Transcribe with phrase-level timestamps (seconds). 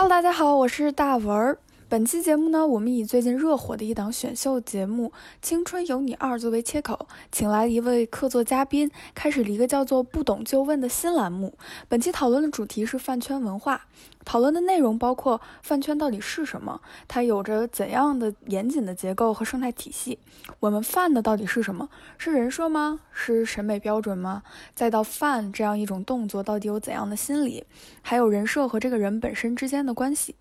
[0.00, 1.58] Hello，大家好，我是大文儿。
[1.90, 5.08] 本期节目呢，我们以最近热火的一档选秀节目
[5.40, 11.56] 《青春有你二》作为切口，请来一位客座嘉宾，开始了一个叫做“不懂就问”的新栏目。
[11.88, 13.86] 本期讨论的主题是饭圈文化，
[14.22, 16.78] 讨论的内容包括饭圈到底是什么，
[17.08, 20.18] 它有着怎样的严谨的结构和生态体系？
[20.60, 21.88] 我们饭的到底是什么？
[22.18, 23.00] 是人设吗？
[23.12, 24.42] 是审美标准吗？
[24.74, 27.64] 再到饭这样一种动作，到底有怎样的心理？
[28.02, 30.34] 还有人设和这个人本身之间的关系？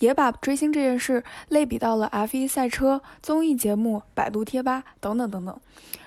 [0.00, 5.60] 也把追星这件事类比到了 F1 赛车、综艺节目、百度贴吧等等等等，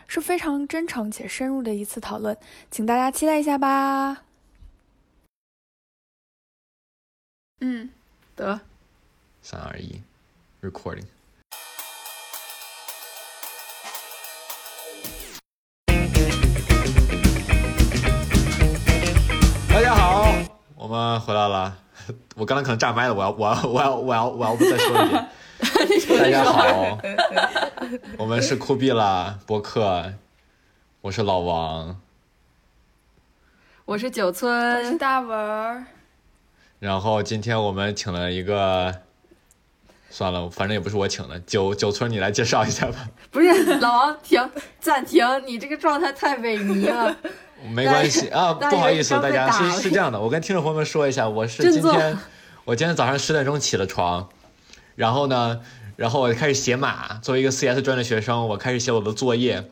[0.08, 2.38] 是非常真诚且深入的一次讨论，
[2.70, 4.24] 请大家期待一下吧。
[7.62, 7.90] 嗯，
[8.36, 8.60] 得，
[9.42, 10.02] 三二一
[10.62, 11.06] ，recording。
[19.70, 20.34] 大家好，
[20.76, 21.87] 我们回来了。
[22.36, 25.28] 我刚才可能炸麦了，我要，我要，我要，我要，我要再说一遍。
[26.20, 27.00] 大家好，
[28.18, 30.14] 我们是酷毙了播客，
[31.02, 32.00] 我是老王，
[33.86, 35.86] 我是九我是村，大文儿。
[36.80, 38.94] 然后今天我们请了一个，
[40.12, 43.10] 算了，反正也不是我请的，九九村你来介绍一下吧。
[43.32, 44.48] 不是老王，停，
[44.80, 47.16] 暂停，你这个状态太萎靡了。
[47.70, 52.18] 没关系啊， 不好意思，大家是是这样的，我跟听众朋友们说一下，我是今天，
[52.66, 54.30] 我今天早上十点钟起的床，
[54.96, 55.62] 然后呢，
[55.96, 59.70] 然后我开始写码，作为一个 CS 专业的学生，我开始写我的作业。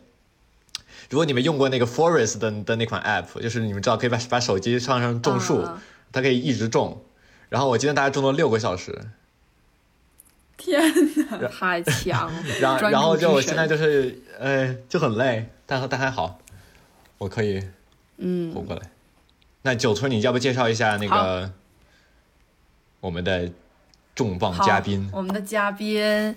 [1.10, 5.78] 如果你们用过那个 Forest 的的那款 app，就是你们知道可以把把手机上上种树，嗯
[6.12, 7.04] 它可以一直种。
[7.50, 9.08] 然后我今天大概种了六个小时，
[10.58, 10.82] 天
[11.30, 11.48] 哪！
[11.48, 16.40] 太强了， 然后然后就我现在就是呃就很累，但但还好，
[17.20, 17.64] 我可以
[18.18, 18.82] 活嗯，过来。
[19.64, 21.52] 那九村，你要不介绍一下那个
[23.00, 23.52] 我们的
[24.14, 25.10] 重磅嘉宾？
[25.12, 26.36] 我们的嘉宾，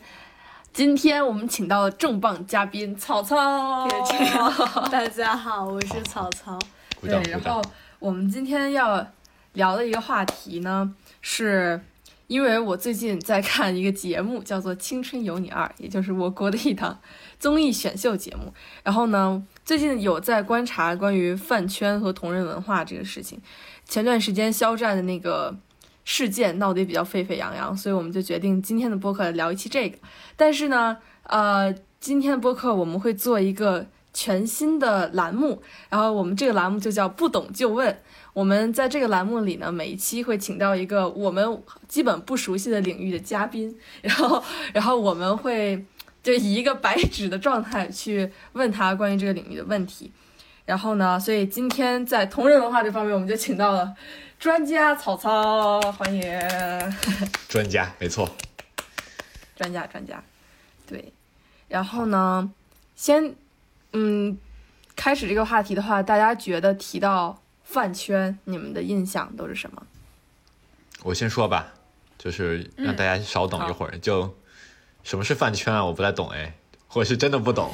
[0.73, 3.87] 今天我们请到了重磅嘉宾草草。
[3.87, 6.59] 别这样，大家好，我是草草。
[7.01, 7.63] 对，然后。
[8.01, 9.05] 我们今天要
[9.55, 11.81] 聊的一个话题呢，是
[12.29, 17.01] 因为我最近在看一个节目，叫做《青春有你二》，也就是我国的一档
[17.41, 18.55] 综艺选秀节目。
[18.85, 23.39] 然后呢，最近有在观察关于饭圈和同人文化这个事情。
[23.85, 25.55] 前段时间肖战的那个
[26.05, 29.99] 事件闹得也比较沸沸扬扬，所以我们就决定今天的播客聊一期这个。
[30.39, 31.71] 但是呢，呃，
[32.01, 37.95] 今天的播客我们会做一个全新的栏目，然后我们这个栏目就叫“不懂就问”。
[38.33, 44.43] 我们在这个栏目里呢，每一期会请到一个我们基本不熟悉的领域的嘉宾，然后，
[44.73, 45.85] 然后我们会
[46.29, 50.13] 就以一个白纸的状态去问他关于这个领域的问题。
[50.67, 53.97] 然后呢，所以今天在同人文化这方面，我们就请到了
[54.39, 56.23] 专家曹操，欢迎
[57.49, 58.29] 专家，没错。
[59.57, 60.23] 专家专家。
[60.87, 61.11] 对，
[61.67, 62.53] 然后呢，
[62.95, 63.35] 先
[63.95, 64.37] 嗯，
[64.95, 69.83] 开始这个话题的话，大家觉得提到饭圈，你们的印象都是什么？
[71.05, 71.73] 我先说吧，
[72.19, 73.97] 就是让大家稍等一会儿。
[73.97, 74.37] 就
[75.09, 75.83] 什么是饭圈啊？
[75.87, 76.53] 我不太懂哎，
[76.93, 77.73] 我是真的不懂。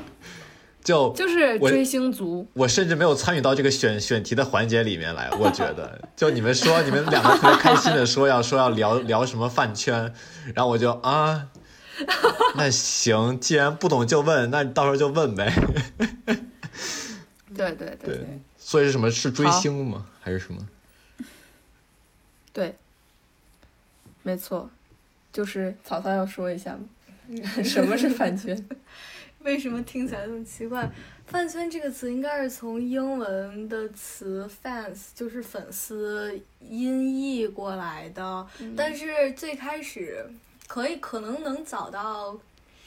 [0.82, 2.48] 就 就是追星族。
[2.54, 5.28] 我甚至没有参与到这个选选题的环节里面来。
[5.32, 10.14] 我觉得， 就你们说你们两个特别开心的说要说要聊聊什么饭圈，
[10.54, 11.48] 然后我就啊，
[12.54, 15.52] 那行，既然不懂就问，那到时候就问呗。
[17.54, 19.10] 对对对对，所以是什么？
[19.10, 20.06] 是追星吗？
[20.22, 20.66] 还是什么？
[22.54, 22.74] 对，
[24.22, 24.70] 没错，
[25.36, 26.88] 就是曹操要说一下吗？
[27.62, 28.56] 什么是饭圈？
[29.44, 30.90] 为什么听起来这么奇怪？
[31.26, 38.46] 饭圈这个词应该是从英文的词 fans，就是粉丝音译过来的。
[38.74, 40.26] 但是最开始
[40.66, 42.34] 可以可能能找到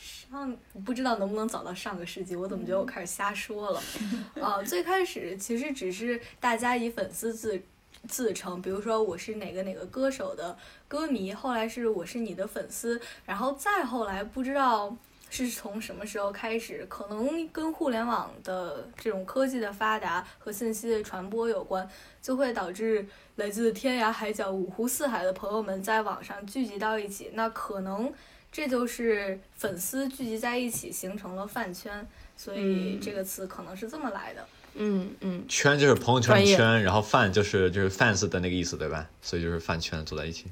[0.01, 2.35] 上，不知道能不能找到上个世纪。
[2.35, 3.81] 我怎么觉得我开始瞎说了？
[4.33, 7.61] 呃，最开始其实只是大家以粉丝自
[8.07, 10.57] 自称，比如说我是哪个哪个歌手的
[10.90, 14.94] 歌迷，后来是我是你的粉丝，然后再后来不知道
[15.30, 21.88] 是从什么时候开始，可能跟互联网的这种科技的发达和信息的传播有关，
[22.22, 28.12] 就会导致来自天涯海角、五湖四海的朋友们在网上聚集到一起，那可能
[28.52, 34.44] 这就是粉丝聚集在一起形成了饭圈，所以嗯这个词可能是这么来的。
[34.74, 39.08] 嗯嗯，圈就是朋友圈圈，然后饭就是就是 fans 的那个意思，对吧？
[39.22, 40.46] 所以就是饭圈坐在一起。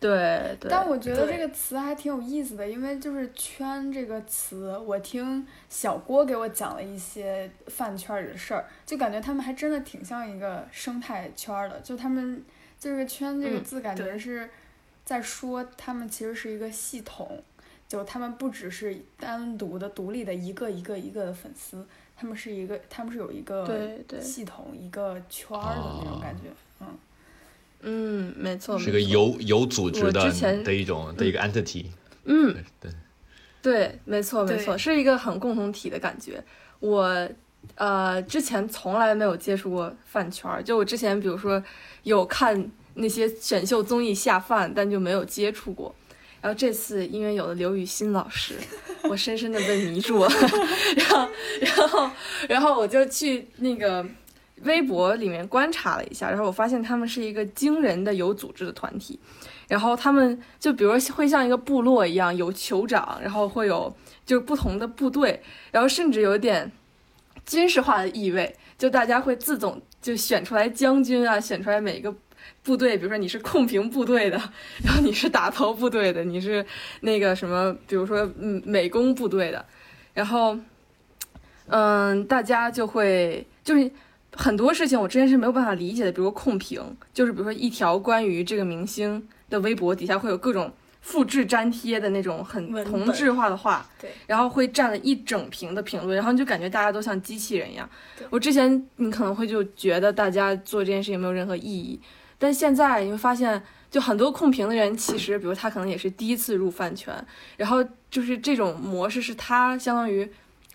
[0.00, 0.70] 对对。
[0.70, 12.42] 但我觉得这个词还挺有意思的，因为就是“圈”这个词，我听小郭给我讲了一些饭圈儿里的事儿，就感觉他们还真的挺像一个生态圈儿的，就他们
[12.78, 14.48] 就是圈这个嗯字感觉是
[15.04, 17.42] 在说他们其实是一个系统，
[17.86, 21.86] 就他们不只是单独的、独立的一个一个一个的粉丝，
[22.16, 26.44] 他们是一个，他们是有一个系统、一个圈儿的那种感觉。
[26.80, 26.86] 嗯，
[27.82, 31.86] 嗯，没错，是个有有组织的之前的一种的一个 entity。
[32.24, 32.90] 嗯，对，
[33.62, 36.42] 对，没错，没错，是一个很共同体的感觉。
[36.78, 37.28] 我
[37.74, 41.62] 呃之前从来没有接触过饭圈儿，就我之前比如说
[42.02, 45.94] 有看那些选秀综艺下饭，但就没有接触过。
[46.42, 48.54] 然后这次因为有了刘雨欣老师，
[49.04, 50.30] 我深深的被迷住了，
[50.96, 51.28] 然后
[51.60, 52.10] 然后
[52.48, 54.02] 然后我就去那个
[54.64, 59.18] 微博里面观察了一下，然后我发现他们是一个惊人的有组织的团体。
[59.68, 63.94] 然后他们就比如会像一个部落一样，有酋长，然后会有
[64.26, 65.40] 就是不同的部队，
[65.70, 66.72] 然后甚至有点
[67.46, 72.12] 军事化的意味，就大家会自动就选出来将军啊，选出来每个
[72.64, 74.36] 部队，比如说你是控评部队的，
[74.84, 76.66] 然后你是打头部队的，你是
[77.02, 79.64] 那个什么，比如说嗯美工部队的，
[80.12, 80.58] 然后
[81.68, 83.88] 嗯大家就会就是。
[84.32, 86.80] 很多事情我之前是没有办法理解的，比如控评，
[87.12, 97.88] 就是比如说一条关于这个明星的微博底下会有各种复制粘贴的那种很同质化的话，对，然后会占了一整屏的评论，然后你就感觉大家都像机器人一样。
[98.30, 102.00] 我之前你可能会就觉得大家做这件事情没有任何意义，
[102.38, 103.60] 但现在你会发现，
[103.90, 107.12] 就很多控评的人其实，比如他可能也是第一次入饭圈，
[107.56, 110.30] 然后就是这种模式是他相当于。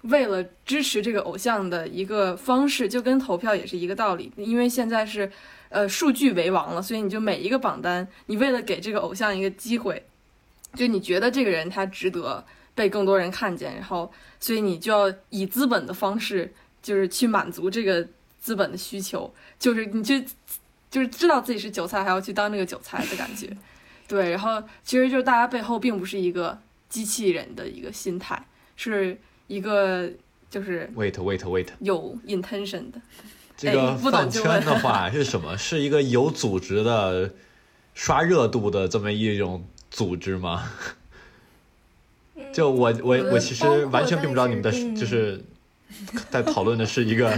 [0.06, 4.32] 为了支持这个偶像的一个方式，就跟投票也是一个道理。
[4.38, 5.32] 因为现在是，
[5.70, 10.06] 呃，数据为王了，所以你就每一个榜单，你为了给这个偶像一个机会，
[10.76, 18.08] 就你觉得这个人他值得被更多人看见，然后，所以你就要以资本的方式，就是去满足这个
[18.40, 20.20] 资本的需求，就是你就
[20.92, 23.50] 就是知道自己是韭菜，还要去当这个韭菜的感觉。
[24.08, 26.60] 对，然后其实就是大家背后并不是一个
[26.90, 29.18] 机器人的一个心态，是。
[29.48, 30.10] 一个
[30.50, 33.02] 就是 wait wait wait，有 intention 的，
[33.58, 35.58] 这个饭圈的话是什么？
[35.58, 37.32] 是一个有组织的
[37.94, 40.70] 刷热度的这么一种组织吗？
[42.52, 45.42] 就我我我其实完全并不知道你们的嗯就是
[46.30, 47.38] 在讨论的是一个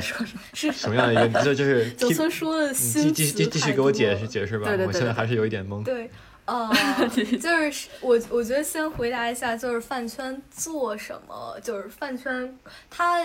[0.54, 5.84] 是什么样的一个，就就是 九村说的继继继继续给我解释解释吧，我现在还是有一点懵。
[5.84, 6.10] 对，
[6.48, 6.70] 呃，
[7.40, 12.58] 就是我我觉得先回答一下，就是饭圈做什么，就是饭圈
[12.90, 13.24] 它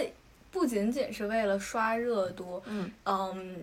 [0.51, 3.57] 不仅仅是为了刷热度，嗯嗯，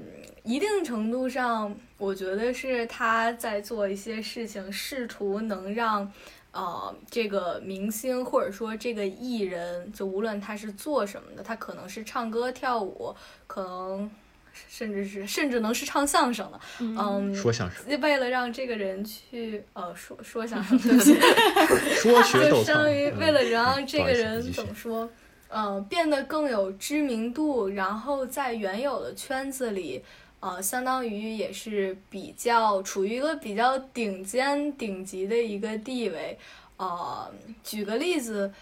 [0.43, 6.11] 一定程度上，我觉得是他在做一些事情，试图能让。
[6.51, 13.15] 呃，这个明星或者说这个艺人，就无论他是做什么的，他可能是唱歌跳舞，
[13.45, 14.09] 可能
[14.71, 21.19] 甚至是甚至能是唱相声的，嗯，说相声，为了让这个人去呃说 说相声，对不起，
[21.99, 25.09] 说学逗唱，就相当于为了嗯让这个人怎么说，
[25.47, 30.03] 呃，变得更有知名度，然后在原有的圈子里，
[30.39, 36.37] 呃，相当于也是比较处于一个比较顶尖顶级的一个地位。
[36.77, 37.29] 呃，
[37.63, 38.53] 举个例子，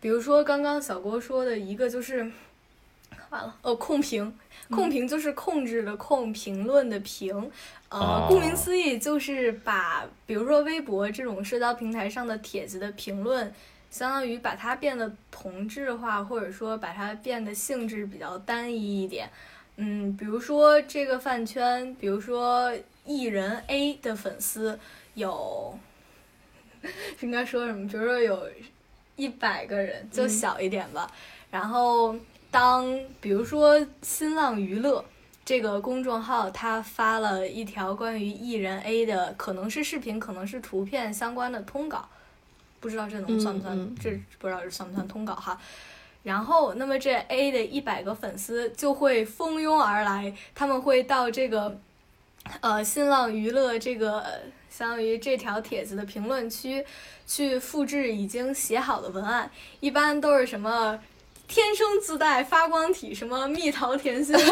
[0.00, 2.20] 比如说刚刚小郭说的一个就是，
[3.28, 4.32] 完了，哦，控评，
[4.70, 7.34] 控评就是控制的控，评论的评，
[7.88, 13.52] 呃，哦顾名思义就是把，比如说微博这种社交平台上的帖子的评论，
[13.90, 19.30] 相当于把它变得同质化，或者说把它变得性质比较单一一点。
[19.76, 22.72] 嗯，比如说这个饭圈，比如说
[23.06, 24.78] 艺人 A 的粉丝
[25.14, 25.78] 有，
[27.20, 27.88] 应该说什么？
[27.88, 28.50] 比如说有
[29.16, 31.10] 一百个人，就嗯小一点吧。
[31.50, 32.14] 然后
[32.50, 35.04] 当比如说新浪娱乐
[35.44, 42.08] 这个公众号，它发了一条关于艺人 A 的，可能是视频，可能是图片相关的通稿，
[42.80, 43.76] 不知道这能算不算？
[43.76, 45.58] 嗯嗯这不知道这算不算通稿哈。
[46.24, 51.78] 然后，那么这 A 的一百个粉丝就会蜂拥而来，他们会到这个，
[52.60, 56.84] 呃，新浪娱乐这个呃相当于这条帖子的评论区，
[57.26, 59.50] 去复制已经写好的文案，
[59.80, 60.98] 一般都是什么
[61.48, 64.36] 天生自带发光体，什么蜜桃甜心？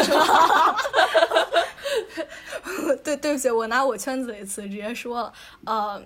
[3.04, 5.32] 对，对不起，我拿我圈子里词直接说了，
[5.66, 6.02] 呃，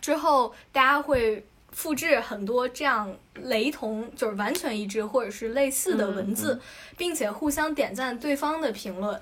[0.00, 6.60] 之后大家会复制很多这样雷同，就是完全一致或者是类似的文字，嗯
[6.96, 9.20] 并且互相点赞对方的评论。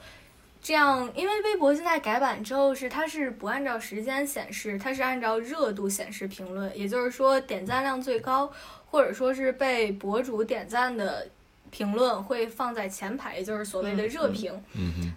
[0.63, 8.49] 这样，因为微博现在改版之后是它是不按照时间显示，它是按照热度显示评论，也就是说点赞量最高，
[8.89, 11.27] 或者说是被博主点赞的
[11.73, 14.53] 评论会放在前排，也就是所谓的热评。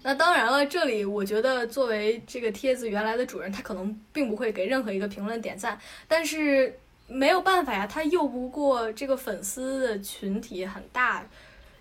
[0.04, 11.24] 那当然了，这里我觉得作为这个帖子原来的主人，他可能并不会给任何一个评论点赞，但是没有办法呀，他拗不过这个粉丝的群体很大。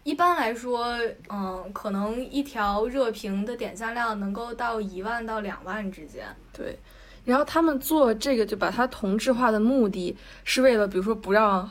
[0.04, 0.96] 一般来说，
[1.30, 6.24] 嗯，可能一条热评的点赞量能够到一万到两万之间。
[6.52, 6.78] 对，
[7.24, 11.68] 然后他们做这个就把它同质化的目的是为了，比如说不让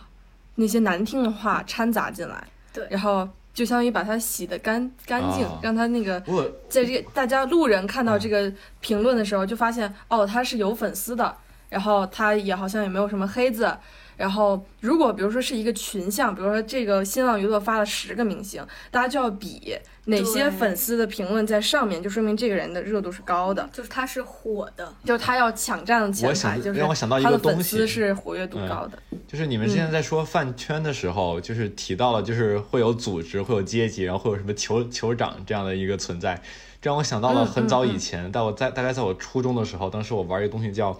[0.55, 6.19] 那些难听的话掺杂进来，对然后就相当于把它洗得干干净，啊让它那个
[6.67, 11.37] 在这个大家路人看到这个评论的时候，就发现哦，他是有粉丝的，
[11.69, 13.71] 然后他也好像也没有什么黑字。
[14.15, 28.99] 然后，如果比如说是一个群像，比如说这个新浪娱乐发了十个明星，大家就要比哪些粉丝的评论在上面，就说明这个人的热度是高的，就是他是火的，就是他要抢占前我想排，就是让我想到一他个东西的粉丝是活跃度嗯高的。
[29.27, 36.39] 就是你们之前在说饭圈的时候，就是提到了，就是会有组织，会有阶级，然后会有什么酋酋长这样的一个存在，
[36.81, 40.99] 这让我想到了嗯很早以嗯前，在我在大概在我初中的时候，当时我玩一个东西叫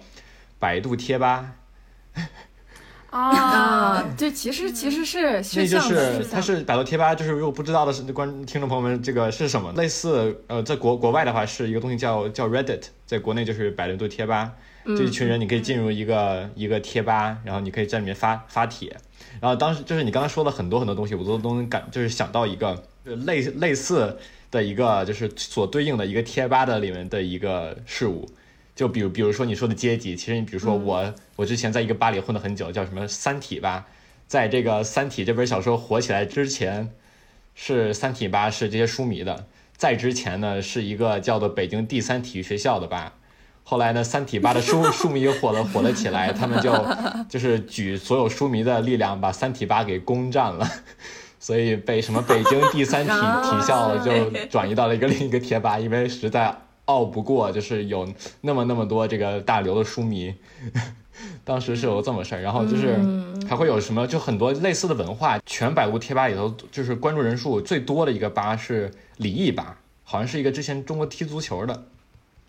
[0.58, 1.52] 百度贴吧，
[3.14, 9.72] 啊， 就其实其实是那就是它是百度贴吧，就是如果不知道的是观听众朋友们，这个是什么？
[9.74, 14.52] 类似呃，在国国外的话是一个东西叫叫 Reddit，在国内就是百度贴吧。
[14.86, 18.94] 嗯这一群人，你可以进入一个一个贴吧，然后你可以在里面发发帖。
[19.40, 24.18] 然后当时就是你刚刚说了很多很多东西，我都都能感就是想到一个呃类类似
[24.50, 28.28] 的一个就是所对应的一个贴吧的里面的一个事物。
[28.74, 33.86] 就比如比如说你说的阶级，其实你比如说我、我之前在一个吧里混了很久，叫什么三体吧，
[34.26, 36.90] 在这个《三体》这本小说火起来之前，
[37.54, 43.14] 是三体吧是这些书迷的，在之前呢是一个叫做北京第三体育学校的吧。
[43.66, 46.72] 后来呢，三体吧的书书迷火了火了起来，他们就
[47.30, 50.68] 就是举所有书迷的力量把三体吧给攻占了，
[51.40, 53.10] 所以被什么北京第三体
[53.48, 56.54] 体校就转移到了一个另一个贴吧，因为实在
[56.86, 58.06] 拗不过，就是有
[58.42, 60.34] 那么那么多这个大刘的书迷，
[61.44, 62.98] 当时是有这么事儿，然后就是
[63.48, 71.84] 还会有什么就很多类似的文化，全百度贴吧里头就是关注人数最多的一个吧是李毅吧，好像是一个之前中国踢足球的。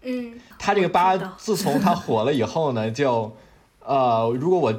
[0.01, 3.35] 嗯，他这个吧自从他火了以后呢，就，
[3.83, 4.73] 呃，如果我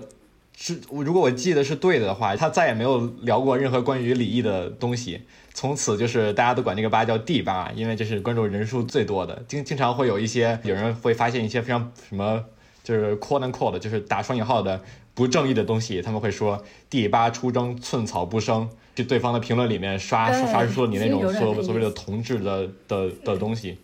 [0.59, 5.21] 是如果我记得是对的话，他再也没有聊过任何关于李毅的东西。
[5.53, 9.45] 从此就是大家都管这个吧叫 D 吧，因为这是关注人数最多的。
[9.47, 12.43] 经经常会有一些有人会发现一些非常什么，
[12.83, 14.81] 就是 quote and quote，就是打双引号的
[15.15, 23.79] 不正义的东西，他们会说第八出征，寸草不生，去对方的评论里面刷对刷出你那种所所谓的同志的的的东西。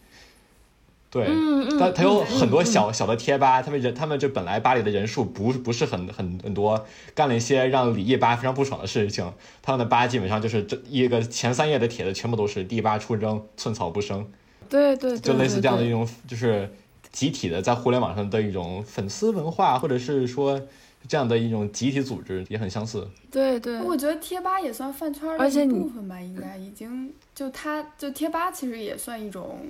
[1.12, 14.26] 对，嗯嗯他他有嗯很多小小的贴吧，他们人他们就本来吧里的人数不不是很很很多，干了一些让李毅吧非常不爽的事情，他们的吧基本上就是这一个前三页的帖子全部都是第八出征，寸草不生，
[14.70, 16.72] 对对对，就类似这样的一种就是
[17.12, 20.58] 集体的在互联网上的一种粉丝文化，或者是说
[21.06, 23.06] 这样的一种集体组织也很相似。
[23.30, 29.60] 对对，我觉得贴吧也算饭圈的一而且你部分吧，应该已经就它就贴吧其实也算一种，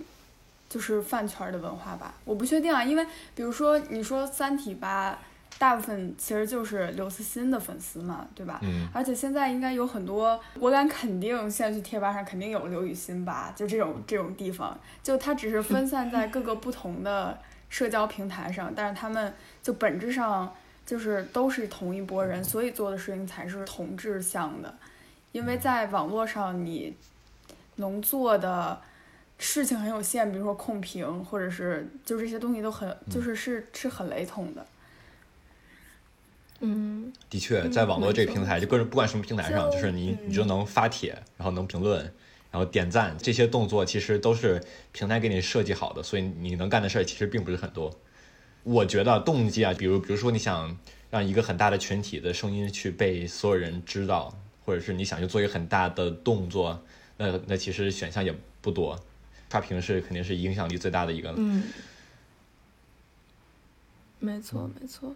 [0.72, 2.14] 就是饭圈儿的文化吧。
[2.24, 5.18] 我不确定啊，因为比如说你说三体吧，
[5.58, 8.58] 大部分其实就是刘慈欣的粉丝嘛，对吧？
[8.62, 17.38] 嗯，而且现在应该有很多，我敢肯定，现在去贴吧上肯定有刘雨欣吧，就这种这种地方，就它只是分散在各个不同的
[17.68, 20.50] 社交平台上，但是他们就本质上
[20.86, 24.74] 就是都是同一拨人，所以做的事情才是同质向的，
[25.32, 26.96] 因为在网络上你
[27.76, 28.80] 能做的
[29.44, 34.64] 事情很有限，比如说控评或者是就这些东西都很就是是是很雷同的。
[36.60, 42.00] 嗯的确，在网络这个平台，就各种不管什么平台上，就就是你嗯你就能发帖，然后能评论，
[42.52, 47.98] 然后点赞，这些动作其实都是平台给你设计好的，所以你能干的事儿其实并不是很多。
[48.62, 50.78] 我觉得动机啊，比如比如说你想
[51.10, 54.32] 让一个很大的群体的声音去被所有人知道，
[54.64, 56.80] 或者是你想去做一个很大的动作，
[57.16, 58.96] 那那其实选项也不多，
[59.52, 61.34] 刷屏是肯定是影响力最大的一个了。
[61.36, 61.62] 嗯，
[64.18, 65.14] 没错没错，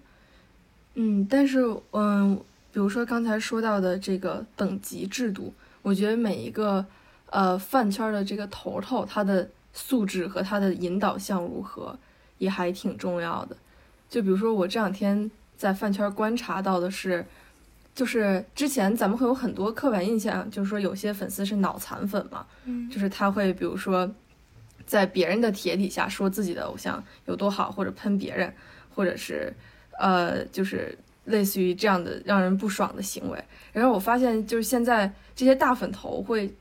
[0.92, 2.36] 嗯，但是嗯，
[2.70, 6.84] 比如说刚才说到的这个等级制度，我觉得每一个
[7.30, 11.98] 呃饭圈的这个头头，他的素质和他的引导项如何，
[12.36, 13.56] 也还挺重要的。
[14.10, 17.24] 就比如说我这两天在饭圈观察到的是，
[17.94, 24.12] 就是之前咱们会有很多刻板印象，就是说有些粉丝是脑残粉嘛，嗯就是他会比如说
[24.86, 28.54] 在别人的帖底下说自己的偶像有多好，或者喷别人，
[28.94, 29.52] 或者是
[29.98, 33.44] 呃就是类似于这样的让人不爽的行为。
[33.72, 36.54] 然后我发现，就是现在这些大粉头会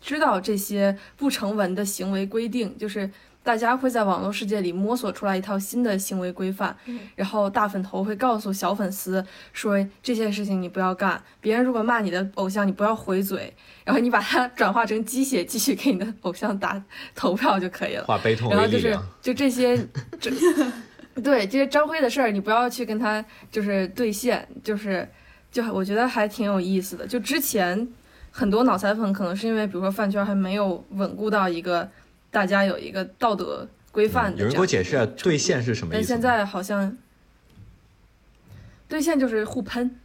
[0.00, 3.10] 知道这些不成文的行为规定，就是
[3.44, 6.76] 大家会在网络世界里摸索出来一套新的行为规范。
[6.86, 16.82] 嗯然后大粉头会告诉小粉丝说这些事情你不要干，别人如果骂你的偶像，你不要回嘴，然后你把它转化成鸡血，继续给你的偶像打
[17.14, 18.04] 投票就可以了。
[18.04, 18.98] 化悲痛然后就是。
[19.20, 19.76] 就这些，
[20.18, 20.30] 这
[21.22, 25.08] 对这些张辉的事儿，你不要去跟他就是兑现，就是
[25.52, 27.06] 就我觉得还挺有意思的。
[27.06, 27.86] 就之前
[28.30, 31.88] 很多脑残粉可能是因为，比如说饭圈还没有稳固到一个
[32.34, 36.00] 大家有一个道德规范的有人给我解释一下兑现是什么意思？
[36.00, 36.98] 但现在好像
[38.88, 40.00] 兑现就是互喷，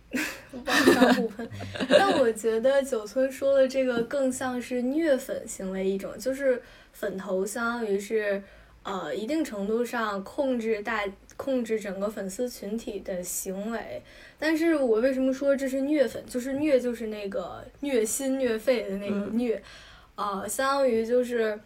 [0.51, 1.49] 网上互喷。
[1.89, 6.61] 但我觉得九村说的这个更像是虐粉行为一种，就是
[6.93, 8.43] 粉头相当于是
[8.83, 11.03] 呃一定程度上控制大
[11.35, 14.03] 控制整个粉丝群体的行为。
[14.37, 16.23] 但是我为什么说这是虐粉？
[16.27, 19.63] 就是虐就是那个虐心虐肺的那个嗯虐，
[20.13, 21.59] 呃，相当于就是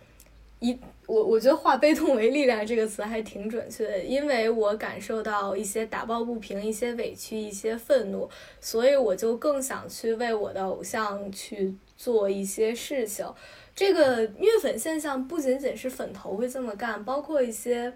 [0.64, 8.30] 一我我觉得“化悲痛为力量”这个词还挺准确的，因为我感受到一些打抱不平、一些委屈、一些愤怒，
[8.62, 13.28] 所以我就更想去为我的偶像去做一些事情。
[13.76, 17.92] 这个虐粉现象不仅仅是粉头会这么干，包括一些，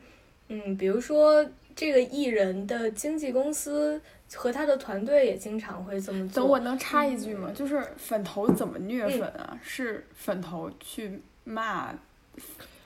[0.50, 4.02] 嗯，比如说这个艺人的经纪公司
[4.34, 6.44] 和他的团队也经常会这么做。
[6.44, 7.50] 等我能插一句吗？
[7.56, 9.58] 就是粉头怎么虐粉啊？
[9.64, 11.98] 是粉头去骂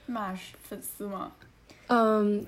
[0.06, 0.34] 骂
[0.68, 1.32] 粉丝吗？
[1.88, 2.46] 嗯，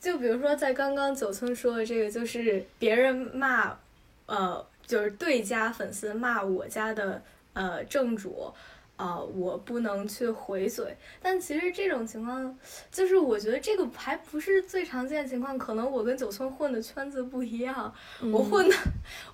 [0.00, 3.76] 就比如说，在刚刚九村说的这个，就是别人骂，
[4.26, 8.52] 呃，就是对家粉丝骂我家的呃正主，
[8.96, 10.96] 呃，我不能去回嘴。
[11.22, 12.58] 但其实这种情况，
[12.90, 17.92] 就是我觉得这个还不是最常见的情况，可能我跟九村混的圈子不一样。
[18.20, 18.76] 嗯我混的，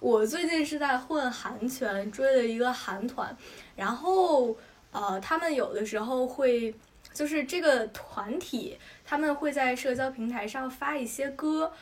[0.01, 3.35] 我最近是在混韩圈，追了一个韩团，
[3.75, 4.57] 然后
[4.93, 6.75] 呃，他们有的时候会，
[7.17, 11.73] 就是这个团体，他们会在社交平台上发一些歌。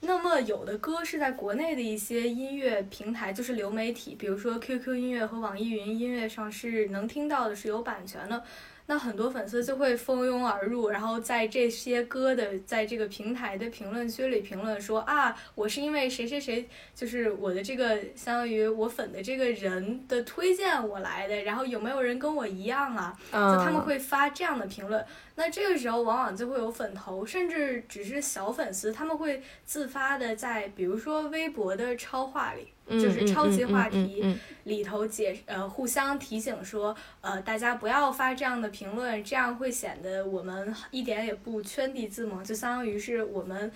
[0.00, 8.42] 那么有的歌是在国内的一些音乐平台，就是流媒体，比如说 QQ 音乐和网易云音乐上是能听到的，是有版权的。
[8.86, 23.16] 那很多粉丝就会蜂拥而入，然后在这些歌的在这个平台的评论区里评论说啊，我是因为谁谁谁，就是我的这个相当于我粉的这个人的推荐我来的，然后有没有人跟我一样啊？
[23.30, 32.68] 就他们嗯会发这样的评论，那这个时候往往就会有粉头，甚至只是小粉丝，他们会自发的在比如说微博的超话里，
[33.00, 43.70] 就是超级话题嗯嗯嗯嗯里头解呃互相提醒说，呃大家不要发这样的评论，这样会显得我们一点也不圈地自萌，就相当于是我们。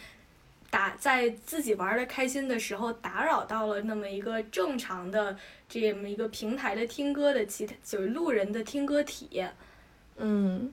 [0.68, 5.34] 打在自己玩的开心的时候，打扰到了那么一个正常的
[5.68, 9.54] 这么一个平台的听歌的其他就是路人的听歌体验。
[10.16, 10.70] 嗯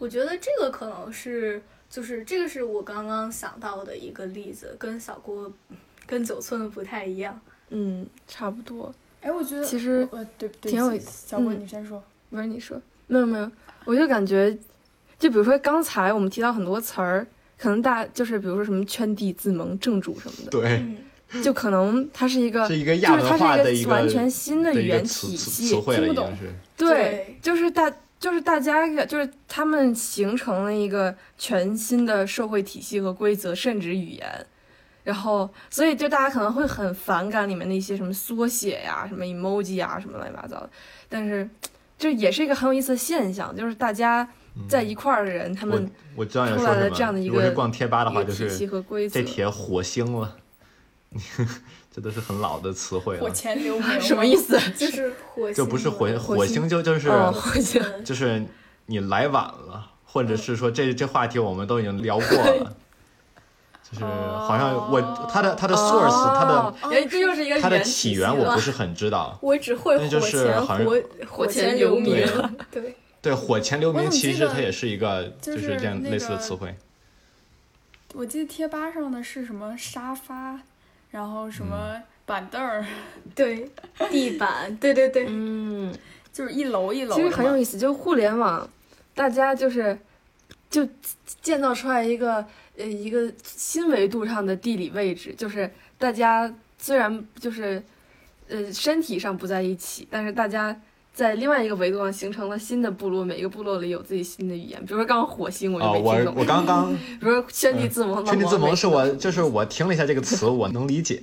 [0.00, 5.52] 我觉得这个可能是，就是这个是我刚刚想到的一个例子，跟小郭、
[6.06, 7.38] 跟九寸不太一样。
[7.68, 8.92] 嗯，差不多。
[9.20, 12.02] 哎，我觉得其实呃，对对，小郭，嗯你先说。
[12.30, 13.50] 不是你说，没有没有，
[13.84, 14.56] 我就感觉，
[15.18, 17.26] 就比如说刚才我们提到很多词儿，
[17.58, 20.82] 可能大就是比如说什么圈地自萌、正主什么的，对，
[21.32, 26.32] 嗯，就可能它是一个， 是一个亚就是它文化的一个是一个完全新的的语言体系，听不懂。
[26.76, 34.46] 对，就是大就是大家就是他们形成了一个全新的社会体系和规则，甚至语言。
[35.02, 40.70] 然后，所以就大家可能会很反感里面的一些什么缩写呀、什么 emoji 啊、什么乱七八糟的。
[41.08, 41.48] 但是，
[41.98, 44.28] 这也是一个很有意思的现象，就是大家
[44.68, 46.74] 在一块儿的人，他们我知道出来。
[46.74, 49.26] 了这样的一如果是个逛贴吧的话，一个体系就是和规则这。
[49.26, 50.36] 帖火星了，
[51.90, 53.34] 这都是很老的词汇火了。
[53.34, 54.58] 前留名什么意思？
[54.76, 58.44] 就是火星就不是火嘛火星就就是哦，好像嗯就是
[58.86, 62.76] 你来晚了，或者是说这这话题我们都已经聊过了，
[63.90, 69.36] 就是好像我他的他的 source 他的哦哎，这又是一个它的起源我不是很知道。
[69.42, 72.26] 我只会那就火是好像前火火前前留名名。
[72.70, 76.76] 对，对，火前留名其实它也是一个就就是这样类似的词汇。
[78.14, 80.60] 我记得贴吧上的是什么沙发，
[81.10, 82.84] 然后什么板凳儿，
[83.34, 83.68] 对，
[84.10, 85.92] 地板，对对对，嗯，
[86.32, 87.22] 就是一楼一楼其。
[87.22, 88.68] 实很有意思，就互联网，
[89.14, 89.98] 大家就是
[90.70, 90.88] 就
[91.42, 92.46] 建造出来一个
[92.76, 97.82] 呃一个新维度上的地理位置，就是大家虽然就是
[98.48, 100.80] 呃身体上不在一起，但是大家
[101.12, 104.78] 在另外一个维度上形成了新的部落，每一个部落里有自己新的语言。
[104.80, 106.34] 比如说刚刚火星，我就哦，我没听懂。
[106.38, 111.20] 我刚刚 比如说圈地自萌， 圈地自萌是我我就是我听了一下这个词， 我能理解，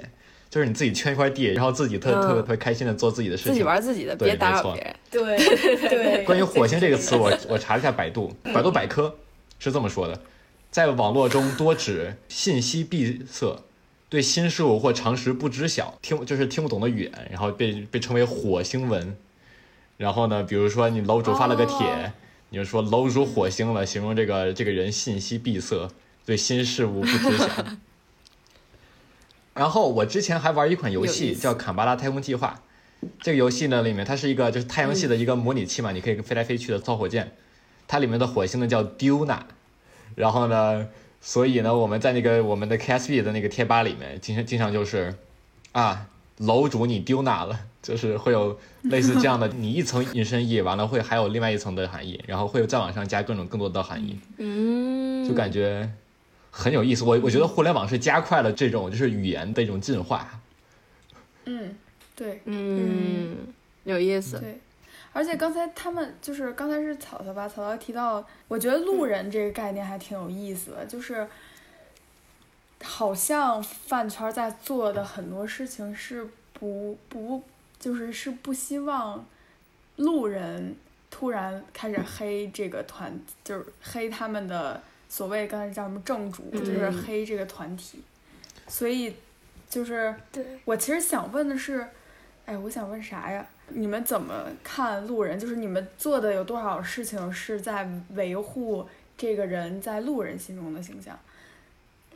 [0.50, 3.63] 就是你自己圈一块地，然后自己特嗯特别特别开心的做自己的事情自己。
[3.63, 4.95] 玩自己的，别打扰别人。
[5.10, 5.38] 对
[5.88, 6.23] 对。
[6.26, 9.15] 关于火星这个词，我我查了一下百度，百度百科
[9.58, 10.19] 是这么说的：
[10.69, 13.63] 在网络中多指信息闭塞，
[14.10, 19.15] 对新事物或常识不知晓，听就是听不懂的语言，然后被被称为火星文。
[19.97, 22.12] 然后呢，比如说你楼主发了个帖，哦
[22.49, 25.89] 你就说楼主火星了，形容这个这个人信息闭塞，
[26.25, 27.47] 对新事物不知晓。
[29.53, 32.62] 然后我之前还玩一款游戏叫《坎巴拉太空计划》，
[33.19, 37.36] 这个游戏呢里面它是一个就是太阳系的一个模拟器嘛，你可以飞来飞去的造火箭。
[37.88, 39.39] 它里面的火星呢叫 Duna，
[40.15, 40.88] 然后呢，
[41.19, 45.15] 所以呢我们在那个我们的 KSB 的那个贴吧里面，经常经常就是
[45.71, 46.07] 啊
[46.38, 55.89] 楼主你丢哪了，就是会有类似这样的， 你一层引申义，完了会还有另外一层的含义，然后会再往上加各种更多的含义，嗯，就感觉
[56.52, 57.06] 很有意思。
[57.06, 60.41] 我我觉得互联网是加快了这种就是语言的一种进化。
[61.45, 61.76] 嗯，
[62.13, 63.38] 对嗯，
[63.86, 64.38] 有意思。
[64.39, 64.60] 对。
[65.13, 71.28] 而且刚才他们就是刚才是草草吧，草草提到，我觉得路人这个概念还挺有意思的，就是
[72.84, 77.41] 好像饭圈在做的很多事情是不不
[77.79, 79.25] 就是是不希望
[79.97, 80.75] 路人
[81.09, 88.01] 突然开始黑这个团，就是黑他们的所谓刚才叫什么正主，就是嗯黑这个团体，
[88.67, 89.15] 所以
[89.69, 90.13] 就是，
[90.65, 91.87] 我其实想问的是，
[92.45, 93.45] 哎，我想问啥呀？
[93.69, 95.37] 你们怎么看路人？
[95.37, 98.87] 就是你们做的有多少事情是在维护
[99.17, 101.17] 这个人在路人心中的形象？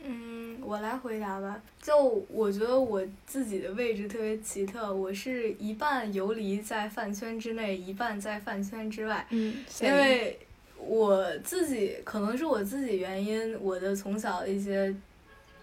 [0.04, 1.60] 嗯，我来回答吧。
[1.80, 1.96] 就
[2.28, 9.24] 我觉得我自己的位置特别奇特，我是一半游离在饭圈之内，一半在饭圈之外。
[9.30, 10.38] 嗯，因为
[10.76, 14.92] 我自己可能是我自己原因，我的从小的一些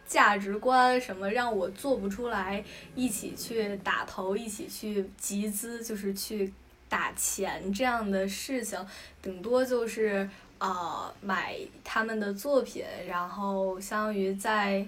[0.07, 2.63] 价值观什么让我做不出来，
[2.95, 6.51] 一起去打头，一起去集资，就是去
[6.87, 8.79] 打钱这样的事情，
[9.21, 10.27] 顶多就是
[10.59, 14.85] 呃买他们的作品，然后相当于在。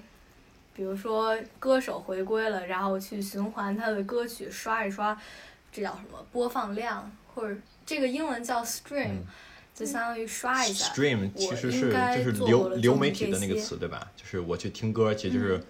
[0.74, 5.16] 比如说歌手回归了，然后去循环他的歌曲，刷一刷，
[5.70, 7.54] 这叫什么播放量，或者
[7.86, 9.26] 这个英文叫 stream，、嗯
[9.76, 10.86] 就相当于刷一下。
[10.94, 14.10] Stream 我其实是应该就是做流流媒体的那个这些词对吧？
[14.16, 15.64] 就是我去听歌，其实就是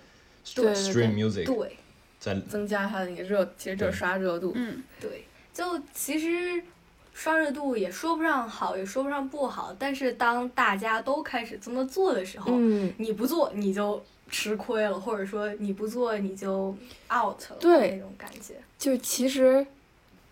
[0.55, 1.77] 对对 stream music，对
[2.19, 4.53] 在增加它的那个热，其实就是刷热度。
[4.55, 6.63] 嗯，对，就其实
[7.13, 16.75] 刷热度也说不上好，也说不上不好，但是当大家都开始这么做的时候，嗯，你不做你就吃亏了，或者说你不做你就
[17.13, 18.55] out 了，对那种感觉。
[18.79, 19.65] 就其实，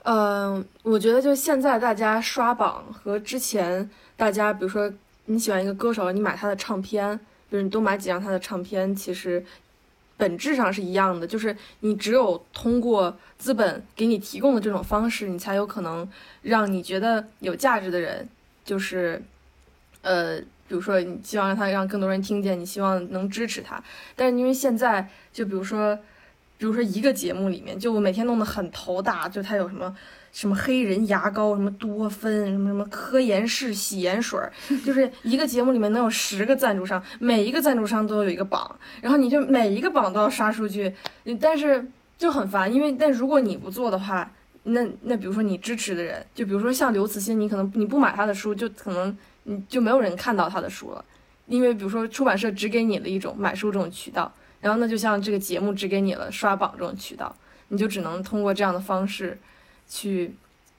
[0.03, 4.91] 嗯、我觉得就现在大家刷榜和之前大家，比如说
[5.25, 7.15] 你喜欢一个歌手，你买他的唱片，
[7.49, 9.45] 比如你多买几张他的唱片，其实
[10.19, 16.07] 本质上是一样的，就是你只有通过资本给你提供的这种方式，你才有可能
[16.43, 18.29] 让你觉得有价值的人，
[18.63, 19.19] 就是，
[20.03, 20.39] 呃。
[20.69, 23.83] 比如说，你希望让他让更多人听见，你希望能支持他，
[24.15, 25.97] 但是因为现在，就比如说，
[26.59, 29.97] 比如说一个节目里面，就我每天弄得很头大，就他有什么
[30.31, 34.39] 什么黑人牙膏，什么多芬，什么什么科颜氏洗颜水，
[34.85, 40.93] 就是一个节目里面能有十个赞助商，每一个赞助商都有一个榜，然后你就每一个榜都要刷数据，
[41.25, 41.85] 嗯但是
[42.17, 44.31] 就很烦，因为但如果你不做的话，
[44.63, 51.03] 那那比如说你支持的人，就比如说像刘慈欣，你可能你不买他的书，就可能你就没有人看到他的书了，
[51.47, 54.31] 因为比如说出版社只给你了一种买书这种渠道。
[54.61, 57.33] 然后那，就像这个节目只给你了刷榜这种渠道，
[57.69, 59.39] 你就只能通过这样的方式
[59.89, 60.33] 去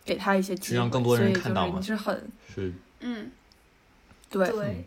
[0.04, 2.72] 给他一些机去会，让更多人所以就是看到嘛你是很是。
[3.00, 3.30] 嗯，
[4.30, 4.84] 对，对，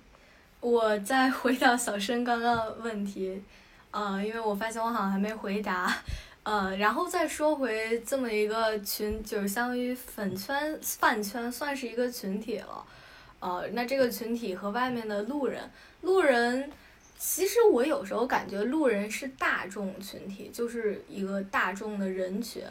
[0.61, 3.39] 我再回到小申刚刚的问题，
[3.91, 5.95] 呃，因为我发现我好像还没回答，
[6.43, 12.83] 呃，然后再说回这么一个群，就是相当于粉圈、饭圈算是一个群体了，
[13.39, 15.69] 呃，那这个群体和外面的路人，
[16.01, 16.71] 路人。
[17.25, 22.61] 其实我有时候感觉路人是大众群体，就是一个大众的人群。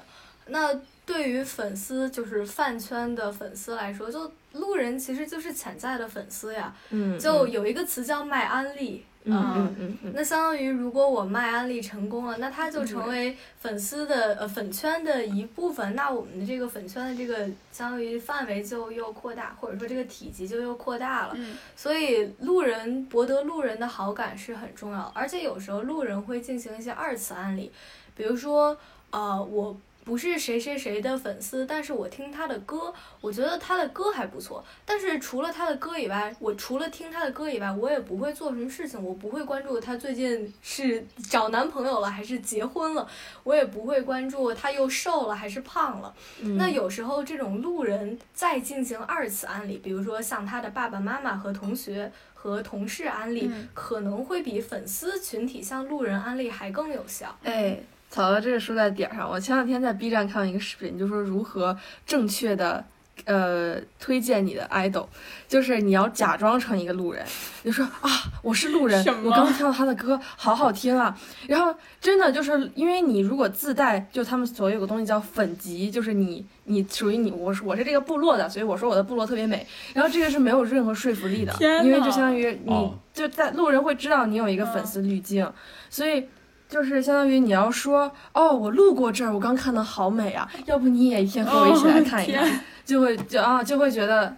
[0.46, 6.74] 那对于粉丝，就是饭圈的粉丝来说，就路人其实就是潜在的粉丝呀。
[6.90, 21.32] 嗯，就有一个词叫卖安利，嗯呃嗯嗯嗯，那相当于如果我卖安利成功了，那它就成为粉丝的呃粉圈的一部分，那我们的这个粉圈的这个相当于范围就又扩大，或者说这个体积就又扩大了。
[21.36, 27.72] 嗯所以路人博得路人的好感是很重要，而且有时候路人会进行一些二次安利，
[28.16, 28.76] 比如说
[29.10, 34.64] 呃我不是谁谁谁的粉丝，但是我听他的歌，我觉得他的歌还不错。
[34.84, 43.08] 但是除了他的歌以外，我除了听他的歌以外，我也不会做什么事情，我不会关注他最近是找男朋友了还是结婚了，
[43.44, 46.14] 我也不会关注他又瘦了还是胖了。
[46.40, 57.34] 嗯那有时候这种路人再进行二次安利，比如说像他的爸爸妈妈和同学和同事安利，嗯可能会比粉丝群体向路人安利还更有效。
[57.44, 57.78] 哎，
[58.12, 59.28] 草哥这个说在点儿上。
[59.28, 62.84] 我前两天在 B 站看到一个视频，就说如何正确的
[63.24, 65.06] 呃推荐你的 idol，
[65.48, 67.24] 就是你要假装成一个路人，
[67.62, 68.10] 你就说啊
[68.42, 71.18] 我是路人我刚听到他的歌好好听啊。
[71.46, 79.66] 然后真的就是因为你如果自带，就他们所谓有个东西叫粉级，就是你你属于你，我是我是这个部落的，所以我说我的部落特别美。
[79.94, 85.50] 然后这个是没有任何说服力的，因为就相当于你哦就在路人会知道你有一个粉丝滤镜，
[85.88, 86.26] 所以。
[86.72, 94.34] 就是相当于你要说哦，我路过这儿，我刚看到好美啊，要不你也一天和我一起来看一看，哦就会就啊就会觉得，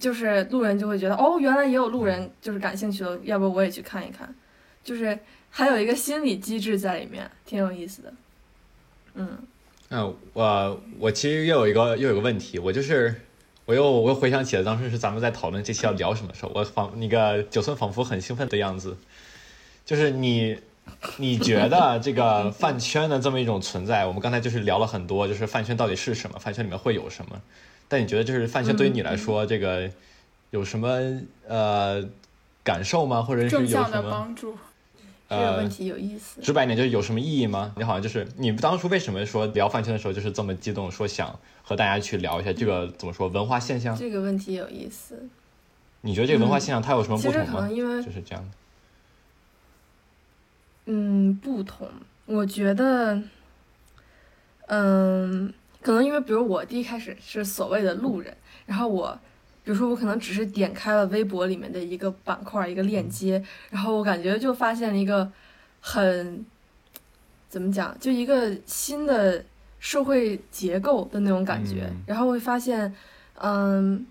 [0.00, 4.34] 就是路人就会觉得哦，原来也有路人就是感兴趣的，要不我也去看一看，
[4.82, 5.18] 就是
[5.50, 8.12] 还有一个心理机制在里面，挺有意思的。
[9.12, 9.28] 嗯，
[9.90, 13.14] 嗯，我我其实又有一个又有个问题，我就是
[13.66, 18.96] 我又我又回想起了当时是咱们在讨论这期要聊什么时候，我仿那个九村仿佛很兴奋的样子，
[19.84, 20.58] 就是你
[21.18, 27.40] 你觉得这个饭圈的这么一种存在，我们刚才就是聊了很多，就是饭圈到底是什么，饭圈里面会有什么，
[27.88, 29.90] 但你觉得就是饭圈对于你来说，这个
[30.50, 32.02] 有什么呃
[32.62, 33.22] 感受吗？
[33.22, 34.56] 或者是有正向的什么帮助。
[35.26, 36.42] 呃这个问题有意思。
[36.42, 37.72] 直白一点，就是有什么意义吗？
[37.76, 43.96] 你好像就是你当初为什么说聊饭圈的时候就是这么激动，说想和大家去聊一下这个怎么说文化现象？
[43.96, 45.26] 这个问题有意思。
[46.02, 47.60] 你觉得这个文化现象它有什么不同吗？
[47.60, 48.50] 能因为就是这样的。
[50.86, 51.88] 嗯，不同，
[52.26, 53.22] 我觉得，
[54.66, 59.18] 嗯，可能因为比如我第一开始是所谓的路人，然后我，
[59.62, 65.30] 比如说我可能只是点开了微博里面的一个板块一个链接，然后我感觉就发现了一个
[65.80, 66.44] 很，
[67.48, 69.44] 怎么讲，就一个新的
[69.78, 72.94] 社会结构的那种感觉，嗯然后会发现，
[73.34, 74.06] 嗯。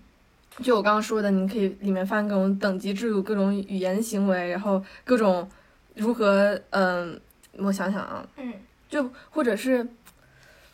[0.62, 5.50] 就我刚刚说的，你可以里面发现各种等级制度、各种语言行为，然后各种
[5.94, 7.20] 如何，嗯，
[7.58, 8.52] 我想想啊，嗯，
[8.88, 9.86] 就或者是，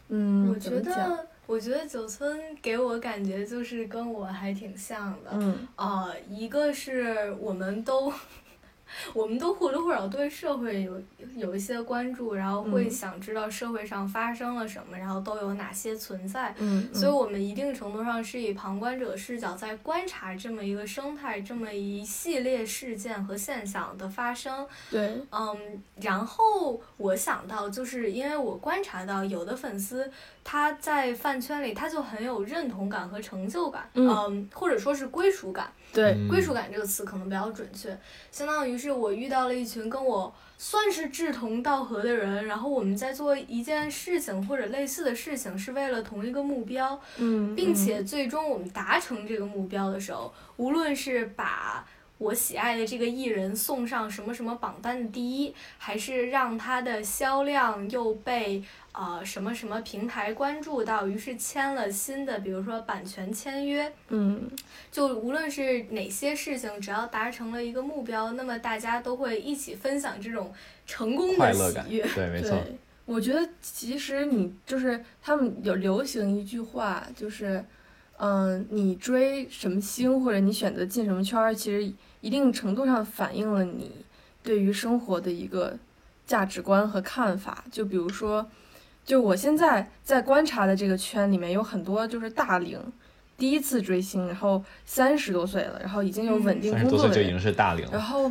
[0.09, 5.30] 嗯，我觉得，我觉得九村给我感觉就是跟我还挺像的。
[5.33, 5.66] 嗯。
[5.76, 8.12] 呃，一个是我们都，
[9.12, 11.00] 我们都或多或少对社会有
[11.37, 16.55] 有一些关注，然后会嗯想知道社会上发生了什么，然后都有哪些存在。
[16.59, 24.66] 嗯，所以，我们一定程度上是以旁观者视角在观察这么一个生态、这么一系列事件和现象的发生。
[24.90, 25.57] 对，嗯，
[26.00, 30.11] 然后我想到，就是因为我观察到有的粉丝
[30.42, 35.72] 他在饭圈里他就很有认同感和成就感，嗯或者说是归属感。
[35.92, 37.98] 对，嗯归属感这个词可能比较准确，
[38.31, 47.74] 相当于是我遇到了一群跟我算是志同道合的人，然后我们在做一件事情或者类似的事情，是为了同一个目标，嗯，并。
[47.81, 51.87] 且最终我们达成这个目标的时候，无论是把
[52.18, 64.50] 我喜爱的这个艺人送上什么什么榜单的第一，还是让他的销量又被呃什么什么平台关注到，于是签了新的，比如说版权签约，嗯
[64.90, 70.53] 就无论是哪些事情，只要达成了一个目标，那么大家都会一起分享这种
[70.87, 72.07] 成功的快乐感，喜悦。
[72.14, 72.50] 对， 没错。
[72.50, 72.76] 对，
[73.07, 77.64] 我觉得其实你就是他们有流行一句话，就是，
[78.18, 83.90] 嗯，你追什么星或者你选择进什么圈儿，其实一定程度上反映了你
[84.42, 85.76] 对于生活的一个
[86.26, 87.64] 价值观和看法。
[87.70, 88.48] 就比如说，
[89.04, 92.78] 就我现在在观察的这个圈里面，有很多就是大龄。
[93.36, 98.30] 第一次追星，然后三十多岁了，然后已经有稳定工作的人，多岁就已经是大龄了，然后，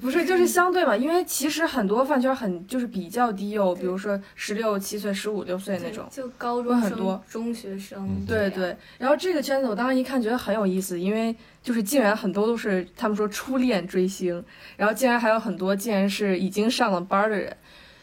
[0.00, 6.04] 不是，就是相对嘛，因为其实很多饭圈很就是比较低幼，比如说十六七岁、十五六岁那种。
[6.10, 14.42] 就高中、很多中学生嗯，对对，然后这个圈子我当时一看觉得很有意思，因为就是竟然很多都是他们说初恋追星，
[14.76, 17.56] 然后竟然还有很多竟然是已经上了班儿的人，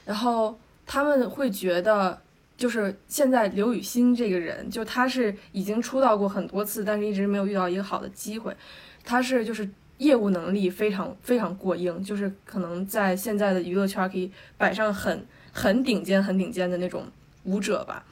[0.05, 0.57] 然后
[0.91, 2.19] 他们会觉得
[2.57, 8.51] 就是现在刘雨欣这个人，就他是已经出道过很多次，但是一直没有遇到一个好的机会，
[9.03, 15.23] 他是就是业务能力非常非常过硬，就是可能在现在的娱乐圈可以摆上很
[15.53, 17.05] 很顶尖很顶尖的那种
[17.43, 18.03] 舞者吧。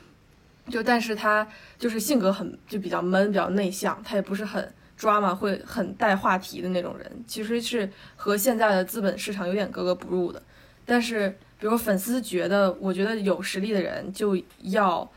[0.69, 1.47] 就但是他
[1.79, 10.39] 就是性格很就比较闷，比较内向，他也不是很抓嘛会很带话题的那种人，其实是和现在的资本市场有点格格不入的。
[10.85, 15.09] 但是比如粉丝觉得，我觉得有实力的人就要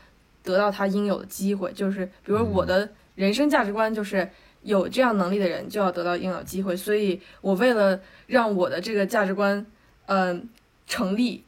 [0.43, 4.29] 得到他应有的机会，就是比如我的人生价值观就是
[4.63, 9.65] 有这样能力的人就要得到应有机会，所以我为了让我的这个价值观，
[10.07, 10.47] 嗯，
[10.87, 11.43] 成立。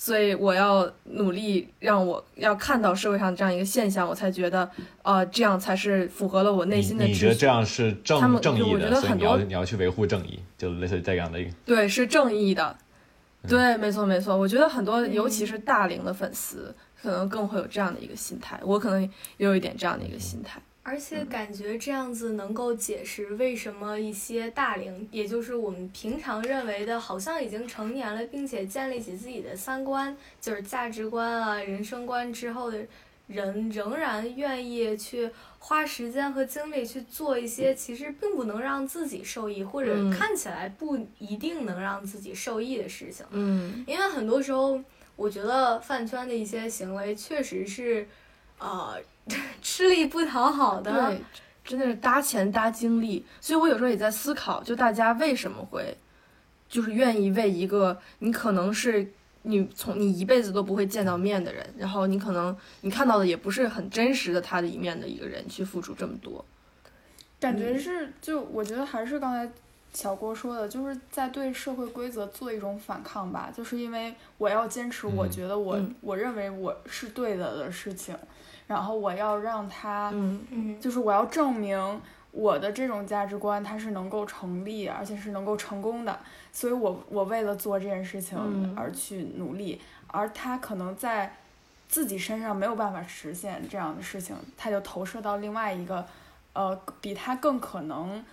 [0.00, 4.70] 所以我要努力，让我要看到社会上这样一个现象，我才觉得，
[5.02, 7.04] 呃，这样才是符合了我内心的。
[7.04, 8.94] 你觉得这样是正正义的？
[8.94, 11.50] 所以你要你要去维护正义，就类似于这样的一个。
[11.66, 12.76] 对，是正义的。
[13.48, 14.36] 对，没错没错。
[14.36, 18.60] 我觉得很多，尤其是大龄的粉丝，可能更会有这样的一个心态。
[18.62, 20.60] 我可能也有一点这样的一个心态。
[20.82, 32.78] 而且感觉这样子能够解释为什么一些大龄，也就是我们平常认为的，好像已经成年了，并且建立起自己的三观，就是价值观啊、人生观之后的
[33.28, 43.24] 人，仍然愿意去花时间和精力去做一些其实并不能让自己受益，或者看起来不一定能让自己受益的事情。
[43.30, 44.82] 嗯，因为很多时候，
[45.14, 48.08] 我觉得饭圈的一些行为确实是，
[48.58, 48.96] 呃。
[49.60, 51.20] 吃力不讨好的，对，
[51.62, 53.22] 真的是搭钱搭精力。
[53.42, 55.94] 所以我有时候也在思考，就大家为什么会，
[56.66, 59.12] 就是愿意为一个你可能是
[59.42, 66.44] 你从你一辈子都不会见到面的人，然后你可能你看到的也不是很真实的他的一面的一个人去付出这么多。
[67.40, 69.50] 感觉是，就我觉得还是刚才
[69.92, 73.52] 小郭说的，就是在对社会规则做一种反抗吧。
[73.56, 78.16] 就是因为我要坚持，我觉得我我认为我是对的的事情。
[78.66, 80.12] 然后我要让他，
[80.78, 81.78] 就是我要证明
[82.30, 86.18] 我的这种价值观它是能够成立，而且是能够成功的。
[86.52, 91.34] 所以我我为了做这件事情而去努力，而他可能在
[91.88, 96.06] 自己身上没有办法实现这样的事情，他就投射到另外一个，
[96.52, 98.24] 呃，比他更可能，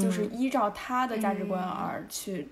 [0.00, 2.48] 就是依照他的价值观而去，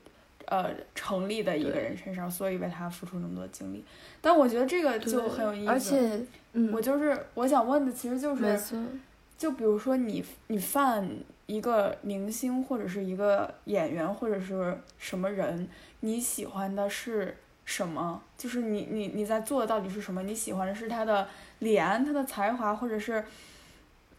[0.46, 3.84] 呃，成立的一个人身上，所以为他付出那么多精力。
[4.20, 6.26] 但我觉得这个就很有意思，而且。
[6.72, 8.78] 我就是我想问的，其实就是，
[9.36, 11.08] 就比如说你你犯
[11.46, 15.68] 一个明星或者是一个演员或者是什么人，
[16.00, 18.22] 你喜欢的是什么？
[18.38, 20.22] 就是你你你在做的到底是什么？
[20.22, 23.24] 你喜欢的是他的脸、他的才华，或者是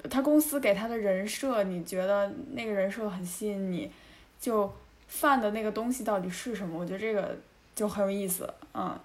[0.09, 1.63] 他公司给他的人设？
[1.63, 3.91] 你觉得那个人设很吸引你？
[4.39, 4.71] 就
[5.07, 6.79] 犯的那个东西到底是什么？
[6.79, 7.35] 我觉得这个
[7.73, 8.97] 就很有意思，嗯。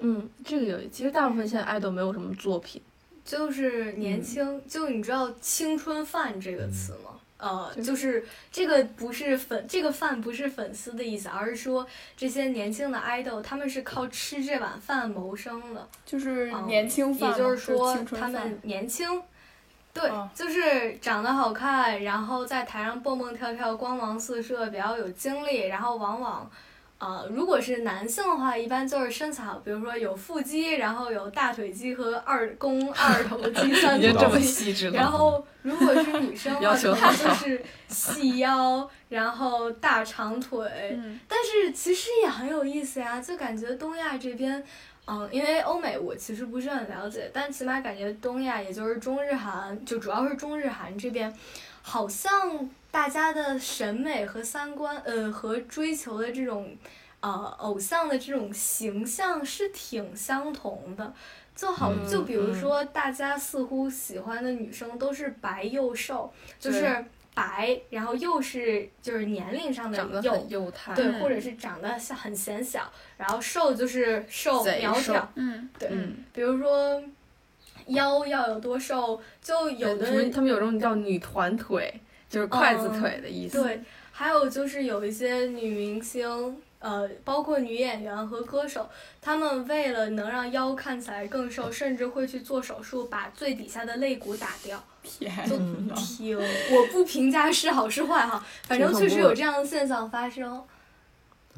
[0.00, 2.82] 嗯，这个有，其实大部分现在爱豆没有什么作品，
[3.24, 7.18] 就是年轻，就你知道“青春饭”这个词吗？
[7.38, 19.22] 呃，就是这个不是粉，这个饭不是粉丝的意思，而是说这些年轻的爱豆，他们是靠吃这碗饭谋生的，就是年轻饭，也就是说他们年轻，
[19.92, 26.50] 对，就是长得好看，然后在台上蹦蹦跳跳，光芒四射，比较有精力，然后往往。
[27.04, 40.66] 呃，如果是男性的话，一般就是身材好，比如说有腹肌，然后有大腿肌和二肱二头肌、三头这么细致然后如果是女生的话， 她就是细腰，然后大长腿。
[40.96, 41.20] 嗯。
[41.28, 44.64] 但是其实也很有意思呀，就感觉东亚这边，
[45.06, 51.30] 嗯，因为欧美我其实不是很了解，但起码感觉东亚，也就是中日韩，就主要是中日韩这边，
[51.82, 52.70] 好像。
[52.94, 56.76] 大家的审美和三观，呃，和追求的这种，
[57.18, 57.28] 呃，
[57.58, 61.12] 偶像的这种形象是挺相同的。
[61.56, 67.04] 就好，就比如说，大家似乎喜欢的女生都是白又瘦，就是
[67.34, 75.90] 白，然后又是就是年龄上的幼幼态，对，或者是长得像很显小，然后瘦就是瘦苗条，嗯，对，
[76.32, 77.02] 比如说
[77.88, 81.92] 腰要有多瘦，就有的他们有种叫女团腿。
[82.34, 83.62] 就是筷子腿的意思。
[83.62, 94.82] 对，还有就是有一些女明星，呃，包括女演员和歌手，她们为了能让腰看起来更瘦，甚至会去做手术，把最底下的肋骨打掉。
[95.02, 95.30] 天
[95.94, 100.62] 听，我不评价是好是坏哈，反正确实有这样的现象发生。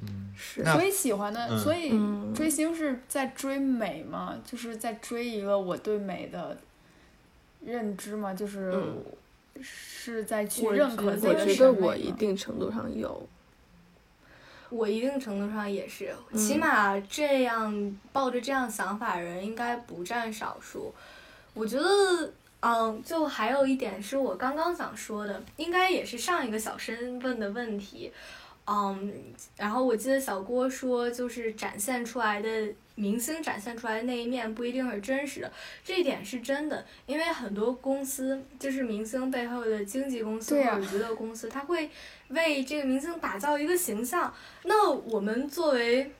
[0.02, 0.64] 嗯，是。
[0.64, 1.98] 所以喜欢的，所以
[2.34, 4.36] 追星是在追美吗？
[4.44, 6.56] 就是在追一个我对美的
[7.64, 8.34] 认知吗？
[8.34, 8.74] 就是。
[9.62, 13.26] 是在去认可自己的我觉得我一定程度上有，
[14.70, 20.94] 我一定程度上也是，起码这样抱着这样想法的人应该不占少数。
[21.54, 28.12] 我觉得，嗯，就还有一点是我刚刚想说的，应该也是上一个小生问的问题，
[28.66, 29.12] 嗯，
[29.56, 32.48] 然后我记得小郭说，就是展现出来的。
[32.96, 35.52] 明星展现出来的那一面不一定是真实的，
[35.84, 41.88] 这一点是真的，因为很多公司就是明星背后的经纪公司或者娱乐公司，他会
[42.28, 44.34] 为这个明星打造一个形象。
[44.64, 46.10] 那我们作为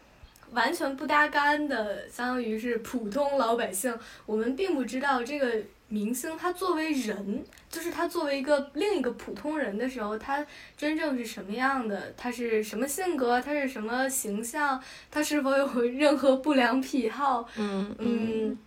[0.53, 10.45] 完全不搭干的，相当于是普通老百姓，我们并不知道这个明星他作为人，就是他作为一个另一个普通人的时候，他
[10.77, 18.59] 真正是什么样的，他是什么性格，他是什么形象，他是否有 任何不良癖好，嗯嗯，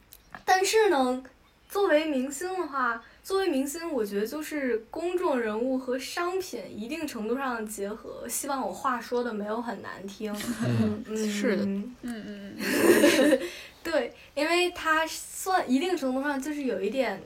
[0.45, 1.24] 但是呢，
[1.70, 8.28] 作为明星的话，作为明星，我觉得就是公众人物和商品一定程度上的结合。
[8.28, 10.34] 希望我话说的没有很难听。
[10.66, 13.39] 嗯嗯， 是的嗯嗯嗯，
[13.84, 17.22] 对，因为他算一定程度上就是有一点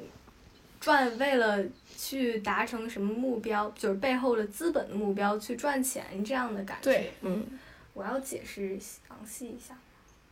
[0.83, 1.63] 赚，为了
[1.97, 6.91] 去达成什么目标，就是背后的资本的目标去赚钱这样的感觉。
[6.91, 7.47] 对，嗯，
[7.93, 9.73] 我要解释详细一下。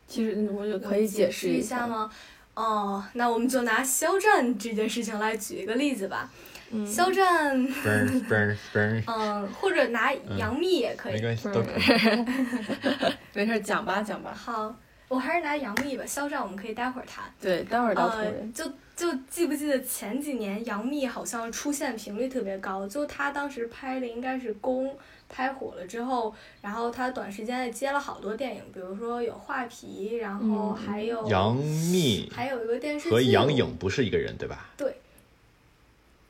[0.08, 1.88] 其实我就可以解释一下？
[1.88, 2.12] 吗？
[2.54, 6.30] 哦，那我们就拿肖战这件事情来举一个例子吧。
[6.74, 11.14] 嗯，肖战，burn burn burn，嗯，或者拿杨幂也可以。
[11.14, 13.14] 没关系，嗯都可以。
[13.34, 14.34] 没事儿，讲吧讲吧。
[14.34, 14.76] 好，
[15.12, 16.06] 我还是拿杨幂吧。
[16.06, 17.26] 肖战我们可以待会儿谈。
[17.42, 24.88] 对，待会儿聊同呃。，就就记不记得前几年杨幂好像出现频率特别高，就她当时拍的应该是《宫》，
[25.28, 34.70] 拍火了之后，然后她短时间内接了好多电影，比如说有《画皮》，然后嗯还有、杨幂还有一个电视剧和杨颖不是一个人，对吧？
[34.78, 34.96] 对，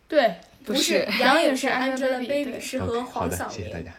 [0.08, 3.86] 对不是杨颖是杨颖是 Angelababy，Angelababy，对是和好的，黄晓谢谢大明。
[3.86, 3.92] 家。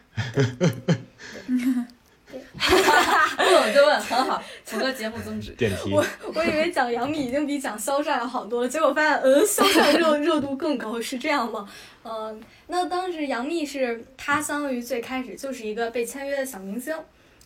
[2.59, 5.55] 不懂就问，很好，符合节目宗旨。
[5.91, 6.05] 我
[6.35, 11.68] 我以为讲杨幂已经比讲肖战要好多了，结果发现，嗯，肖战热热度更高，是这样吗？
[12.05, 16.97] 嗯、那当时杨幂是她相当于最开始就是一个被签约的小明星，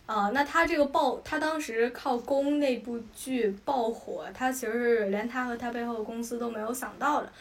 [0.05, 7.31] 啊、那她这个爆，她当时靠《宫》那部剧爆火，她其实是连她和她背后的公司都没有想到的。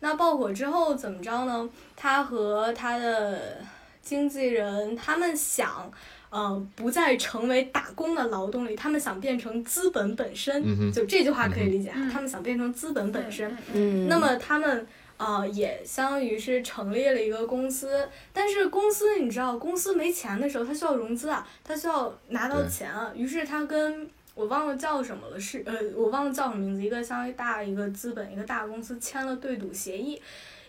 [0.00, 1.68] 那爆火之后怎么着呢？
[1.96, 3.58] 她和她的
[4.02, 5.90] 经纪人他们想。
[6.28, 10.62] 呃，不再成为打工的劳动力，他们想变成资本本身。
[10.66, 13.56] 嗯就这句话可以理解啊，嗯他们想变成资本本身。
[13.72, 30.20] 嗯那么他们呃也相当于是成立了一个公司，但是公司你知道，公司没钱的时候，他需要融资啊，他需要拿到钱啊，于是他跟我忘了叫什么了，是呃我忘了叫什么名字，一个相当于大一个资本一个大公司签了对赌协议，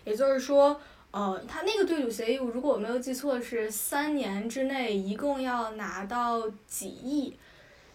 [0.04, 0.80] 也就是说。
[1.10, 7.34] 呃，他那个对赌协议，如果我没有记错，是三年之内一共要拿到几亿，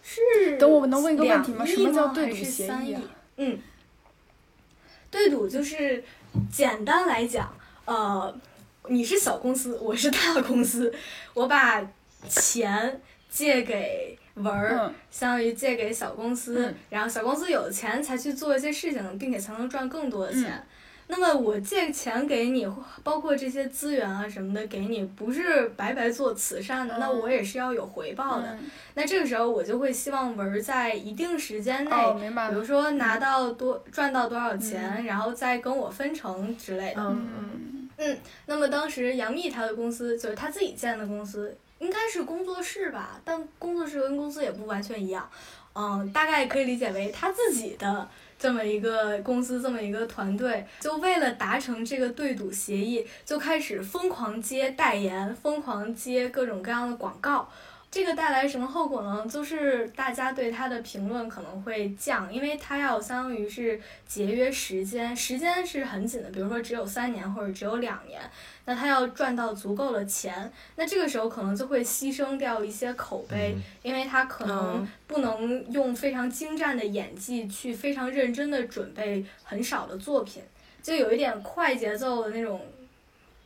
[0.02, 1.64] 是等我能问一个问题吗？
[1.64, 2.96] 什么叫对赌协三议
[3.36, 3.56] 嗯，
[5.12, 6.02] 对赌就是
[6.52, 8.36] 简单来讲，呃，
[8.88, 10.92] 你是小公司，我是大公司，
[11.34, 11.80] 我把
[12.28, 13.00] 钱
[13.30, 20.52] 借给文儿，嗯相当于借给小公司，嗯然后小公司有钱才去做一些事情，并且才能赚更多的钱。
[20.52, 20.66] 嗯
[21.06, 22.66] 那么我借钱给你，
[23.02, 28.48] 包括这些资源啊什么的给你，不是白白做慈善的，那嗯我也是要有回报的。
[28.48, 32.16] 嗯那这个时候我就会希望文儿在一定时间内，哦，
[32.50, 32.64] 比如。
[32.64, 37.02] 说拿到多赚到多少钱，然后再跟我分成之类的。
[37.02, 45.28] 嗯嗯嗯那么当时杨幂她的公司就是她自己建的公司，应该是工作室吧，但工作室跟公司也不完全一样。
[45.74, 48.08] 嗯，大概可以理解为她自己的
[48.44, 57.48] 这么一个公司，这么一个团队，就为了达成这个对赌协议，就开始疯狂接代言，疯狂接各种各样的广告。
[57.94, 59.24] 这个带来什么后果呢？
[59.30, 68.20] 就是大家对他的评论可能会降，因为他要相当于是节约时间，时间是很紧的，比如说只有三年或者只有两年，
[68.64, 80.42] 那他要赚到足够的钱，那这个时候可能就会牺牲掉一些口碑，因为他可能嗯不能用非常精湛的演技去非常认真的准备很少的作品，
[80.82, 82.60] 就有一点快节奏的那种。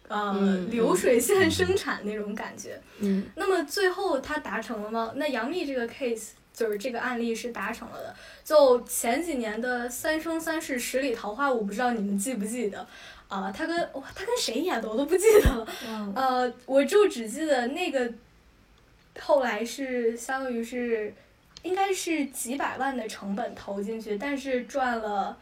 [0.09, 5.13] 呃，嗯流水线生产那种感觉，嗯那么最后他达成了吗？
[5.17, 8.15] 那杨幂这个 case 就是这个案例是达成了的。
[8.43, 12.87] 就前几年的《三生三世十里桃花》，我不知道你们记不记得，
[13.29, 15.69] 啊、他跟哇他跟谁演的我都不记得了。
[15.87, 18.11] 嗯呃，我就只记得那个
[19.21, 21.13] 后来是相当于是
[21.63, 25.37] 应该是几百万的成本投进去，但是赚了。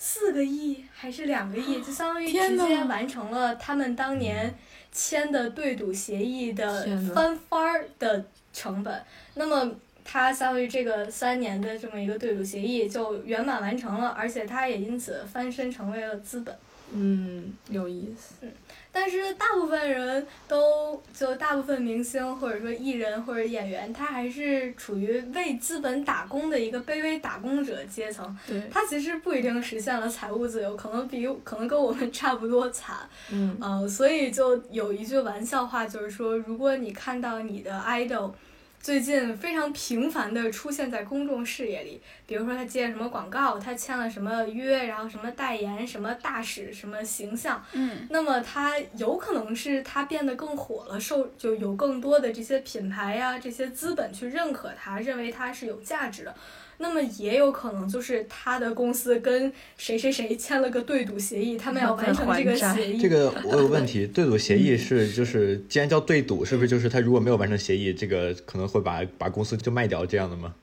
[0.00, 4.54] 四个亿还是两个亿，就相当于直接完成了他们当年
[4.92, 9.02] 签的对赌协议的翻番儿的成本。
[9.34, 9.74] 那么
[10.04, 16.56] 他相当于这个三年的这么一个对赌协议就圆满完成了，而且他也因此翻身成为了资本。
[16.92, 18.46] 嗯，有意思。
[18.90, 28.36] 但是大部分人都就大部分明星或者说艺人或者演员，他还是处于为资本打工的一个卑微打工者阶层。
[28.46, 32.96] 对，他其实不一定实现了财务自由，可能比可能跟我们 差不多惨。
[33.30, 38.32] 嗯呃，所以就有一句玩笑话，就是说，如果你看到你的 idol，
[38.80, 42.00] 最近非常频繁的出现在公众视野里。
[42.26, 47.62] 比如说他接了什么广告，他签了什么约，然后什么代言，什么大使，什么形象。
[47.72, 56.34] 嗯，那么他有可能是他变得更火了，受就有更多的这些品牌呀、这些资本去认可他，认为他是有价值的。
[56.80, 62.98] 那么也有可能就是他的公司跟谁谁谁签了个对赌协议，他们要完成这个协议。
[63.02, 70.54] 这个我有问题，对赌协议是就是既然叫对赌，是不是就是他如果没有完成协议，这个可能会把把公司就卖掉这样的吗？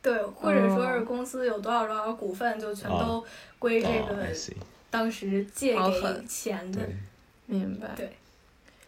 [0.00, 3.22] 对，或者说是公司有多少多少股份，就全都
[3.58, 4.26] 归这个
[4.90, 6.80] 当时借给钱的。
[7.46, 7.90] 明白。
[7.94, 8.10] 对。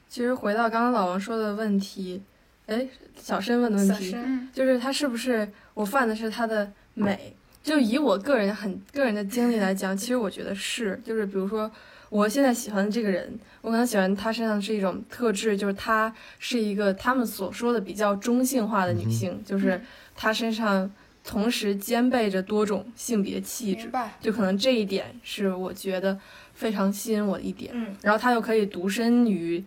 [0.09, 2.23] 其实回到刚刚老王说的问题，
[2.67, 2.87] 哎，
[3.17, 4.17] 小申问的问题，
[4.53, 7.35] 就是他是不是我犯的是他的美？
[7.63, 11.71] 就以我个人很个人的经历来讲，其实我觉得是，就是比如说
[12.09, 19.81] 我现在喜欢的这个人，我可能喜欢他身上是一种特质，就是她是一个他们所说的比较中性化的女性，就是
[20.15, 20.91] 她身上。
[21.27, 23.91] 同时兼备着多种性别气质，
[24.21, 26.21] 就可能这一点是我觉得
[26.53, 27.71] 非常吸引我的一点。
[27.73, 29.65] 嗯，然后她又可以独身于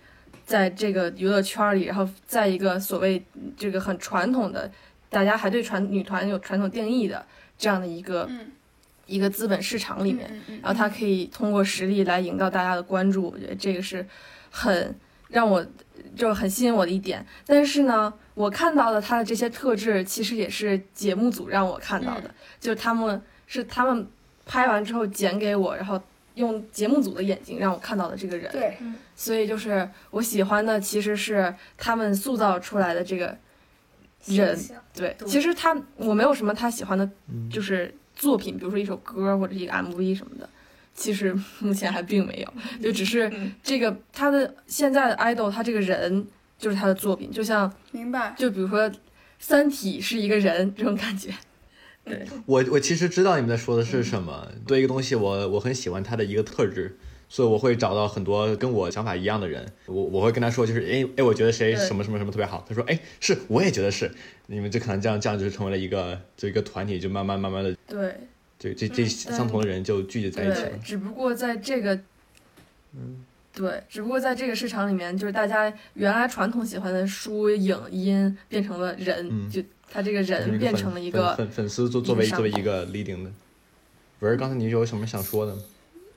[0.47, 3.23] 在这个娱乐圈里，然后在一个所谓
[3.55, 4.71] 这个很传统的，
[5.11, 7.23] 大家还对传女团有传统定义的
[7.55, 8.27] 这样的一个
[9.05, 10.27] 一个资本市场里面，
[10.63, 13.29] 然后他可以通过实力来赢到大家的关注。
[13.29, 14.03] 我觉得这个是
[14.49, 14.95] 很
[15.27, 15.63] 让我
[16.15, 17.23] 就很吸引我的一点。
[17.45, 18.11] 但是呢。
[18.37, 22.29] 我看到的他的这些特质，其实也是节目组让我看到的，
[22.59, 24.07] 就是他们是他们
[24.45, 25.99] 拍完之后剪给我，然后
[26.37, 28.49] 用节目组的眼睛让我看到的这个人。
[28.51, 28.77] 对，
[29.15, 33.37] 所以就是我喜欢的其实是他们塑造出来的这个
[34.25, 34.57] 人。
[34.93, 37.09] 对，其实他我没有什么他喜欢的，
[37.51, 40.49] 就是作品，比如说一首歌或者一个 MV 什么的，
[40.95, 43.31] 其实目前还并没有，就只是
[43.61, 46.25] 这个他的现在的 idol，他这个人。
[46.59, 48.89] 就是他的作品，就像明白，就比如说
[49.37, 51.31] 《三体》是一个人这种感觉。
[52.07, 54.51] 对我，我其实知道你们在说的是什么。
[54.65, 56.97] 对一个东西，我我很喜欢它的一个特质，
[57.27, 59.71] 所以我会找到很多跟我想法一样的人。
[59.85, 62.65] 我我会跟他说，就是哎哎，我觉得谁什么什么什么特别好。
[62.67, 64.11] 他说哎，是我也觉得是。
[64.47, 68.15] 你们就可能这样这样就成为了一个就一个团体，就慢慢慢慢的对，
[68.57, 70.71] 就这这相同的人就聚集在一起了。
[70.83, 71.95] 只不过在这个，
[72.93, 73.23] 嗯。
[73.53, 79.63] 对，只不过在这个市场里面，就是大家原来传统喜欢的书影音变成了人，就
[79.97, 83.31] 他这个人变成了一个粉粉丝作作为作为一个 leading 的。
[84.19, 85.57] 文，刚才你有什么想说的？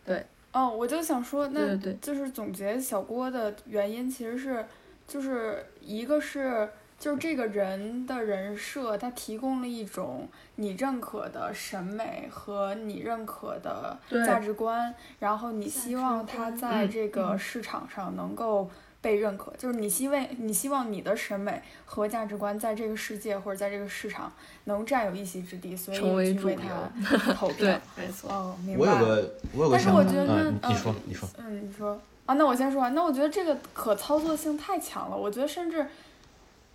[0.05, 0.23] 对，
[0.53, 4.67] 哦，我就想说，那，就是总结小郭的原因，其实是
[5.09, 6.69] 就是一个是。
[7.01, 18.71] 就是这个人的人设，他提供了一种你认可的审美和你认可的价值观，然后你希望他在这个市场上能够
[19.01, 24.33] 被认可，就是你希望你希望你的审美和价值观在这个世界或者在这个市场
[24.65, 27.81] 能占有一席之地，所以你去为他 投票。
[27.97, 28.31] 没错。
[28.31, 28.85] 哦，明白。
[28.85, 31.29] 我有个，我有个但是我觉得，你说，你说。
[31.39, 32.01] 嗯，你说。
[32.27, 32.95] 啊，那我先说完。
[32.95, 35.87] 那我觉得这个可操作性太强了，我觉得甚至。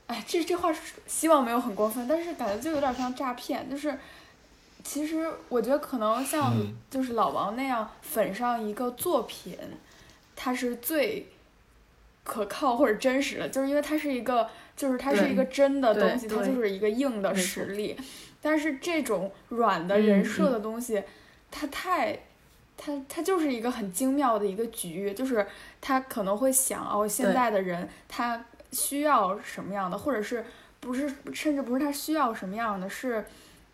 [0.08, 0.72] 哎，这这话
[1.08, 3.68] 希望没有很过分，但是感觉就有点像诈骗。
[3.68, 3.98] 就是，
[4.84, 6.54] 其实我觉得可能像
[6.92, 9.58] 就是老王那样粉上一个作品，
[10.36, 11.28] 他是最
[12.26, 17.96] 可靠或者真实的，就是因为它是一个，就是它是一个真的东西，它就是一个硬的实力。
[18.42, 21.02] 但是这种软的人设的东西，
[21.50, 22.20] 它太，
[22.76, 25.48] 它它就是一个很精妙的一个局，就是
[25.80, 28.44] 他可能会想哦，现在的人他。
[28.72, 30.44] 需要什么样的，或者是
[30.82, 33.24] 不是，甚至不是他需要什么样的，是，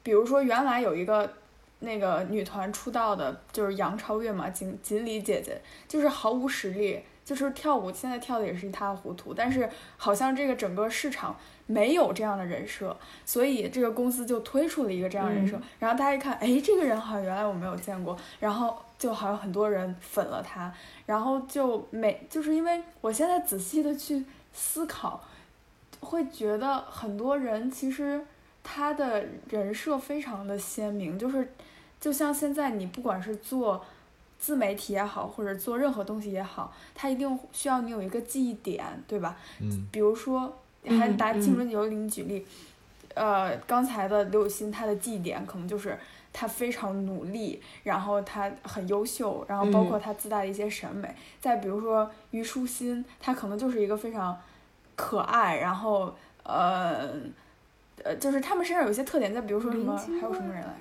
[0.04, 1.34] 比如说原来有一个
[1.80, 7.02] 那个女团出道的，就是杨超越嘛，锦锦鲤姐姐，就是毫无实力，
[7.34, 20.73] 就是跳舞现在跳的也是一塌糊涂，但是好像这个整个市场没有这样的人设，所以这个公司就推出了一个这样人设，然后大家一看，哎，这个人好像原来我没有见过，然后就好像很多人粉了他，
[21.05, 24.25] 然后就每就是因为我现在仔细的去。
[24.53, 25.23] 思考，
[26.01, 28.21] 会觉得很多人其实
[28.61, 31.53] 他的人设非常的鲜明，就是
[32.01, 33.82] 就像现在你不管是做
[34.42, 39.38] 自媒体也好，或者做任何东西也好，他一定需要你有一个记忆点，对吧？
[39.62, 39.88] 嗯。
[39.92, 42.46] 比如说，还拿《青春有你》举例，
[43.14, 45.98] 呃，刚才的刘雨欣，她的记忆点可能就是。
[46.34, 51.14] 她非常努力，然后她很优秀，然后包括她自带的一些审美。
[51.42, 54.39] 再比如说虞书欣，她可能就是一个非常
[54.96, 57.10] 可爱，然后呃
[58.02, 59.34] 呃，就是他们身上有一些特点。
[59.34, 60.74] 再比如说什么，还有什么人来？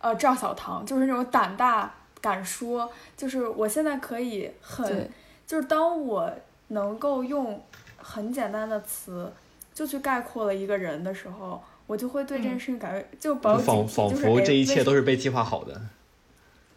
[0.00, 5.10] 呃，赵小棠就是那种胆大敢说，就是我现在可以很，
[5.46, 6.30] 就是当我
[6.68, 7.62] 能够用。
[8.02, 9.30] 很简单的词
[9.74, 15.78] 就去概括了一个人的时候，我就会对这件事情感觉就保有警惕，仿佛这一切都是被计划好的。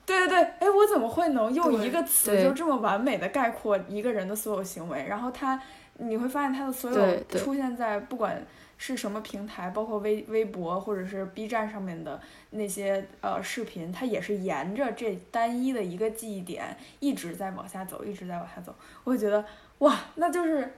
[0.06, 5.06] 对对对，哎，我怎么会能用一个词就这么完美的概括一个人的所有行为？
[5.08, 5.58] 然后他，
[6.00, 8.46] 你会发现他的所有出现在不管
[8.86, 12.20] 是什么平台，包括微微博或者是 B 站上面的
[12.50, 18.76] 那些呃视频，它也是沿着这单一的一个记忆点一直在往下走，一直在往下走。
[19.06, 19.46] 我会觉得
[19.78, 20.74] 哇，那就是。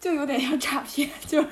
[0.00, 1.48] 就有点像诈骗，就是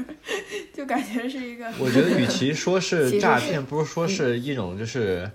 [0.74, 1.64] 就感觉是一个。
[1.80, 5.30] 我觉得与其说是 诈骗，不如说是一种就是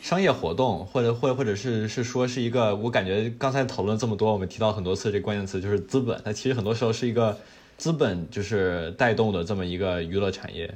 [0.00, 7.38] 商业活动，或者或或者是是说是一个，我感觉刚才讨论这么多，我们提到很多次这关键词就是资本，它其实很多时候是一个
[7.76, 10.74] 资本就是带动的这么一个娱乐产业。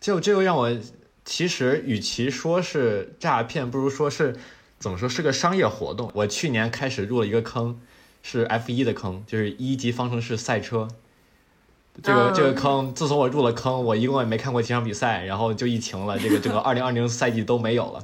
[0.00, 0.74] 就这又让我
[1.24, 4.36] 其实与其说是诈骗，不如说是
[4.78, 6.10] 怎么说是个商业活动。
[6.14, 7.80] 我去年开始入了一个坑，
[8.22, 10.88] 是 F 一的坑，就是一级方程式赛车。
[12.02, 18.02] 这个嗯这个坑，自从我入了坑，我一共也没看过几场比赛，然后就疫情了，这个整个 二零二零赛季都没有了。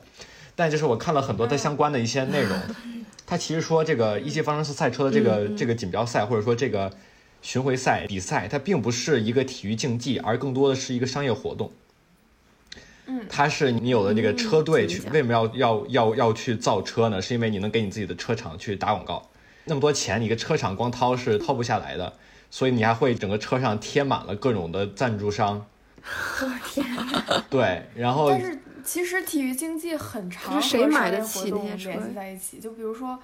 [0.55, 2.61] 但就是我看了很多它相关的一些内容，
[3.27, 6.93] 它其实说这个一级方程式赛车的这个这个锦标赛，或者说这个
[7.43, 11.71] 巡回赛比赛，它并不是一个体育竞技，而更多的是一个商业活动。
[13.09, 17.23] 嗯它是你有了这个车队去，为什么要要要要去造车呢？
[17.23, 19.29] 是因为你能给你自己的车厂去打广告，
[19.65, 22.13] 那么多钱，你一个车厂光掏是掏不下来的，
[22.51, 25.65] 所以你还会整个车上贴满了各种的赞助商。
[26.41, 26.85] 我 天
[27.49, 33.19] 对，然后但是其实体育竞技很常可是谁和买得起商业活动那些车联系在一起，就比如说，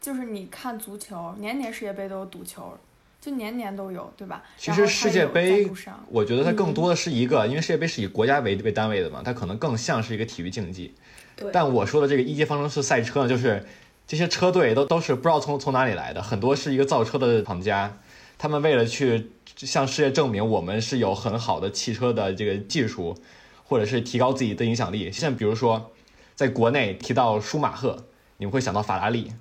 [0.00, 2.76] 就是你看足球，年年世界杯都有赌球，
[3.20, 4.42] 就年年都有，对吧？
[4.56, 5.68] 其实世界杯，
[6.08, 10.94] 我觉得它更嗯多的是一个，因为世界杯是以国家为为单位的嘛，它可能更像是一个体育竞技。
[11.36, 13.66] 对但我说的这个一级方程式赛车呢，就是
[14.06, 17.98] 这些车队都都是不知道从从哪里来的，很多是一个造车的厂家，
[18.38, 23.16] 他们为了去向世界证明我们是有很好的汽车的这个技术，
[23.64, 25.10] 或者是提高自己的影响力。
[25.10, 25.90] 像比如说，
[26.36, 28.04] 在国内提到舒马赫，
[28.36, 29.32] 你们会想到法拉利，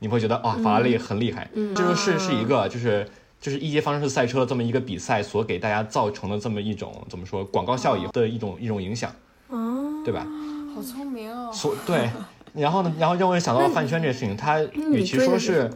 [0.00, 3.08] 你会觉得啊、法拉利很厉害，嗯这就是是一个就是。
[3.40, 9.10] 就是一级方程式赛车这么一个比赛所给大家造成的这么一种怎么说广告效益的一种一种影响，
[9.48, 10.26] 哦，对吧？
[10.74, 11.50] 好聪明哦。
[11.50, 12.10] 所对，
[12.52, 15.70] 然后呢，然后让我想到饭圈这个事情，它与其说是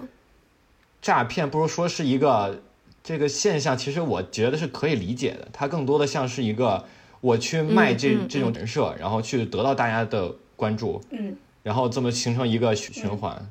[1.01, 2.61] 诈骗，不如说是一个
[3.03, 5.49] 这个现象，其实我觉得是可以理解的。
[5.51, 6.85] 它更多的像是一个
[7.23, 13.51] 我去卖这、嗯嗯这种人设，然后去得到大家的关注，嗯然后这么形成一个循循环。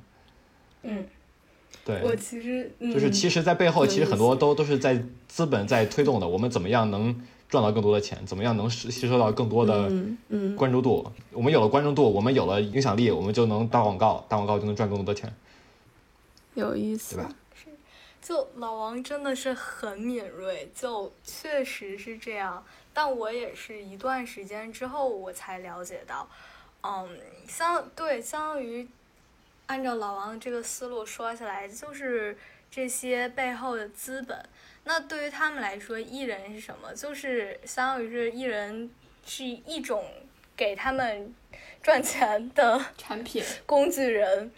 [0.83, 1.05] 嗯，
[1.83, 6.27] 对，我其实嗯就是其实，在背后其实很多都都是在资本在推动的。
[6.27, 7.13] 我们怎么样能
[7.49, 8.25] 赚到更多的钱？
[8.25, 11.11] 怎么样能吸吸收到更多的嗯嗯，关注度？
[11.31, 15.33] 我们有了关注度，我们有了影响力，我们就能打广告，打广告就能赚更多的钱，
[16.53, 17.31] 有意思对吧？
[18.21, 22.63] 就老王真的是很敏锐，就确实是这样。
[22.93, 26.25] 但我也是一段时间之后我才了解到，
[26.81, 27.05] 嗯，
[27.47, 28.87] 相对相当于
[29.67, 32.37] 按照老王这个思路说下来，就是
[32.69, 34.37] 这些背后的资本。
[34.83, 36.93] 那对于他们来说，艺人是什么？
[36.93, 38.89] 就是相当于是艺人
[39.25, 40.05] 是一种
[40.57, 41.33] 给他们
[41.81, 44.51] 赚钱的 产品， 工具人，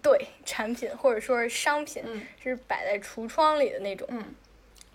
[0.00, 4.06] 对产品或者说是商品，嗯是摆在橱窗里的那种。
[4.10, 4.24] 嗯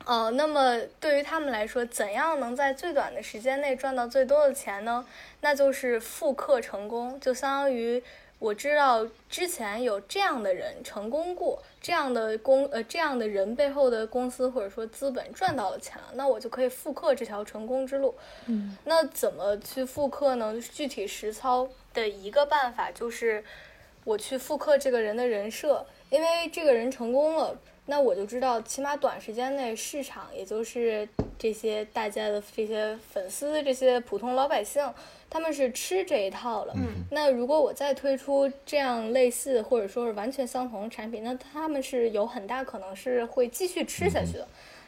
[0.06, 5.04] 呃，那么对于他们来说，怎样能在最短的时间内赚到最多的钱呢？
[5.42, 8.04] 那就是复刻成功，就相当于
[8.38, 18.14] 我知道之前有这样的人成功过，这样的公呃这样的人背后的公司或者说资本赚到了钱了，那我就可以复刻这条成功之路。
[18.48, 20.54] 嗯，那怎么去复刻呢？
[20.74, 23.44] 具体实操的一个办法就是，
[24.04, 31.08] 我去复刻这个人的人设，因为这个人成功了，那我就知道，起码短时间内市场，也就是
[31.40, 34.94] 这些大家的这些粉丝、这些普通老百姓，
[35.36, 36.74] 他们是吃这一套了。
[36.78, 44.48] 嗯那如果我再推出这样类似或者说是完全相同的产品，那他们是有很大可能是会继续吃下去的。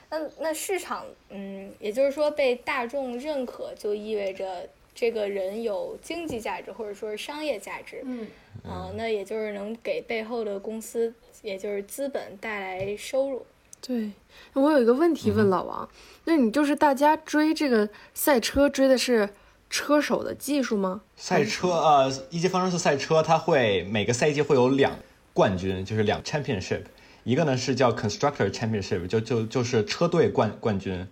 [0.09, 8.01] 那那市场，嗯，也就是说被大众认可，就意味着这个人有经济价值或者说是商业价值。
[8.05, 8.25] 嗯
[8.63, 13.45] 啊、那也就是能给背后的公司，也就是资本带来收入。
[13.81, 14.11] 对。
[14.53, 15.89] 我有一个问题问老王，
[16.23, 19.29] 那你就是大家追这个赛车追的是
[19.69, 21.01] 车手的技术吗？
[21.15, 24.97] 赛车呃，一级方程式赛车，它会每个赛季会有两
[25.33, 26.81] 冠军，就是两 championship，
[27.23, 31.07] 一个呢是叫 constructor championship，就就就是车队冠冠军。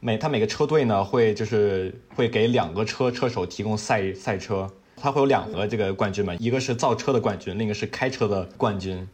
[0.00, 9.08] 每他每个车队呢会就是会给两个车车手提供赛赛车，它会有两个这个冠军嘛，一个是造车的冠军，另一个是开车的冠军。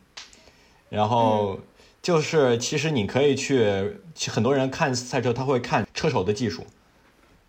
[0.91, 1.59] 然后
[2.03, 3.97] 就是其实你可以去，
[4.29, 6.67] 很多人看赛车他会看车手的技术，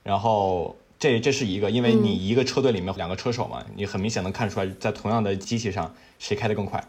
[0.01, 6.83] 然后这这是一个，因为你一个车队里面两个车手嘛，你很明显能看出来在同样的机器上谁开得更快。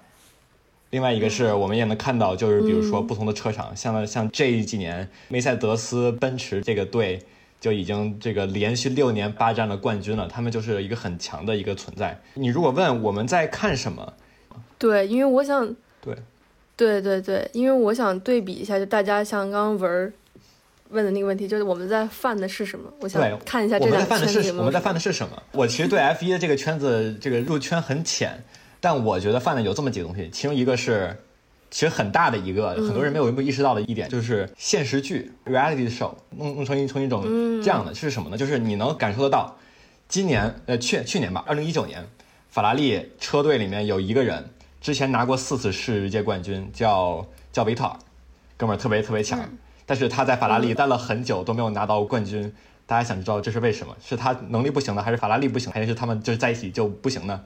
[0.88, 7.20] 另外一个是我们也能看到，就是比如说不同的车厂，像像这几年梅赛德斯奔驰这个队
[7.60, 12.18] 就已经这个连续六年霸占了冠军了，他们就是一个很强的一个存在。
[12.32, 14.14] 你如果问我们在看什么，
[14.78, 16.16] 对，因为我想，对，
[16.74, 20.10] 对对对，因为我想对比一下，就大家像刚刚文儿
[20.96, 22.90] 问的那个问题，就是我们在犯的是什么？
[23.00, 25.40] 我想，看一下这我们两个在犯的是我们在犯的是什么？
[25.52, 28.42] 我其实对 F 一的这个圈子这个入圈很浅，
[28.80, 31.16] 但我觉得犯的有这么几个东西，其中一个是
[31.70, 37.22] 其实很大的一个，很多人没有意识到的一点，就是现实剧 reality show 弄弄成一成一种
[37.62, 38.36] 这样的是什么呢？
[38.36, 39.56] 就是你能感受得到，
[40.08, 42.04] 今年呃去去年吧，二零一九年，
[42.48, 44.48] 法拉利车队里面有一个人
[44.80, 47.96] 之前拿过四次世界冠军，叫叫维特尔，
[48.56, 49.38] 哥们儿特别特别强，
[49.86, 52.52] 但是他在法拉利待了很久都没有拿到冠军。
[52.84, 53.96] 大家想知道这是为什么？
[54.04, 57.40] 是他能力不行呢，还是法拉利不行，还是他们就是在一起就不行呢？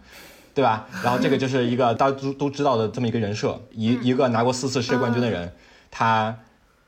[0.53, 0.86] 对吧？
[1.05, 5.51] 然后这个就是一个大家都都知道的这么一个人设，一一个拿过四次世界冠军的人，
[5.91, 6.36] 他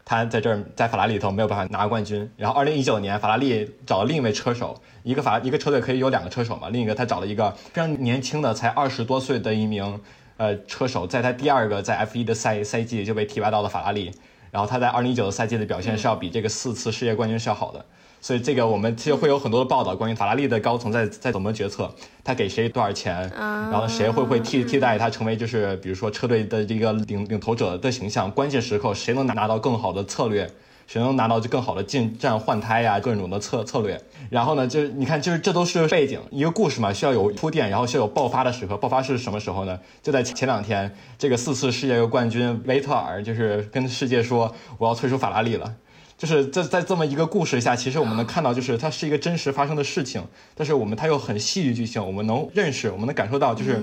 [0.05, 2.29] 他在这儿在法拉利里头没有办法拿冠军。
[2.37, 9.99] 然后二零一九年法拉利找了另一位车手，一个法一个车队可以有两个车手嘛，另一个他找了一个非常年轻的才二十多岁的一名
[10.37, 14.11] 呃车手，在他第二个在 F 一的赛赛季就被提拔到了法拉利，
[14.53, 17.85] 然后他在二零一九赛季的表现是要比这个四次世界冠军是要好的。
[18.21, 21.93] 所以这个我们其实会有很多的报道，关于法拉利的高层在在怎么决策，
[22.23, 30.49] 他给谁多少钱，然后谁会不会替替代他成为就是比如说车队的这个领领头者的形象，关键时刻谁能拿拿到更好的策略，
[30.93, 33.99] 谁能拿到就更好的进站换胎呀，各种的策策略。
[34.29, 38.77] 然后呢，就是你看，就是这都是背景，一个故事嘛，需要有铺垫，然后需要有爆发的时刻。
[38.77, 39.81] 爆发是什么时候呢？
[40.03, 45.75] 就在前两天，这个四次世界冠军维特尔就是跟世界说，我要退出法拉利了。
[46.19, 50.23] 就是在在这么一个故事下，其实我们能看到，就是它是一个真实发生的事情，
[50.55, 53.81] 但是我们它又很戏剧性，我们能认识，我们能感受到，就是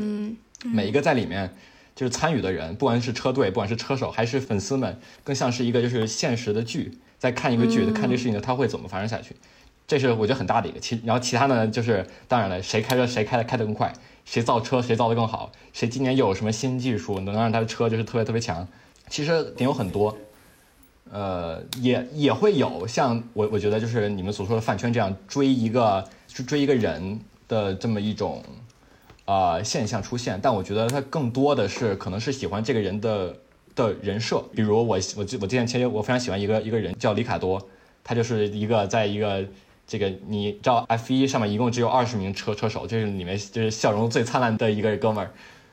[0.64, 1.52] 每一个在里面
[2.00, 9.36] 就是参与的人，不管是车队，不管是车手，还是粉丝们，更像是一个就是现实的剧，在看一个剧，看这个事情呢，它会怎么发生下去，
[9.86, 10.80] 这是我觉得很大的一个。
[10.80, 13.92] 其然后其他呢，就是当然了，谁开车谁开的开得更快，
[14.24, 18.66] 谁造车谁造得更好，谁今年又有什么新技术能让他的车就是特别特别强，
[19.10, 20.18] 其实点有很多。
[21.12, 27.20] 呃，也也会有像我我觉得就是你们所说的饭圈这样追一个去追一个人
[27.50, 28.42] 的这么一种
[29.30, 33.36] 呃现象出现，但我觉得他更多的是可能是喜欢这个人的
[33.76, 37.62] 的人设，比如我我我之前其实我非常喜欢一个一个人叫里卡多，
[38.04, 39.46] 他就是一个在一个
[39.86, 45.30] 这个你知道 F 一上面一共只有二十名车车手，这是里面就是笑容最灿烂的一个哥们儿。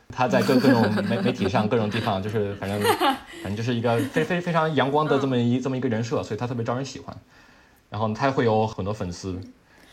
[0.08, 2.78] 他在各各种媒媒体上各种地方，就是反正
[3.42, 7.16] 反正就是一个非非非常阳光的这么一这么一个人设，所以他特别招人喜欢。
[7.88, 9.40] 然后他会有很多粉丝，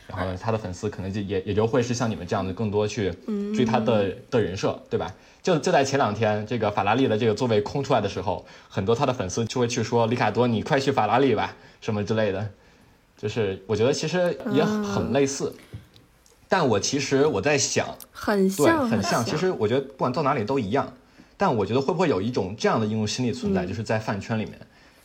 [0.08, 3.12] 然后，他的粉丝可能就也也就会是像你们这样的更多去
[3.56, 5.14] 追他的的人设，对吧？
[5.42, 12.50] 就就在前两天，这个法拉利的这个座位空出来的时候，很多他的粉丝就会去说：“里卡多，你快去法拉利吧，什么之类的。”
[13.18, 15.54] 就是我觉得其实也很类似。
[16.48, 19.26] 但我其实我在想，很对，像，很像。
[19.26, 20.92] 其实我觉得不管到哪里都一样。
[21.36, 24.54] 但我觉得会不会有一种这样的应用心理存在，就是在饭圈里面，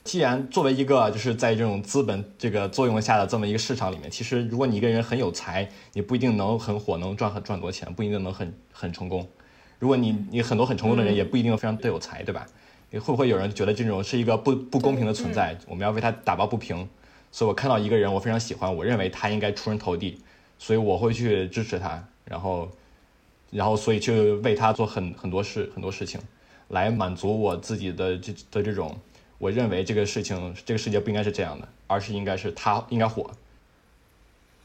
[0.08, 9.28] 既然作为一个就是在这种资本这个作用下的这么一个市场里面，其实如果你一个人很有才，你不一定能很火，能赚很赚多钱，不一定能很很成功。
[9.78, 12.46] 如果你你很多很成功的人，也不一定非常的有才，对吧？
[12.90, 15.54] 会不会有人觉得这种是一个不不公平的存在？
[15.66, 16.88] 我们要为他打抱不平。
[17.30, 20.16] 所以我看到一个人，我非常喜欢，我认为他应该出人头地。
[20.58, 22.66] 所以我会去支持他，然后，
[23.50, 26.18] 然后所以去为他做很很多事很多事情，
[26.68, 28.98] 来满足我自己的这的这种，
[29.38, 33.30] 我认为这个事情这个世界不应该是这样的，而是应该是他应该火。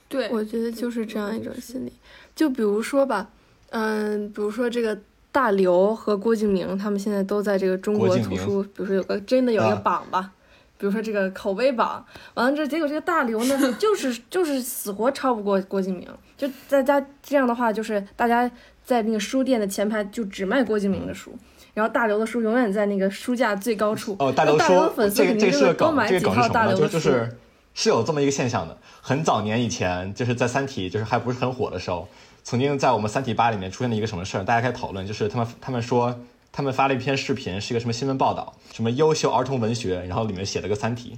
[0.10, 1.94] 对，我觉得就是这样一种心理。
[2.36, 3.30] 就比如说吧，
[3.70, 5.00] 嗯，比如说这个
[5.32, 10.32] 大刘和郭敬明，他们现在都在这个中国图书，比如说有个真的有一个啊榜吧。
[10.76, 18.50] 比如说这个口碑榜，完了这结果这个大刘呢， 就是就是死活超不过郭敬明，就大家这样的话，就是大家
[18.86, 21.32] 在那个书店的前排就只卖郭敬明的书，
[21.74, 24.16] 然后大刘的书永远在那个书架最高处。
[24.20, 26.48] 哦，大刘说粉丝这个这个梗，多买几这个梗是什么呢？
[26.48, 26.94] 套大刘的书。
[26.94, 27.38] 就就是
[27.74, 28.78] 是有这么一个现象的。
[29.02, 32.08] 很早年以前，就是在《三体》就是还不是很火的时候，
[32.44, 36.20] 曾经在我们《三体八》里面出现了一个什么事儿，大家开始讨论，就是他们他们说
[36.52, 41.14] 他们发了一篇视频，是一个什么新闻报道，什么优秀儿童文学，然后里面写了个《三体》。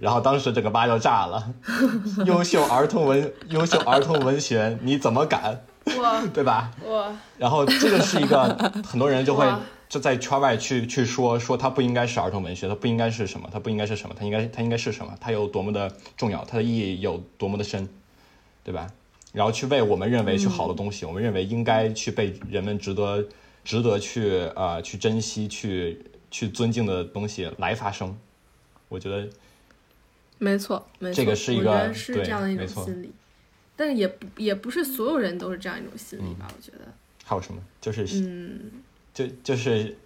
[0.00, 1.54] 然后当时整个吧就炸了，
[2.26, 5.58] 优秀儿童文优秀儿童文学，你怎么敢，哇
[6.34, 6.70] 对吧？
[6.84, 8.44] 哇，然后这个是一个
[8.84, 9.46] 很多人就会
[9.88, 17.88] 就在圈外去去说说它不应该是儿童文学，它不应该是什么，它不应该是什么，它应该它应该是什么，它有多么的重要，它的意义有多么的深，
[18.64, 18.86] 对吧？
[19.32, 23.24] 然后去为我们认为去好的东西，我们认为应该去被人们值得
[23.64, 28.16] 值得去呃去珍惜去去尊敬的东西来发声。
[28.88, 29.28] 我觉得
[30.38, 33.12] 没错，没错，这个是一个是对这样的一没错种心理，
[33.76, 36.48] 但是也不也不是所有人都是这样一种心理吧？
[36.48, 36.84] 我觉得，
[37.24, 38.60] 还有什么，就是嗯，
[39.12, 39.96] 就就是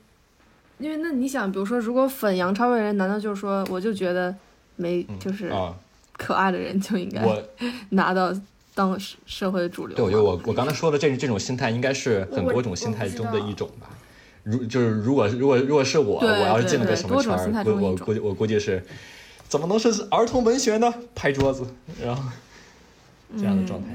[0.78, 4.34] 因为那你想，比如说，如果粉杨超越的人，难道就是说，我就觉得
[4.76, 5.74] 没就是啊，
[6.14, 7.42] 可爱的人就应该我
[7.90, 8.34] 拿到
[8.74, 9.96] 当社社会的主流？
[9.96, 13.88] 对，我觉得我我刚才说的这这种心态，应该是很多种心态中的一种吧。
[14.42, 17.30] 如就是如果如果如果是我，我要是进了个什么圈
[17.66, 18.82] 我我估计我估计是，
[19.48, 20.92] 怎么能是儿童文学呢？
[21.14, 21.66] 拍桌子，
[22.02, 22.22] 然后
[23.38, 23.88] 这样的状态。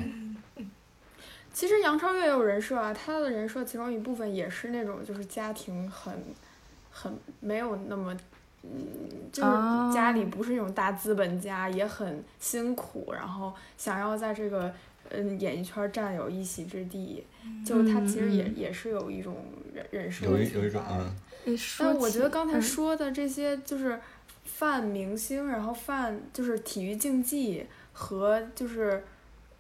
[1.54, 6.14] 其实杨超越也有人设啊，她的人设其中一部分也是那种就是家庭很
[6.92, 8.14] 很没有那么，
[8.64, 8.70] 嗯，
[9.32, 14.74] 就是啊家里不是那种大资本家，也很辛苦，然后想要在这个
[15.12, 17.24] 嗯演艺圈占有一席之地，
[17.64, 19.38] 就她其实也、嗯也是有一种
[19.74, 21.16] 人人设有一有一种在的嗯，
[21.46, 22.62] 诶说但我觉得刚才嗯。
[22.62, 23.98] 说的这些就是
[24.44, 29.06] 泛明星，然后泛就是体育竞技和就是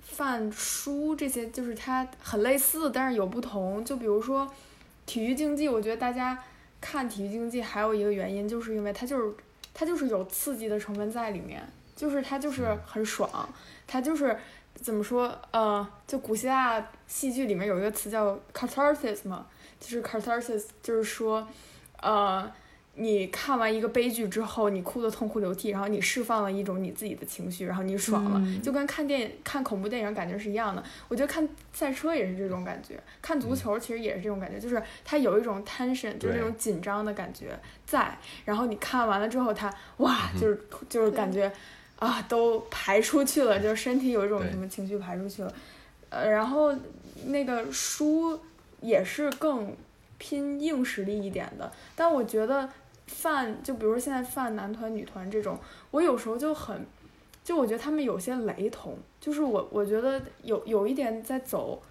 [0.05, 3.83] 泛书这些，就是它很类似，但是有不同。
[3.83, 4.49] 就比如说
[5.05, 6.41] 体育竞技，我觉得大家
[6.79, 9.35] 看体育竞技还有一个原因，就是因为它就是
[9.73, 11.61] 它就是有刺激的成分在里面，
[11.95, 13.49] 就是它就是很爽，
[13.85, 14.37] 它就是。
[14.81, 15.33] 怎么说？
[15.51, 19.47] 呃，就古希腊戏剧里面有一个词叫 catharsis 嘛，
[19.79, 21.47] 就是 catharsis，就是说，
[22.01, 22.51] 呃，
[22.97, 30.81] 你看完一个悲剧之后，你哭得痛哭流涕，然后你释放了一种你自己的情绪，然后你爽了，嗯就跟看电影、看恐怖电影感觉是一样的。
[31.09, 38.17] 我觉得看赛车也是这种感觉，看足球其实也是这种感觉，就是它有一种 tension，就是那种紧张的感觉在。
[38.45, 41.51] 然后你看完了之后它，哇，就是就是感觉
[41.99, 45.53] 啊，都排出去了，就是身体有一种什么情绪排出去了。
[46.09, 46.73] 呃，然后
[47.25, 48.39] 那个书
[48.79, 49.75] 也是更
[50.17, 52.69] 拼硬实力一点的，但我觉得
[53.07, 55.57] 泛就比如说现在泛男团、女团这种，
[55.91, 56.85] 我有时候就很，
[57.43, 61.81] 就我觉得他们有些雷同，就是我我觉得有有一点在走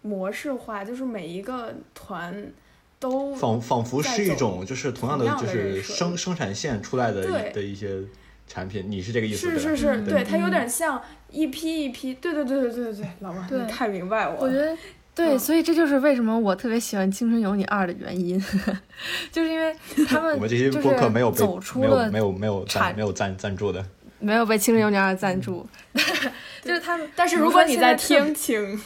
[0.00, 2.52] 模式化，就是每一个团
[2.98, 8.00] 都仿仿佛是一种就是同样的就是生生产线出来的的一些
[8.46, 9.58] 产品，你是这个意思是？
[9.58, 10.50] 是是，嗯对，它有嗯。
[10.50, 14.76] 点像一批一批，对对对对对对对，老王你太明白我了，我觉得
[15.14, 18.38] 对，嗯所以这就是为什么我特别喜欢《青春有你二》的原因，
[19.30, 19.74] 就是因为
[20.08, 23.84] 他们 我们这些就是播客没有被走出没有了没有没有赞产没有赞赞助的，
[24.20, 25.66] 没有被《青春有你二》赞助，
[26.62, 27.06] 就是他们。
[27.14, 28.80] 但是如如果你在听，请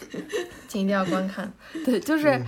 [0.67, 1.53] 请一定要观看。
[1.85, 2.41] 对，就是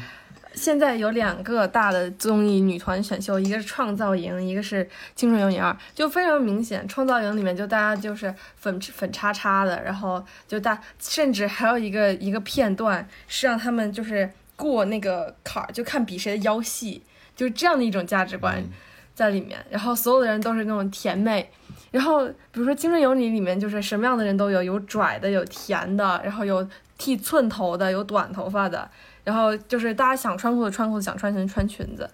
[0.58, 4.84] 现在有两个大的综艺女团选秀，一个是《创造营》，一个是
[5.14, 17.02] 《青春有你二》，就非常明显，《创造营》里面就大家就是粉粉叉叉的，然后就大，甚至还有一个一个片段是让他们就是过那个坎儿，就看比谁的腰细，
[17.36, 18.58] 就是这样的一种价值观。
[18.58, 18.70] 嗯
[19.18, 21.50] 在里面，然后所有的人都是那种甜妹，
[21.90, 26.64] 然后比如说《青春有你》里面就是什么样的人都有，有拽的，有甜的，然后有
[26.96, 28.88] 剃寸头的，有短头发的，
[29.28, 32.08] 然后就是大家想穿裤子穿裤子，想穿裙子穿裙子，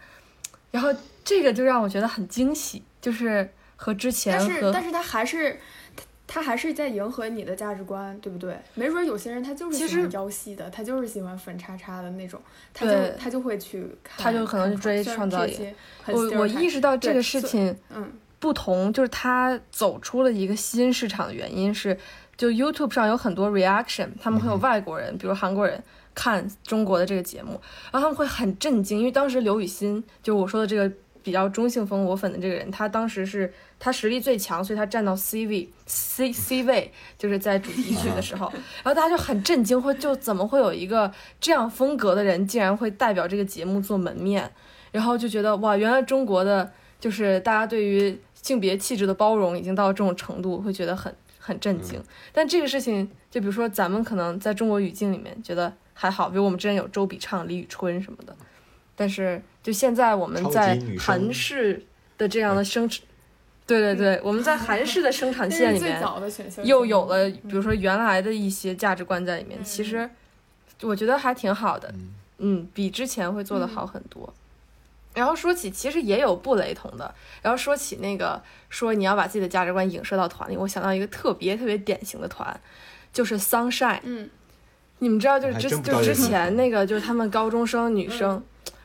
[0.72, 0.92] 然后
[1.22, 5.60] 这个就让我觉得很惊喜，就是和之前但是但是他还是
[5.96, 8.58] 他他还是在迎合你的价值观，对不对？
[8.74, 12.40] 没准儿有些人他就是其喜欢实腰细的，他就是喜欢粉叉叉的那种，
[12.72, 15.72] 他就他就会去看，他就可能去追创造营
[16.08, 18.12] 我我意识到这个事情嗯。
[18.40, 21.96] 不同，就是他走出了一个新市场的原因是，
[22.36, 25.82] 就 YouTube 上有很多 reaction，他们会有外国人，比如韩国人
[26.14, 27.60] 看中国的这个节目，
[27.90, 30.90] 然后他们会很震惊，因为当时刘雨欣，就我说的这个
[31.22, 38.50] 比较中性风我粉的这个人，他当时是他实力最强，所以他站到 C 位 C C 位，就是在主题曲的时候，
[38.82, 44.50] 然后大家就很震惊，会就怎么会有一个这样风格的人，竟然会代表这个节目做门面，
[44.92, 46.72] 然后就觉得哇，原来中国的。
[47.00, 51.14] 就是大家对于性别气质的包容已经到这种程度，会觉得很
[51.44, 52.02] 很震惊。
[52.32, 58.34] 但这个事情，就比如说咱们可能在中国语境里面觉得还好，比如我们之前有周笔畅、李宇春什么的，
[58.96, 61.84] 但是就现在我们在韩式
[62.16, 62.88] 的这样的生，
[63.66, 66.02] 对对对，我们在韩式的生产线里面
[66.62, 70.08] 又有了，比如说原来的一些价值观在里面，其实
[70.80, 74.32] 我觉得还挺好的，嗯嗯，比之前会做的好很多。
[75.14, 77.14] 然后说起，其实也有不雷同的。
[77.40, 82.60] 然后说起那个说你要把自己的价值观影射到团里，我想到一个特别特别典型的团，
[83.12, 84.00] 就是 Sunshine。
[84.02, 84.28] 嗯
[84.98, 88.42] 你们知道，就是之就之前那个，就是他们高中生女生，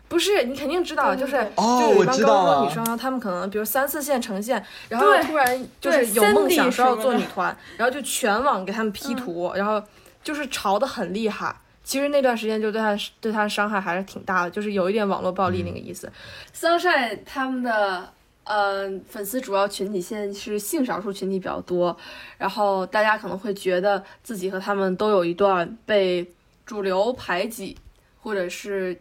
[0.10, 9.82] 不是，你肯定知道，就是哦就有一帮我知道高中女生，她们可能比如三四线呈现，然后突然就是有梦想说要做女团，然后就全网给他们 P 图，然后
[10.24, 11.56] 就是潮的很厉害。
[11.90, 16.08] 其实那段时间就对他对他伤害还是挺大的，就是有一点网络暴力那个意思。
[16.54, 18.08] Sunshine 他们的
[18.44, 21.98] 呃粉丝主要群体现在是性少数群体比较多，
[22.38, 26.32] 然后大家可能会觉得自己和他们都有一段被
[26.64, 27.76] 主流排挤，
[28.22, 28.96] 或者是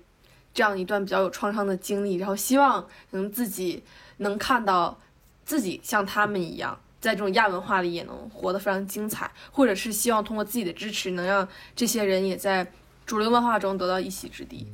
[0.54, 3.84] 这样一段比较有创伤的经历，然后希望能自己
[4.16, 4.98] 能看到
[5.44, 11.46] 自己像他们一样，在这种亚文化里也能活得非常精彩，或者是希望通过自己的支持，能让
[11.76, 12.66] 这些人也在
[13.06, 14.66] 主流文化中得到一席之地。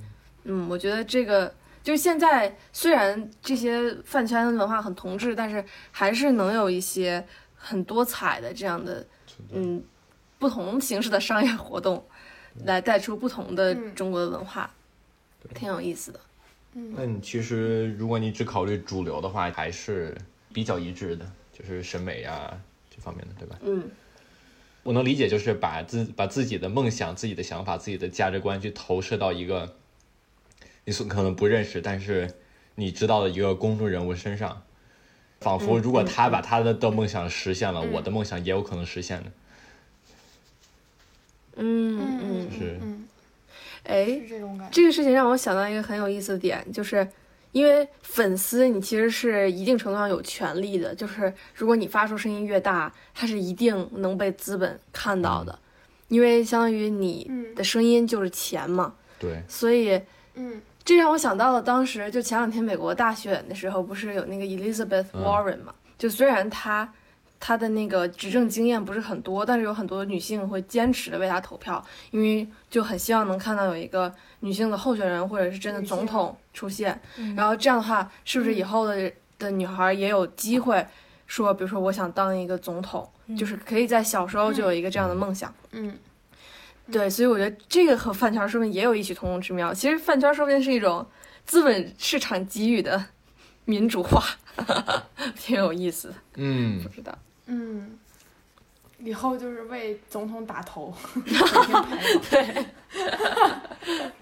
[0.45, 7.25] 嗯，我觉得这个就是现在虽然这些饭圈文化很同质，但是还是能有一些
[7.57, 9.07] 很多彩的这样的
[9.53, 9.83] 嗯
[10.39, 12.05] 不同形式的商业活动，
[12.64, 14.70] 来带出不同的嗯中国的文化，
[15.55, 16.20] 挺有意思的。
[16.75, 20.16] 嗯那你其实如果你只考虑主流的话，还是
[20.53, 21.25] 比较一致的，
[21.57, 22.52] 就是审美呀、
[22.90, 23.57] 这方面的，对吧？
[23.62, 23.88] 嗯
[24.82, 29.76] 我能理解，就是把自把自己的梦想、自己的想法、自己的价值观去投射到一个
[30.84, 32.30] 你所可能不认识，但是
[32.74, 34.62] 你知道的一个公众人物身上，
[35.40, 39.32] 仿佛嗯如果嗯他把他的的梦想实现了，嗯我的梦想也有可能实现的。
[41.57, 43.09] 嗯嗯，是嗯，
[43.84, 44.74] 哎，是这种感觉。
[44.74, 47.09] 这个事情让我想到一个很有意思的点，就是
[47.55, 55.57] 因为粉丝你其实是一定程度上有权利的，就是如果你发出声音越大，它是一定能被资本看到的，
[56.09, 57.55] 因为相当于你嗯。
[57.55, 60.02] 的声音就是钱嘛，对，所以
[60.34, 60.61] 嗯。
[60.84, 65.22] 这让我想到了当时就前两天美国大选的时候，不是有那个 Elizabeth 嗯。
[65.22, 65.72] Warren 嘛？
[65.96, 66.92] 就虽然她
[67.47, 76.99] 她的那个执政经验不是很多，但是有很多女性会坚持的为她投票，因为就很希望能看到有一个女性的候选人或者是真的总统出现。
[77.18, 80.86] 嗯然后这样的话，是不是以后的的女孩也有机会
[81.26, 85.53] 说，比如说我想当一个总统，就是可以在小时候就有一个这样的梦想。
[85.72, 85.95] 嗯
[86.90, 89.74] 对，所以我觉得这个和饭圈说不定也有异曲同工之妙。
[89.74, 91.07] 其实饭圈说不定是一种
[91.45, 93.05] 资本市场给予的
[93.66, 94.22] 民主化，
[95.36, 96.14] 挺有意思的。
[96.36, 97.16] 嗯不，知道，
[97.47, 97.99] 嗯，
[98.99, 101.88] 以后就是为总统打头，每天排榜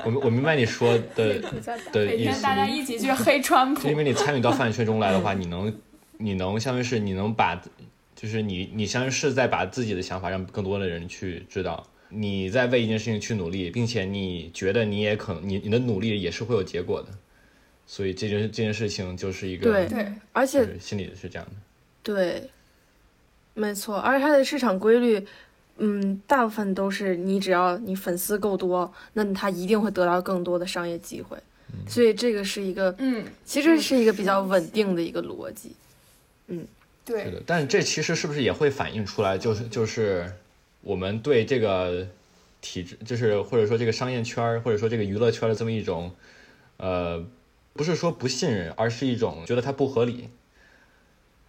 [0.05, 1.39] 我我明白你说的
[1.93, 3.83] 的每意思，天大家一起去黑川普。
[3.83, 3.97] 就因。
[3.97, 5.73] 为你参与到饭圈中来的话，你能
[6.19, 7.61] 你能相当于是你能把，
[8.17, 17.09] 就是你你相当于是在把自己的想法让更多的人去知道，你在为一件事情去努力，并且你觉得你也可能你你的努力也是会有结果的，
[17.87, 21.53] 所以这件这件事情就是一个对对，而且心里是这样的，
[22.03, 22.51] 对，
[23.55, 25.27] 没错，而且它的市场规律，
[25.79, 31.37] 嗯，大部分都是你只要你粉丝够多，那它一定会得到更多的商业机会。
[31.89, 35.73] 所以这个是一个，嗯，其实是一个比较稳定的一个逻辑。
[36.49, 36.67] 嗯
[37.05, 37.43] 对，的。
[37.47, 40.31] 但是这其实是不是也会反映出来，就是就是
[40.83, 42.07] 我们对这个
[42.61, 46.13] 体制，就是或者说这个商业圈儿，或者说这个娱乐圈的这么一种，
[46.77, 47.25] 呃，
[47.73, 50.29] 不是说不信任，而是一种觉得它不合理。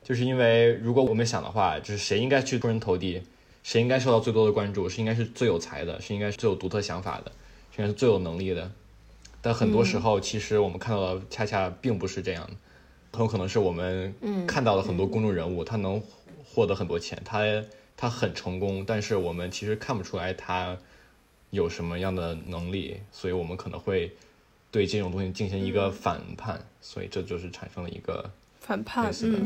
[0.04, 3.22] 就是因为如果我们想的话，就是谁应该去出人头地，
[3.64, 7.32] 谁应该受到最多的关注，是应该是最有才的，是应该是最有独特想法的，
[7.76, 8.70] 是应该是最有能力的。
[9.41, 12.54] 但很多时候，其实我们看到的恰恰并不是这样的，
[13.12, 14.45] 很有可能是我们嗯。
[14.45, 16.01] 看到了很多公众人物，他能
[16.45, 17.41] 获得很多钱，他
[17.95, 20.78] 他很成功，但是我们其实看不出来他
[21.49, 24.12] 有什么样的能力，所以我们可能会
[24.72, 28.30] 对这种东西进行一个反叛，所以这就是产生了一个
[28.60, 29.39] 反叛类，似的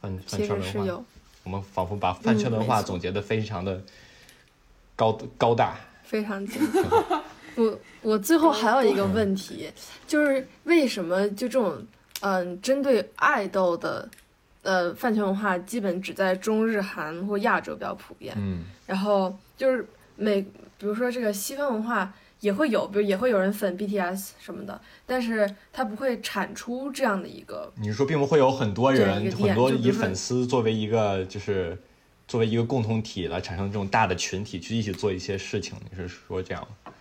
[0.00, 0.66] 饭圈文化。
[0.66, 1.04] 实是有
[1.44, 3.80] 我们仿佛把饭圈文化总结的非常的
[4.96, 6.82] 高高大，非常精彩。
[7.54, 9.70] 我我最后还有一个问题，
[10.06, 11.82] 就是为什么就这种
[12.20, 14.08] 嗯针对爱豆的
[14.62, 19.86] 呃饭圈文化，基本只在中日韩或亚洲比较普遍，嗯，然后就是
[20.16, 31.78] 美，比如说这个西方文化也会有，比如也会有人粉 BTS 什么的，但是它不会产出这样的一个你是说并不会有很多人很多以粉丝作为一个就是
[32.28, 36.92] 作为一个共同体来产生这种大的群体去一起做一些事情，你是说这样吗？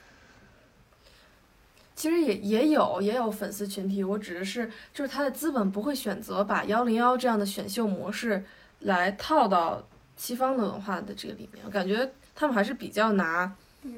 [1.96, 8.44] 其实也也有也有粉丝群体，我指的是就是他的资本不会选择把幺零幺这样的选秀模式
[8.80, 13.56] 来套到西方的文化的这个里面，我感觉他们还是比较拿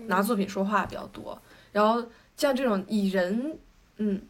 [0.07, 1.41] 拿作品说话比较多。
[1.71, 2.03] 然后
[2.35, 3.57] 像这种以人，
[3.97, 4.21] 嗯，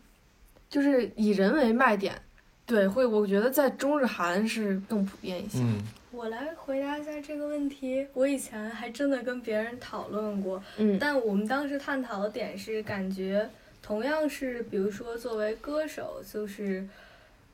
[0.69, 2.19] 就是以人为卖点，
[2.65, 5.59] 对，会我觉得在中日韩是更普遍一些。
[5.59, 8.07] 嗯我来回答一下这个问题。
[8.13, 13.47] 我以前还真的跟别人讨论过，嗯但我们当时探讨的点是，感觉
[13.83, 16.87] 同样是比如说作为歌手，就是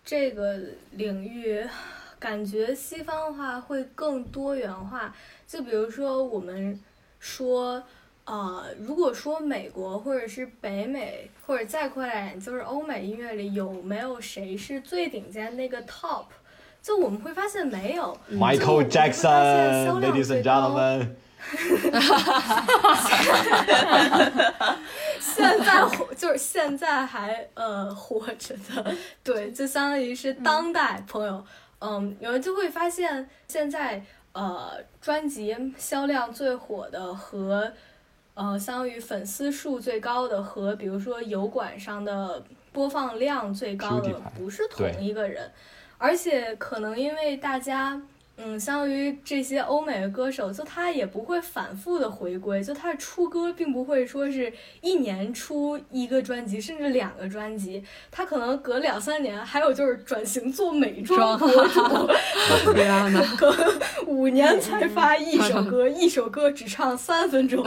[0.06, 0.58] 这个
[0.92, 1.62] 领域，
[2.18, 5.14] 感觉西方话会更多元化。
[5.46, 6.80] 就比如说我们
[7.24, 7.82] 说。
[8.26, 16.28] 呃，如果说美国或者是北美，或者再扩大一点，就是欧美音乐里有没有谁是最顶尖那个 top？
[16.82, 18.18] 就我们会发现没有。
[18.32, 21.16] Michael Jackson，Ladies and gentlemen。
[25.20, 31.46] 现在活就是现在还呃活着的，对，就相当于是当代朋友。
[31.80, 34.02] 嗯，有人就会发现现在
[34.34, 37.72] 呃专辑销量最火的和。
[38.36, 45.52] 呃，相当于粉丝数最高的和比如说油管上的播放量最高的不是同一个人，
[46.00, 48.02] 而且可能因为大家。
[48.36, 61.82] 嗯，相当于这些欧美的歌手，就他也不会反复的回归，就他出歌并不会说是一年出一个专辑，甚至两个专辑，他可能隔两三年，还有就是转型做美妆博主
[64.08, 67.64] 五年才发一首歌， 一首歌只唱三分钟，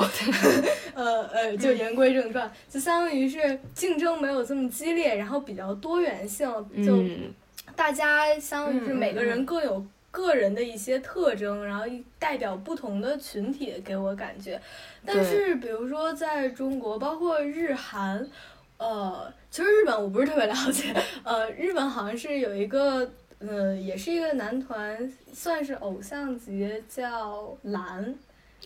[0.95, 6.49] 呃呃，就言归正传，就相当于是竞争没有这么激烈，然后比较多元性，
[6.85, 7.01] 就
[7.77, 9.87] 大家相当于是每个人各有。
[10.17, 11.85] 个人的一些特征，然后
[12.19, 14.59] 代表不同的群体，给我感觉。
[15.05, 18.27] 但是，比如说在中国，包括日韩，
[18.79, 20.95] 呃，其实日本我不是特别了解。
[21.23, 23.07] 呃，日本好像是有一个，
[23.41, 28.03] 呃，也是一个男团，算是偶像级，叫蓝。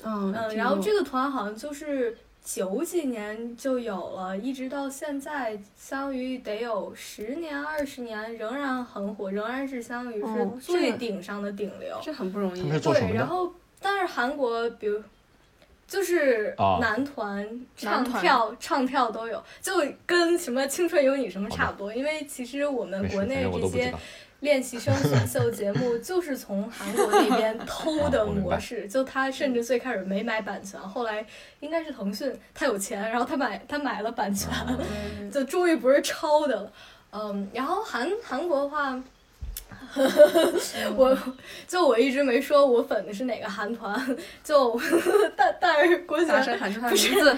[0.05, 2.17] 嗯嗯，然后这个团好像就是。
[2.45, 12.63] 九几年就有了，一直到现在，相当于得有十年、二十年，仍然很火，仍然是相当于是最顶上的顶流，这很不容易。
[12.81, 15.01] 对，然后但是韩国，比如
[15.87, 19.73] 就是男团唱跳、唱跳都有，就
[20.07, 23.95] 跟什么《青春有你》什么差不多，因为其实我们国内这些。
[24.41, 31.25] 练习生选秀节目就是从韩国那边偷的模式，就他甚至最开始没买版权，后来
[31.61, 34.49] 应该是腾讯他有钱，然后他买他买了版权，
[35.31, 36.73] 就终于不是抄的了。
[37.13, 39.03] 嗯，然后韩韩国的话，
[40.97, 41.19] 我
[41.69, 44.81] 就我一直没说我粉的是哪个韩团， 就
[45.37, 46.33] 但但是郭姐
[46.89, 47.37] 不是，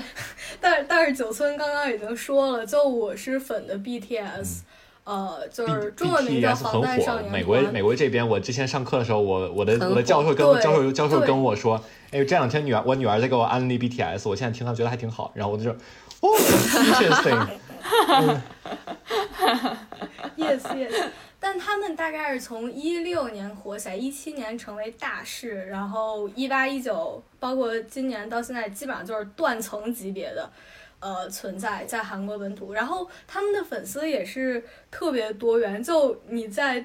[0.61, 4.61] 但是但是九村刚刚已经说了，就我是粉的 BTS。
[5.05, 11.83] 呃，就是中文名叫防弹少年美国美国这边，我之前上课的时候，我我的我的教授跟教授教授跟我说，
[12.13, 15.73] 哎，这两天女儿我女儿在给我安利 BTS，我现在听她觉得还挺好，然后我就说，
[16.21, 17.49] 哦，interesting。
[20.37, 21.05] yes yes，
[21.41, 30.49] 但他们大概是从一六年火起来，一七年成为大势，然后一八一九，包括今年到现在，基本上就是断层级别的。
[31.03, 35.83] 呃，存在在韩国本土，然后他们的粉丝也是特别多元。
[35.83, 36.85] 就你在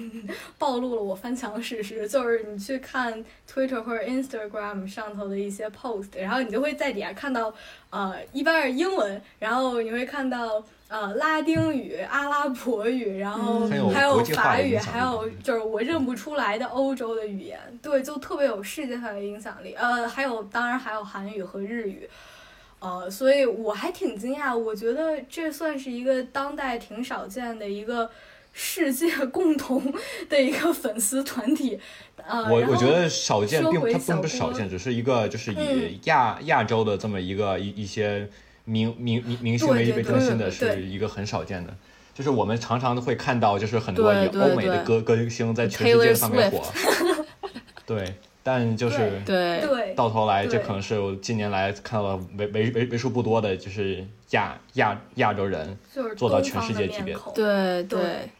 [0.58, 7.52] 暴露了我翻墙事实，就是你去看 Twitter 或者 Instagram 上头的一些 post，然后你就会在底下看到，
[7.90, 19.74] 呃，一般是英文，然后你会看到呃拉丁语、阿拉伯语，然后还有法语，还有就是我认不出来的欧洲的语言，对，就特别有世界上的影响力。
[19.74, 22.08] 呃，还有当然还有韩语和日语。
[22.80, 28.08] 呃，所以我还挺惊讶，我觉得这算是一个当代挺少见的一个
[28.52, 29.92] 世界 共同
[30.28, 31.78] 的一个粉丝团体。
[32.16, 38.28] 呃，我我觉得少见，并它并不是少见，只是一个就是以亚亚洲的这么一个一一些
[38.64, 41.74] 明明明明星为为中心的，是一个很少见的。
[42.14, 46.62] 就是我们常常都会看到，就是很多以欧美的歌歌星在全世界上面火。
[47.86, 48.14] 对。
[48.50, 55.78] 但就是对，到头来这可能是我近年来看到的为为为为数不多的，就是亚亚亚洲人
[56.16, 57.14] 做到全世界级别。
[57.34, 58.30] 对对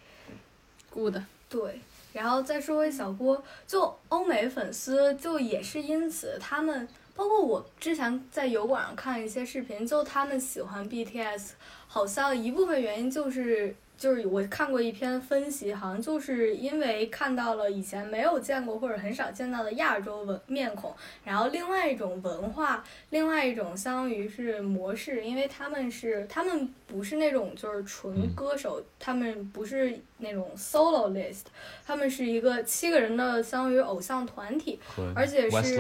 [0.89, 1.17] ，good。
[1.51, 1.79] 对，
[2.15, 11.51] 然后再说回小郭，就欧美粉丝就也是因此，他们包括我之前在油管上看一些视频，就他们喜欢 BTS，
[11.87, 13.77] 好像一部分原因就是。
[13.99, 20.95] 就是我看过一篇分析，好像就是因为看到了以前没有见过或者很少见到的亚洲文面孔，
[21.25, 31.47] 然后另外一种文化，另外一种相当于是模式，因为他们是他们不是那种就是纯歌手，他们不是那种 solo list，
[31.85, 34.79] 他们是一个七个人的相当于偶像团体，
[35.15, 35.77] 而且是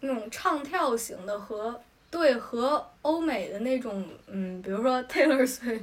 [0.00, 1.80] 那种唱跳型的和。
[2.14, 5.82] 对，和欧美的那种，嗯，比如说 Taylor Swift，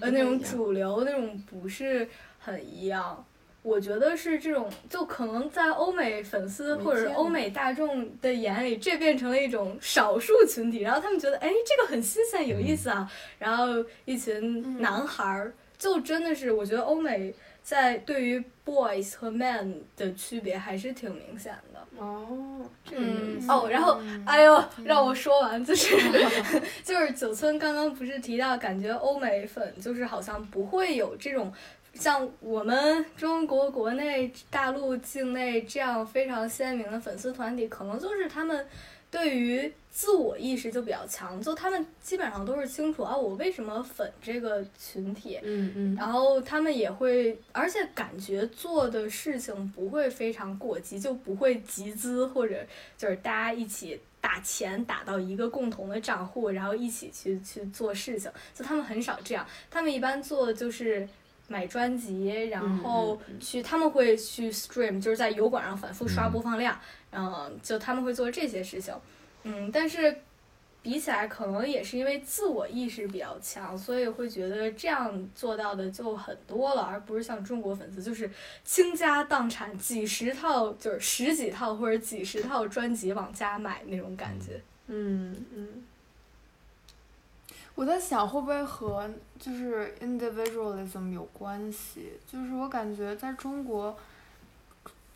[0.00, 3.24] 呃，那种主流那种不是很一样。
[3.64, 13.10] 我觉得是这种，就可能在欧美粉丝或者是欧美大众的眼里，这变成了一种少数群体，然后他们觉得，哎，这个很新鲜有意思啊，
[13.40, 21.71] 然后一群男孩儿，就真的是，我觉得欧美在对于 boys 和 man 的区别还是挺明显的。
[21.98, 25.96] 哦，这个嗯哦，然后哎呦，让我说完，就是
[26.82, 31.52] 就是九村刚刚不是提到，感觉欧美粉就是好像不会有这种
[31.94, 38.66] 像我们中国国内大陆境内这样非常鲜明的粉丝团体，可能就是他们
[39.12, 52.66] 对于自我意识就比较强，就他们基本上都是清楚啊，我为什么粉这个群体，嗯嗯，然后他们也会，而且感觉做的事情不会非常过激，就不会集资或者
[52.96, 58.32] 就是大家一起打钱打到一个共同的账户，然后一起去去做事情。
[58.54, 61.06] 就他们很少这样，他们一般做的就是
[61.48, 66.80] 买专辑，然后去他们会去 stream，就是在油管上反复刷播放量，
[67.12, 68.94] 嗯，就他们会做这些事情，
[69.44, 70.16] 嗯，但是。
[70.84, 78.28] 比起来，可能也是因为自我意识比较强，所以会觉得这样做到的就很多了，而不是像中国粉丝就是
[78.64, 84.60] 倾家荡产，几十套就是十几套或者几十套专辑往家买那种感觉。
[84.88, 85.84] 嗯嗯，
[87.76, 89.08] 我在想会不会和
[89.38, 92.14] 就是 individualism 有关系？
[92.26, 93.96] 就是我感觉在中国，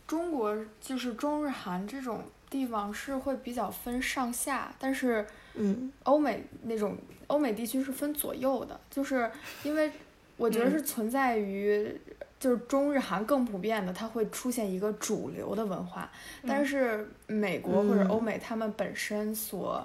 [0.07, 5.93] 中国就是中日韩这种地方是会比较分上下，但是嗯。
[6.05, 6.97] 欧美那种
[7.27, 9.31] 欧美地区是分左右的，就是
[9.65, 9.91] 因为
[10.37, 11.99] 我觉得是存在于。
[12.39, 16.09] 就是中日韩更普遍的，它会出现一个主流的文化，
[16.47, 19.83] 但是美国或者欧美他们本身所，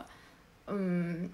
[0.67, 1.29] 嗯，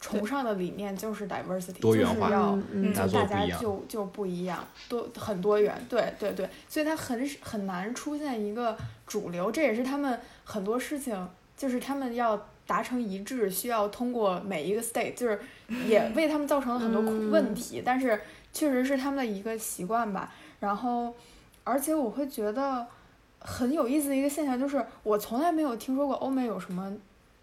[0.00, 8.76] 崇尚的理念就是 diversity，多元化就是要大家就就不一样，多很多元，对对对，所以它很很难出现一个
[9.06, 15.40] 主流，这也是他们很多事情就是他们要达成一致，需要通过每一个 state，就是
[15.86, 18.20] 也为他们造成了很多嗯问题，但是
[18.52, 20.32] 确实是他们的一个习惯吧。
[20.60, 21.12] 然后，
[21.64, 22.86] 而且我会觉得
[23.40, 26.96] 很有意思的一个现象就是，我从来没有听说过欧美有什么。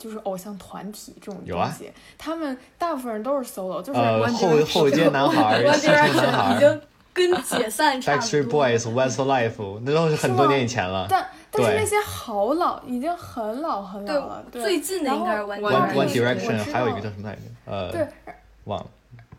[0.06, 8.64] 就是偶像团体这种有啊东西，他们大部分人都是 solo，就是后 Direction 后街男孩城男 Direction 已、经跟解散差不 Backstreet 多。
[8.64, 11.08] Boys、Westlife，那都是很多年以前了。
[11.10, 14.46] 但但是那些好老，已经很老很老了。
[14.52, 17.42] 对，对，最近的应该是 One One One Direction 还有一个叫什么来着？
[17.66, 18.08] 呃，对，
[18.66, 18.86] 忘了。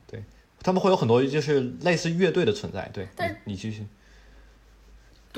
[0.08, 0.20] 对，
[0.64, 2.90] 他们会有很多就是类似乐队的存在。
[2.92, 3.86] 对，但你你继续。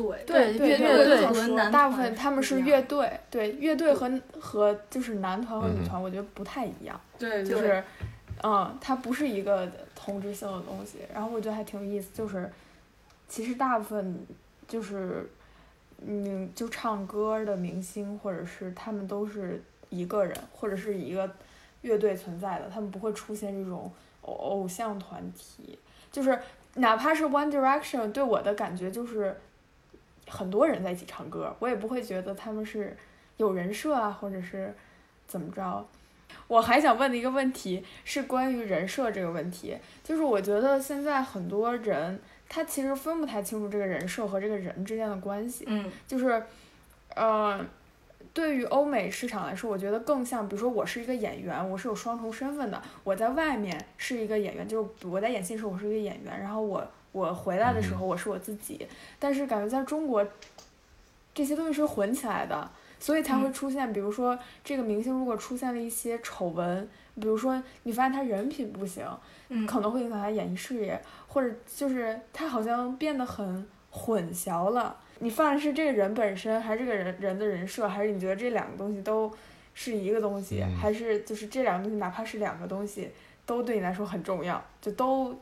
[0.04, 0.24] 对
[0.58, 4.10] 对乐对，队我就想说，和男大部团分他们是乐队，对乐队和
[4.40, 7.44] 和就是男团和嗯女团，我觉得不太一样，对对。
[7.44, 7.82] 就是，
[8.42, 10.98] 嗯，它不是一个同质性的东西。
[11.12, 12.50] 然后我觉得还挺有意思，就是
[13.28, 14.26] 其实大部分
[14.66, 15.28] 就是
[16.06, 21.28] 嗯，就唱歌的明星或者是他们都是一个人或者是一个
[21.82, 23.90] 乐队存在的，他们不会出现这种
[24.22, 25.78] 偶偶像团体，
[26.12, 26.38] 就是
[26.74, 29.36] 哪怕是 One Direction，对我的感觉就是
[30.28, 32.96] 很多人在一起唱歌，我也不会觉得他们是
[33.36, 34.74] 有人设啊，或者是
[35.26, 35.86] 怎么着。
[36.46, 46.42] 我还想问的一个问题是关于人设这个问题，就是我觉得现在很多人他其实分不太清楚这个人设和这个人之间的关系，嗯就是，
[47.14, 47.64] 呃，
[48.34, 58.86] 对于欧美市场来说，我觉得更像，比如说我是一个演员，我是有双重身份的，我在外面是一个演员，就是我在演戏的时候我是一个演员，然后我我回来的时候我是我自己，
[59.18, 60.26] 但是感觉在中国，
[61.34, 62.70] 这些东西是混起来的，
[63.00, 69.04] 所以才会嗯出现，比如说这个明星如果出现了一些丑闻，比如说你发现他人品不行，
[69.48, 74.96] 嗯，可能会影响他演艺事业，或者就是他好像变得很混淆了。
[75.20, 79.32] 你犯的是这个人本身，还是这个人人的人设，还是你觉得这两个东西都
[79.74, 83.10] 是一个东西，嗯还是就是这两个东西哪怕是两个东西，
[83.44, 85.36] 都对你来说很重要，就都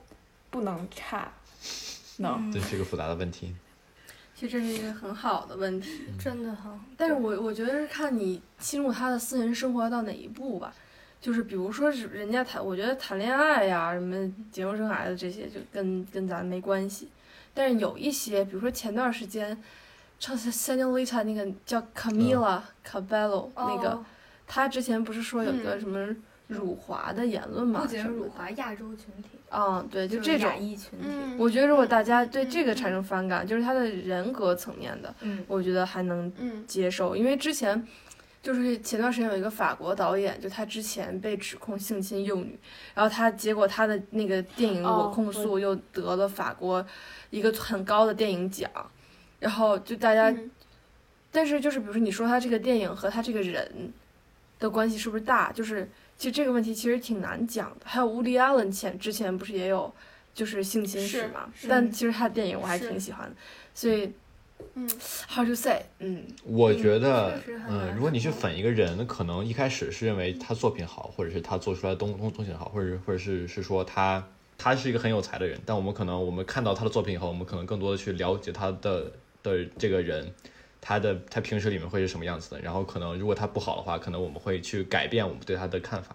[0.49, 1.31] 不能差。
[2.23, 2.53] 能、嗯。
[2.53, 3.55] 这是一个复杂的问题。
[4.35, 6.05] 其实这是一个很好的问题。
[6.19, 10.75] 真的很，但是我我觉得是看你侵入他的私人生活到哪一步吧，
[11.21, 17.09] 就是比如说是人家谈，我觉得谈恋爱呀、什么结婚生孩子这些就跟跟咱没关系，
[17.55, 19.57] 但是有一些，比如说前段时间
[20.21, 24.05] 唱 Senorita 那个叫 Camila Cabello、那个，哦。
[24.47, 25.81] 他之前不是说有个嗯。
[25.81, 26.15] 什么
[26.49, 27.81] 辱华的言论嘛？
[27.81, 36.65] 不仅辱华亚洲群体，嗯，对，就这种群体，嗯，我觉得如果大家对嗯这个产生反感，就是他的人格层面的，嗯我觉得还能嗯。
[36.67, 37.87] 接受，因为之前
[38.43, 42.59] 就是前段时间有一个法国导演，就他之前被指控性侵幼女，
[42.95, 46.85] 然后他结果他的那个电影《哦我控诉》又得了法国
[47.31, 48.71] 一个很高的电影奖，
[49.41, 50.51] 然后就大家，嗯。
[51.33, 53.93] 但是就是比如说你说他这个电影和他这个人
[54.59, 55.87] 的关系是不是大，就是
[56.17, 57.81] 其实这个问题其实挺难讲的。
[57.85, 59.93] 还有 Woody Allen 前之前不是也有
[60.35, 61.91] 就是性侵史嘛，但。
[61.91, 63.37] 其实他的电影我还挺喜欢的，
[63.75, 64.11] 所以
[64.75, 64.89] 嗯
[65.29, 67.39] how to say，嗯，我觉得
[67.69, 74.27] 嗯，如果你去粉一个人，可能一开始是认为他作品好，或者是他做出来的东东东西好，或者或者是是说他
[74.59, 79.13] 他是一个很有才的人，但我们可能我们看到他的作品以后，我们可能更多的去了解他的
[79.43, 80.33] 的这个人，
[80.89, 86.15] 他的他平时里面会是什么样子的，然后可能如果他不好的话，可能我们会去改变我们对他的看法。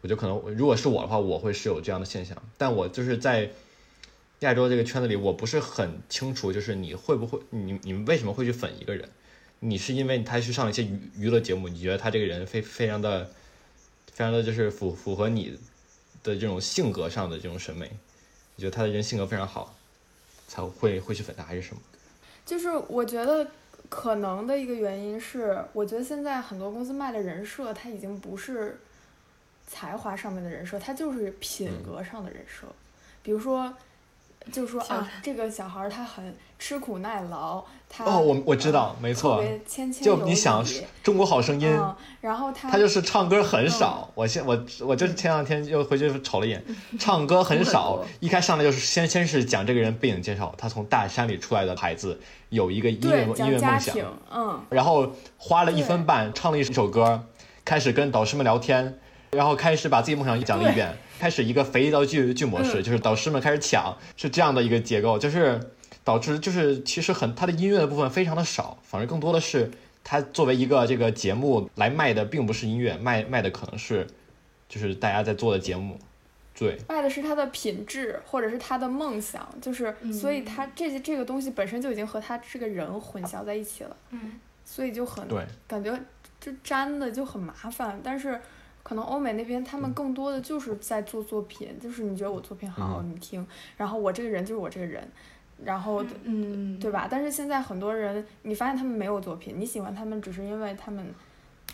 [0.00, 3.50] 我觉得可能如果是我的话，我会是有这样的现象，但我就是在
[4.40, 9.08] 亚洲这个圈子里，我不是很清楚，就是你会不会，你你们为什么会去粉一个人？
[9.60, 13.26] 你是因为他去上一些娱娱乐节目，你觉得他这个人非非常的，
[14.12, 15.56] 非常的就是符符合你
[16.24, 17.88] 的这种性格上的这种审美，
[18.56, 19.76] 你觉得他的人性格非常好，
[20.48, 21.80] 才会会去粉他，还是什么？
[22.44, 23.46] 就是我觉得
[23.88, 28.78] 可能的一个原因是，我觉得现在很多公司卖的人设，它已经不是
[29.66, 32.66] 才华上面的人设，它就是品格上的人设。
[33.22, 33.72] 比如说，
[34.52, 40.64] 就说啊，这个小孩他很吃苦耐劳，他哦，我我知道，没错，谦谦就你想
[41.02, 46.64] 《中国好声音》嗯，然后他他就是唱歌很少，我现我我就是前两天又回去瞅了一眼，
[46.98, 53.96] 唱歌很很少，一开上来就是先先是讲这个人背景介绍，他从大山里出来的孩子，有一个音乐音乐梦想，
[54.32, 57.22] 嗯，然后花了一分半唱了一首歌，
[57.64, 58.98] 开始跟导师们聊天，
[59.30, 62.82] 然后开始把自己梦想讲了一遍，开始一个肥皂剧剧模式，嗯。
[62.82, 65.58] 就是导师们开始抢，是这样的一个结构，就是
[66.04, 69.70] 导致就是其实很他的音乐的部分非常的少，反而更多的是
[70.04, 74.06] 他作为一个这个节目来卖的，并不是音乐，卖卖的可能是
[74.68, 75.98] 就是大家在做的节目，
[76.58, 85.42] 对，卖的是他的品质，或者是他的梦想，就是，所以他这些这个东西本身就已经和他这个人混淆在一起了，嗯，所以就很对。
[85.66, 85.98] 感觉
[86.38, 87.98] 就粘的就很麻烦。
[88.04, 88.38] 但是
[88.84, 93.44] 可能欧美那边他们更多的就是在做作品，就是你觉得我作品好，嗯你听，
[93.76, 95.02] 然后我这个人就是我这个人，
[95.64, 97.08] 然后嗯，对吧？
[97.10, 101.04] 但是现在很多人，你发现他们没有作品，你喜欢他们只是因为他们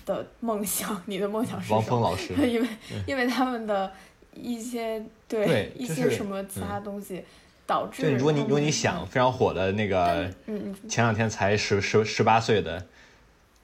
[0.06, 1.96] 的梦想，你的梦想是王什么？
[1.96, 2.68] 峰老师，因为
[3.06, 3.92] 因为他们的
[4.32, 7.24] 一些对对一些什么其他东西
[7.66, 10.24] 导致对，如果你如果你想非常火的那个。
[10.46, 12.84] 嗯嗯前两天才十十十八岁的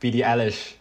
[0.00, 0.72] Billie Eilish，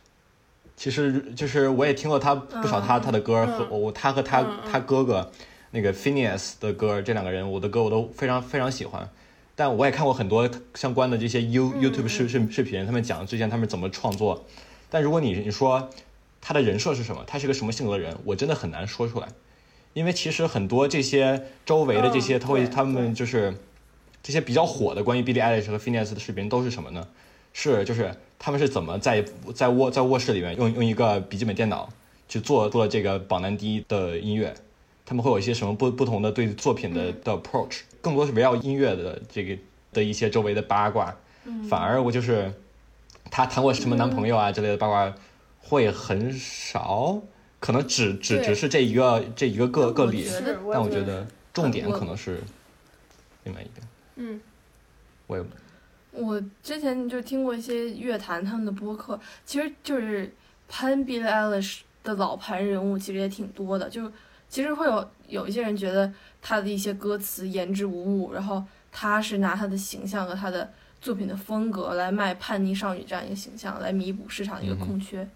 [0.78, 5.32] 其实就是我也听过他不少他、他的歌和我他和他、他哥哥
[5.72, 9.10] 那个 Phineas 的歌，这两个人我的歌我都非常非常喜欢。
[9.56, 14.46] 但我也看过很多相关的这些 You 嗯 YouTube 视视视频，他们讲之前他们怎么创作。
[14.90, 15.90] 但如果你你说
[16.42, 19.28] 他的人设是什么，他是个什么性格的人，我真的很难说出来，
[19.94, 23.56] 因为其实很多这些周围的这些，嗯他会他们就是
[24.22, 27.08] 这些比较火的关于 Billie Eilish 和 Phineas 的视频都是什么呢？
[27.54, 31.90] 是就是他们是怎么在在卧在卧室里面用用一个笔记本电脑
[32.28, 34.54] 去做做这个榜单第一的音乐，
[35.06, 39.58] 他们会有一些什么不不同的对作品的的 approach，更多是围绕音乐的这个
[39.94, 41.16] 的一些周围的八卦，
[41.70, 42.54] 反而我就是
[43.32, 45.14] 他谈过什么男朋友啊之类的八卦
[45.62, 47.20] 会很少，
[47.60, 50.28] 可能只只只是这一个这一个个个例，
[50.72, 52.42] 但我觉得重点可能是
[53.44, 54.42] 另外一边，嗯。
[55.28, 55.44] 我也
[56.16, 60.34] 我之前就听过一些乐坛他们的播客，其实就是
[60.68, 63.90] 喷 Billie Eilish 的老牌人物，其实也挺多的。
[63.90, 64.12] 就
[64.50, 66.12] 其实会有有一些人觉得
[66.42, 70.72] 他的一些歌词言之无物，然后他是拿他的形象和他的
[71.02, 75.28] 作品的风格来卖叛逆少女这样一个形象，来弥补市场的一个空缺。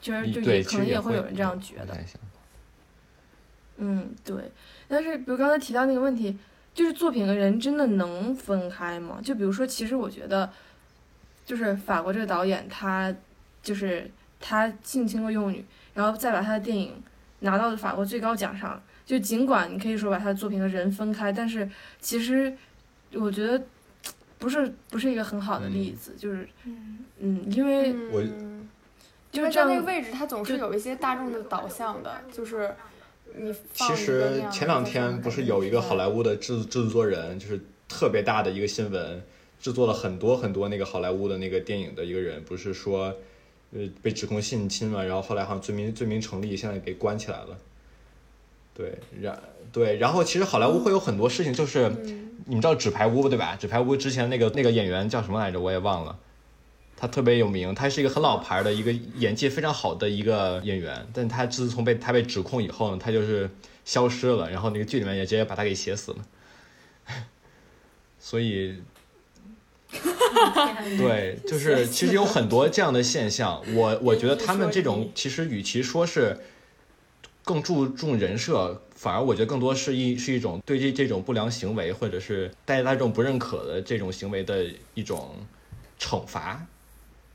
[0.00, 1.94] 就是就，也可能也会有人这样觉得。
[3.76, 4.50] 嗯，对。
[4.88, 6.36] 但是比如刚才提到那个问题，
[6.74, 9.20] 就是作品和人真的能分开吗？
[9.22, 10.50] 就比如说，其实我觉得，
[11.46, 13.14] 就是法国这个导演，他
[13.62, 14.10] 就是
[14.40, 15.64] 他性侵过幼女，
[15.94, 16.92] 然后再把他的电影
[17.40, 18.82] 拿到了法国最高奖上。
[19.06, 21.68] 就尽管你可以说把他的作品和人分开，但是
[22.00, 22.52] 其实
[23.12, 23.62] 我觉得
[24.38, 27.92] 不是不是一个很好的例子，就是嗯，嗯，因为
[29.30, 32.74] 就是这样那个位置，它总是有一些大众的导向的，就是
[33.36, 39.22] 你其实前两天不是有一个好莱坞的制制作人，就是特别大的一个新闻，
[39.60, 43.14] 制作了很多很多那个好莱坞的那个电影的一个人，不是说，
[43.72, 47.58] 呃，被指控性侵嘛，然后后来好像罪名罪名成立，现在给关起来了。
[48.72, 49.40] 对，然
[49.72, 53.54] 对，然后其实好莱坞会有很多事情，就是、嗯你们知道《纸牌屋》对吧？
[53.58, 55.58] 《纸牌屋》之前那个那个演员叫什么来着？
[55.58, 56.18] 我也忘了。
[56.96, 63.50] 他特别有名，他是一个很老牌的一个演技非常好的一个演员，但他自从被他被指控以后呢，他就是
[63.84, 66.18] 消失了，然后那个剧里面也直接把他给写死了。
[68.18, 68.76] 所以，
[70.96, 76.40] 对，就是其实有很多这样的现象，我我觉得他们这种其实与其说是
[77.44, 84.64] 更注重人设，反而我觉得更多是一是一种对这这种不良行为或者是带大众不认可的这种行为的
[84.94, 85.36] 一种
[86.00, 86.66] 惩罚。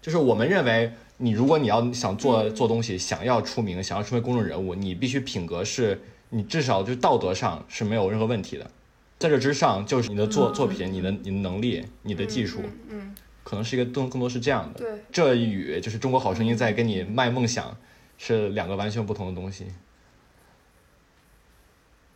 [0.01, 5.99] 就是我们认为，你如果你要想做做东西，想要出名，想要成为公众人物，你必须品格是，
[6.29, 8.69] 你至少就是道德上是没有任何问题的。
[9.17, 13.13] 在这之上，就是你的作作品、你的你的能力、你的技术，嗯，
[13.43, 14.79] 可能是一个更更多是这样的。
[14.79, 17.75] 对，这与就是《中国好声音》在跟你卖梦想
[18.17, 19.65] 是两个完全不同的东西。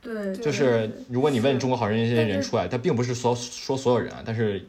[0.02, 4.66] 对，就是如果你问《中国好声音》这些人出来，他并不是所说所有人啊，但是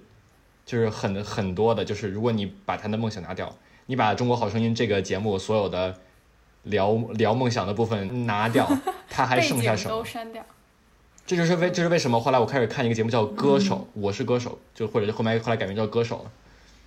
[0.64, 3.54] 就是很很多的，就是如果你把他的梦想拿掉，
[3.86, 5.94] 你把《中国好声音》这个节目所有的
[6.62, 8.66] 聊聊梦想的部分拿掉，
[9.08, 10.04] 他还 剩下什么都？
[10.04, 10.44] 删掉。
[11.26, 16.30] 这就是为这是为什么后来我开始看一个节目叫《歌手》，我是歌手，就或者后面后来改名叫《歌手》了。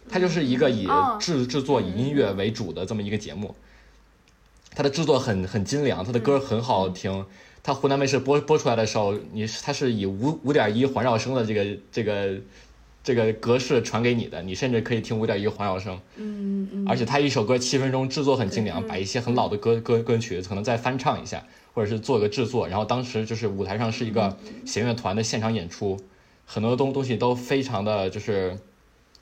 [0.09, 3.55] 它就是一个以哦制制作以音乐为主的这么一个节目，
[4.73, 7.25] 它的制作很很精良，它的歌很好听。
[7.63, 12.35] 它湖南卫视播播出来的时候，你它是以五五点一环绕声的这个这个
[13.07, 15.97] 这个格式传给你的，你甚至可以听五点一环绕声。
[16.17, 21.41] 嗯嗯，而且他一首歌七分钟，制作很精良，把一些很老的歌歌歌曲可能再翻唱一下，
[21.73, 22.67] 或者是做个制作。
[22.67, 25.97] 然后当时就是舞台上是一个弦乐团的现场演出，
[26.45, 28.59] 很多东东西都非常的就是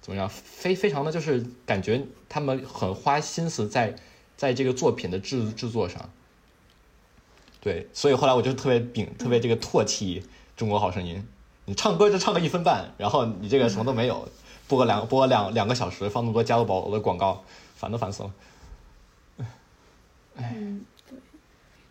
[0.01, 3.93] 怎么样，非非常的就是感觉他们很花心思在
[4.35, 6.09] 在这个作品的制制作上。
[7.61, 10.21] 对，所以后来我就特别秉特别这个唾弃
[10.57, 11.17] 《中国好声音》，
[11.65, 14.27] 你唱歌就唱个一分半，然后你这个什么都没有，
[14.67, 17.43] 播个两播两两个小时，放那么多加多宝的广告，
[17.75, 18.31] 烦都烦死了。
[20.35, 21.17] 嗯，对。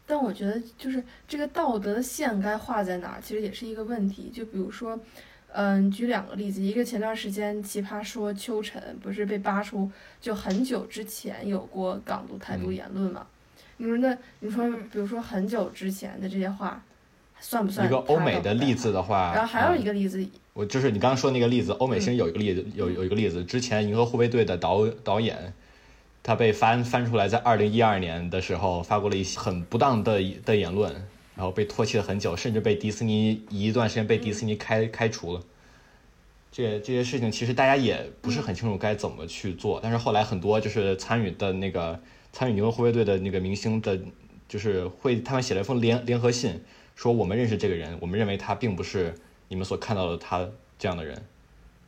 [0.07, 4.31] 但我觉得就是这个道德的线该画在哪儿，其实也是一个问题。
[4.33, 4.99] 就比如说，
[5.53, 9.91] 嗯，举两个例子，一个前段时间奇葩说秋晨不是被扒出
[10.21, 13.27] 就很久之前有过港独台独嗯言论嘛？
[13.79, 16.81] 你说那你说，比如说很久之前的这些话，
[17.45, 25.53] 算不算一个欧美的例子的话，然后还有一嗯个例子，我就是你刚刚说那个例子，欧美其实有一个例子，有有一个例子，之前《银河护卫队》的导导演，
[26.23, 30.91] 他被翻翻出来，在二零一二年的时候发过了一些很不当的的言论，
[31.37, 35.43] 然后被唾弃了很久，甚至被迪士尼一段时间被迪士尼开开除了。
[36.51, 42.01] 这这些事情其实大家也不是很清楚该怎么去做，但是后来很多就是参与的那个
[42.33, 44.01] 参与《银河护卫队》的那个明星的，
[44.49, 46.63] 就是会他们写了一封联联合信，
[46.95, 49.15] 说我们认识这个人，我们认为他并不是
[49.49, 50.49] 你们所看到的他
[50.79, 51.23] 这样的人。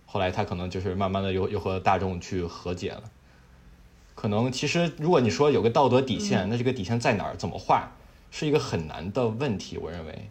[0.05, 3.03] 后来他可能就是慢慢的又又和大众去和解了。
[4.15, 7.37] 可能其实如果你说有个道德底线，那这个底线在哪儿？
[7.37, 7.93] 怎么画？
[8.31, 10.31] 是一个很难的问题，我认为。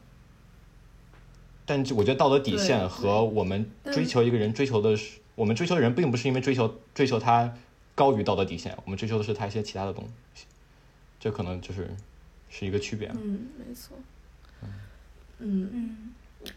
[1.66, 7.56] 但就我觉得道德底线和我们追求一个人追求的是，我们追求的人并不是因为追求追求他
[7.96, 10.46] 高于道德底线，我们追求的是他一些其他的东西。
[11.20, 11.90] 这可能就是
[12.50, 13.08] 是一个区别。
[13.10, 13.98] 嗯，没错，
[15.40, 15.70] 嗯。
[15.74, 15.98] 嗯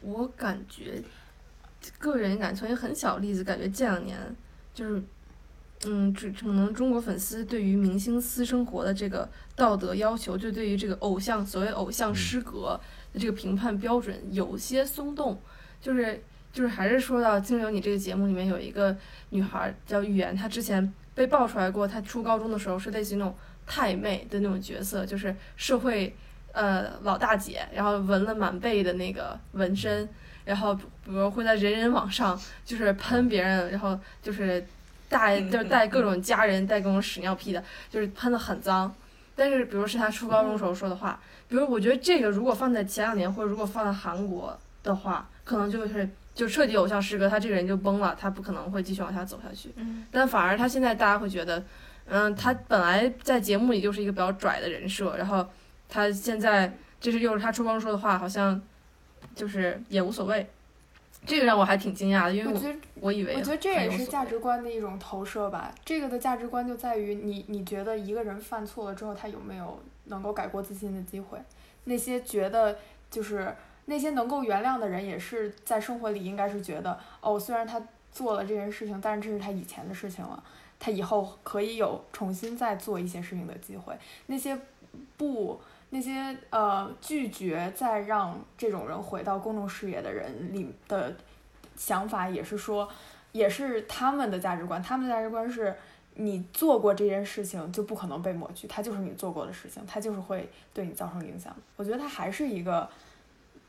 [0.02, 1.02] 我感觉，
[1.98, 4.18] 个人感从一个很小的例子，感觉这两年
[4.74, 5.02] 就是，
[5.86, 9.26] 嗯，只可能中国粉丝对于明星私生活的这个
[9.56, 12.78] 道德要求，就对于这个偶像所谓偶像失格
[13.14, 15.40] 的这个评判标准有些松动，
[15.80, 16.22] 就是
[16.52, 18.94] 就是还是说到《金流你》这个节目里面有一个
[19.30, 26.14] 女孩叫玉言，她之前被爆出来过，她初高中的时候是类似于那种太妹的那种角色，就是社会。
[26.52, 30.08] 呃，老大姐，然后纹了满背的那个纹身，
[30.44, 34.64] 然后比如会在人人网上就是喷别人，然后就是
[35.08, 38.92] 带就是带各种家人带各种屎尿屁的，就是喷的很脏。
[39.36, 49.72] 但是，比如是他初高中时候说的话，比如我觉得这个如果放在前两年，或者如果放在韩国的话，可能就是就彻底偶像失格，他这个人就崩了，他不可能会继续往下走下去。
[49.76, 51.62] 嗯但反而他现在大家会觉得，
[52.08, 55.48] 嗯，他本来在节目里就是一个比较拽的人设，然后
[55.88, 58.60] 他现在就是又是他初中说的话，好像
[59.34, 60.46] 就是也无所谓。
[61.26, 64.24] 这个让我还挺惊讶的，因为我我觉得我以为我觉得这也是价。
[64.24, 65.74] 值观的一种投射吧。
[65.84, 71.36] 这个的价值观就在于你，你觉得一个人犯错了之后，他有没有能够改过自新的机会？
[71.84, 72.78] 那些觉得
[73.10, 73.52] 就是
[73.86, 77.82] 那些能够原谅的人，也是在生活里应该是觉得，哦，虽然他
[78.12, 80.40] 做了这件事情，但是这是他以前的事情了，
[80.78, 83.92] 他以后可以有重新再做一些事情的机会。
[84.26, 84.56] 那些
[85.16, 85.60] 不。
[85.90, 91.16] 那些呃拒绝再让这种人回到公众视野的人里的
[91.76, 92.88] 想法，也是说，
[93.32, 94.82] 也是他们的价值观。
[94.82, 95.74] 他们的价值观是，
[96.14, 101.56] 你做过这件事情就不可能被抹去，它就是你做过的事情，它就是会对你造成影响。
[101.76, 102.88] 我觉得它还是一个，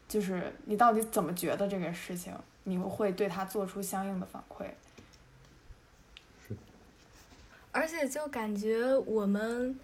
[0.08, 2.34] 就是你到底怎么觉得这个事情，
[2.64, 4.66] 你会对他做出相应的反馈。
[7.72, 9.80] 而且就感觉我们，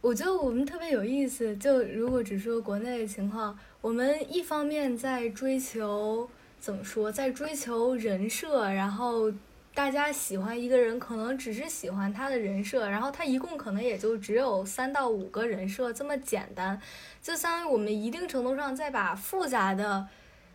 [0.00, 1.54] 我觉得我们特别有意思。
[1.56, 6.28] 就如果只说国内的情况，我们一方面在追求
[6.58, 9.30] 怎么说，在追求人设，然后
[9.74, 16.80] 大家喜欢一个人，可能只是喜欢他的人设，然后他一共可能也就只有三到五个人设这么简单，
[17.22, 20.08] 就相当于我们一定程度上在把复杂的。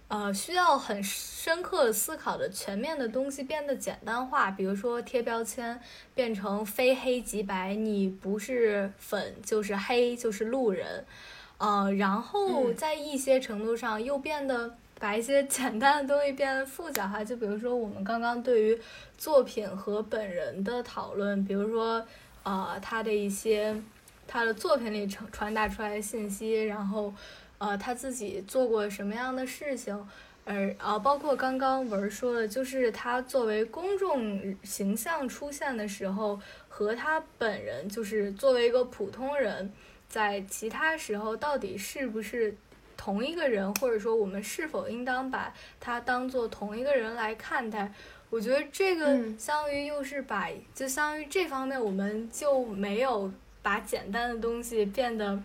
[0.07, 5.81] 呃，需要很深刻思考的全面的东西变得简单化，比如说贴标签
[6.13, 11.03] 变成非黑即白，你不是粉就是黑就是路人，
[11.57, 18.79] 呃，然后在一些程度上又变得把一些简单的东西变得复杂化，就比如说我们刚刚对于
[19.17, 22.05] 作品和本人的讨论，比如说
[22.43, 23.75] 呃他的一些
[24.27, 27.11] 他的作品里传传达出来的信息，然后。
[27.57, 30.07] 呃，他自己做过什么样的事情，
[30.43, 39.71] 而啊，包括刚刚文说的，就是他作为公众形象出现的时候，和他本人就是作为一个普通人，
[40.09, 42.53] 在其他时候到底是不是
[42.97, 47.91] 同一个人，或者说我们是否应当把他当做同一个人来看待？
[48.29, 49.05] 我觉得这个
[49.37, 55.41] 相当于又是把，就相当于这方面我们就没有把简单的东西变得。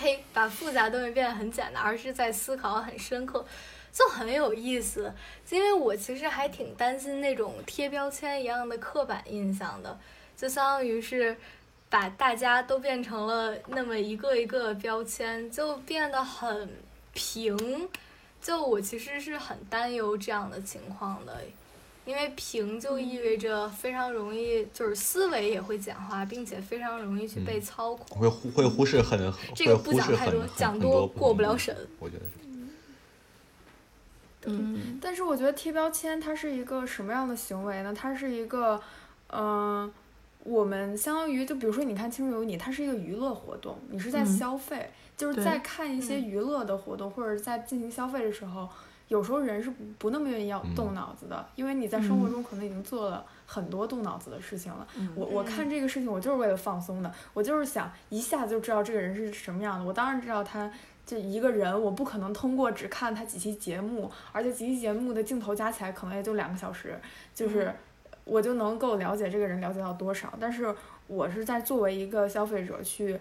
[0.00, 0.24] 呸！
[0.32, 3.44] 把复杂东西变得很简单，而是在思考很深刻，
[3.92, 5.12] 就很有意思。
[5.50, 9.98] 因为我其实还挺担心那种贴标签一样的刻板印象的，
[10.34, 11.36] 就相当于是
[11.90, 16.70] 把大家都变成了那么一个一个标签，就变得很
[17.12, 17.86] 平。
[18.40, 21.36] 就我其实是很担忧这样的情况的。
[22.06, 31.76] 因为平就意味着非常容易，就是思维也会简化，并且非常容易去被操控，会忽会忽视很， 这个不讲太多，讲多过不了审。
[31.98, 32.32] 我觉得是。
[34.46, 37.94] 嗯，但是我觉得贴标签它是一个什么样的行为呢？
[37.94, 38.80] 它是一个，
[39.30, 39.92] 嗯，
[40.42, 48.66] 我们相当于就比如说，你看《青春有你》，它是一个娱乐活动，你是在消费，就是在看一些娱乐的活动，或者在进行消费的时候。
[49.10, 49.68] 有时候人是
[49.98, 54.86] 不那么愿意要动脑子的，因为你在生活中可能已经做了很多动脑子的事情了。
[55.16, 59.84] 我我看这个事情，我就是为了放松的，我就是想一下子就知道这个人是什么样的。
[59.84, 60.70] 我当然知道他
[61.04, 66.96] 这一个人，我不可能通过只看他几期节目，而且几期节目的镜头加起来可能也就两个小时，
[67.34, 67.74] 就是
[68.22, 70.32] 我就能够了解这个人了解到多少。
[70.38, 70.72] 但是
[71.08, 73.18] 我是在作为一个消费者去。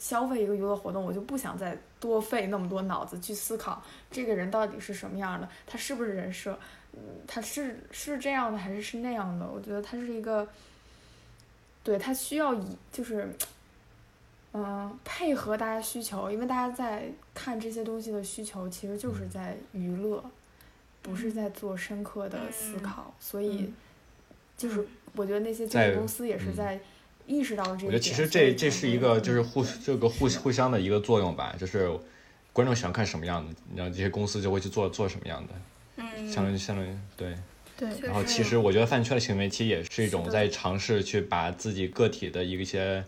[0.00, 6.58] 消费一个娱乐活动，我就不想再多费那么多脑子去思考这个人到底是什么样的，他是不是人设，
[6.94, 9.46] 嗯，他是是这样的还是是那样的？
[9.46, 10.48] 我觉得他是一个，
[11.84, 13.28] 对他需要以就是，
[14.54, 20.24] 嗯，配合大家需求，因为大家在看这些东西的需求其实就是在娱乐，
[21.02, 23.70] 不是在做深刻的思考，所以，
[24.56, 26.80] 就是我觉得那些经纪公司也是在。
[27.26, 31.90] 意识到这个，我觉得其实这这是一个就是互这个互互相的一个作用吧，就是
[32.52, 35.52] 观众喜欢看什么样的，然后这些公司就会去做做什么样的，
[35.96, 37.34] 嗯，相当于相当于对
[37.76, 37.88] 对。
[38.02, 43.04] 然后其实我觉得饭圈的行为其实也是一种在尝试去把自己个体的一些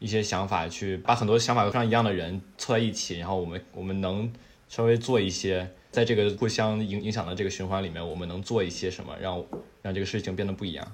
[0.00, 4.32] 一些想法，去把很多想法非常一样的人凑在一起，然后我们我们能
[4.68, 9.44] 稍微做一些，在这个互相影影响的这个循环里面，我们能做一些什么，让
[9.80, 10.92] 让这个事情变得不一样，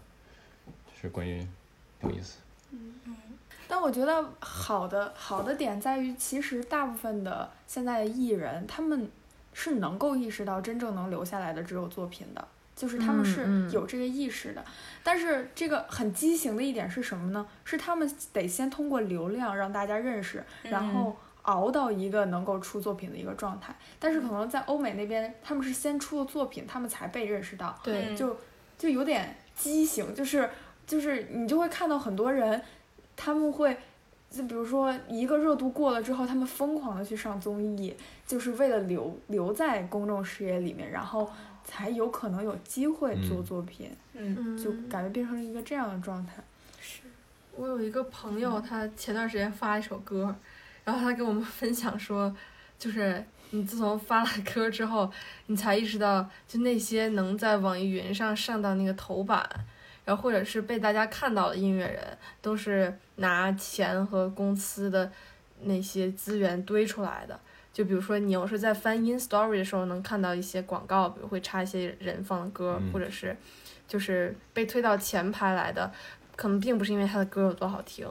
[1.01, 1.39] 是关于
[2.02, 2.36] 有意思。
[3.70, 9.11] 但我觉得好的好的点在于，其实大部分的现在的艺人，他们
[9.53, 14.65] 是能够意识到真正能留下来的只有作品的，就是他们是有这个意识的。
[15.05, 17.47] 但是这个很畸形的一点是什么呢？
[17.65, 23.77] 是他们得先通过流量让大家认识，然后熬到一个能够出作品的一个状态。
[23.99, 27.78] 但是可能在欧美那边，他们是先出了作品，他们才被认识到。
[27.82, 28.35] 对，就
[28.78, 30.49] 就有点畸形，就是
[30.86, 32.62] 就是你就会看到很多人。
[33.20, 33.77] 他们会，
[34.31, 37.93] 就比如说一个热度过了之后，他们疯狂的去上综艺，
[38.24, 41.28] 就是为了留留在公众视野里面，然后
[41.65, 43.90] 才有可能有机会做作品。
[44.15, 46.35] 嗯，就感觉变成了一个这样的状态。
[46.81, 47.01] 是，
[47.57, 50.32] 我有一个朋友，他前段时间发一首歌，
[50.85, 52.32] 然后他给我们分享说，
[52.78, 55.11] 就是你自从发了歌之后，
[55.47, 59.45] 你才意识到，就那些能在网易云上上到那个头版。
[60.09, 62.02] 然后或者是被大家看到的音乐人，
[62.40, 65.12] 都是拿钱和公司的
[65.64, 67.39] 那些资源堆出来的。
[67.74, 73.36] 就比如说，你要是在翻 In Story 的时候，能看到一些广告，比如会插一些人放的歌，或者是
[73.86, 75.93] 就是被推到前排来的，
[76.36, 78.09] 可能并不是因为他的歌有多好听，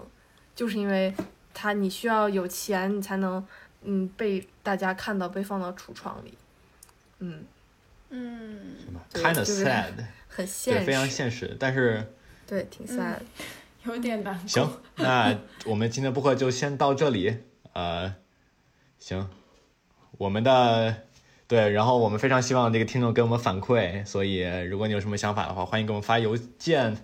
[0.56, 1.12] 就是因为
[1.52, 3.44] 他你需要有钱，你才能
[3.82, 6.38] 嗯被大家看到，被放到橱窗里。
[7.18, 7.44] 嗯
[8.12, 8.76] 嗯
[9.12, 9.94] ，Kind of sad。
[10.38, 12.14] 很现实，非常现实，但是
[12.46, 13.16] 对挺 sad，
[13.86, 14.48] 有点难。
[14.48, 15.36] 行，那
[15.66, 17.40] 我们今天播客就先到这里。
[17.74, 18.14] 呃，
[19.00, 19.28] 行，
[20.20, 20.96] 我们的
[21.48, 26.96] 对，然后我们非常希望这个听众给我们反馈，所以如果你有什么想法的话，欢迎给我们发邮件。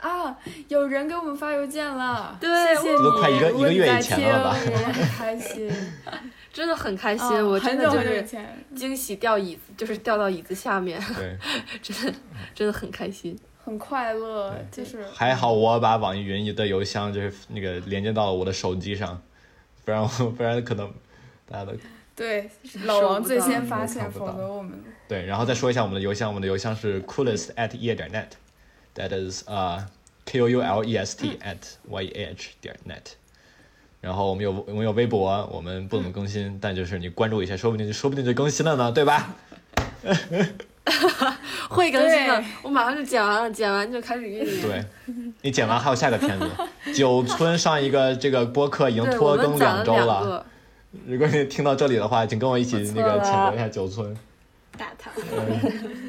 [0.00, 0.36] 啊，
[0.66, 4.56] 有人给我们发邮件了，对谢谢这都快一个一个月以前了吧
[5.16, 5.70] 开心，
[6.52, 8.26] 真的很开心，啊我真的就是，
[8.74, 11.36] 惊喜掉椅子，就是掉到椅子下面，对，
[11.82, 12.18] 真的
[12.54, 13.38] 真的很开心。
[13.64, 19.20] 很快乐，就是还好我把网易云的邮箱就是那个连接到了我的手机上，
[19.84, 20.90] 不然我不然可能
[21.46, 21.72] 大家都
[22.16, 22.50] 对
[22.84, 29.86] 老王最先发现，否则我们对，然后再说一下我们的邮箱，我们的邮箱是 coolest at 夜点 net，that is 呃
[30.24, 31.58] k o u l e s t at
[31.88, 33.12] y a h 点 net。
[34.00, 39.34] 然后我们有我们有微博，我们不怎么更新，但就是你关注一下，说不定就说不定就更新了呢，对吧？
[41.68, 44.62] 会更新的，我马上就剪完了，剪完就开始运营。
[44.62, 44.84] 对，
[45.42, 46.48] 你剪完还有下个片子，
[46.94, 50.46] 九村上一个这个播客已经，拖更我们攒了周了。
[51.06, 54.16] 如果你听到这里的话，请跟我一起那个谴责一下九村。
[54.78, 55.10] 打他。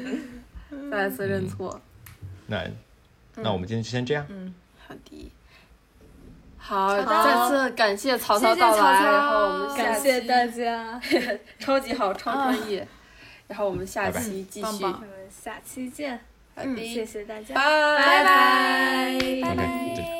[0.90, 1.78] 再次认错。
[2.46, 2.64] 那
[3.36, 4.24] 那我们今天就先这样。
[4.30, 4.54] 嗯
[4.88, 5.32] 好的。
[6.70, 11.00] 好，再次感谢曹操到来，曹操然后我们下期感谢大家，
[11.58, 12.86] 超级好，超专业。
[13.48, 14.66] 然后我们下期继续。
[14.66, 14.94] 我们
[15.28, 16.20] 下期见，
[16.54, 19.18] 好的，谢谢大家，拜。
[19.42, 20.19] 拜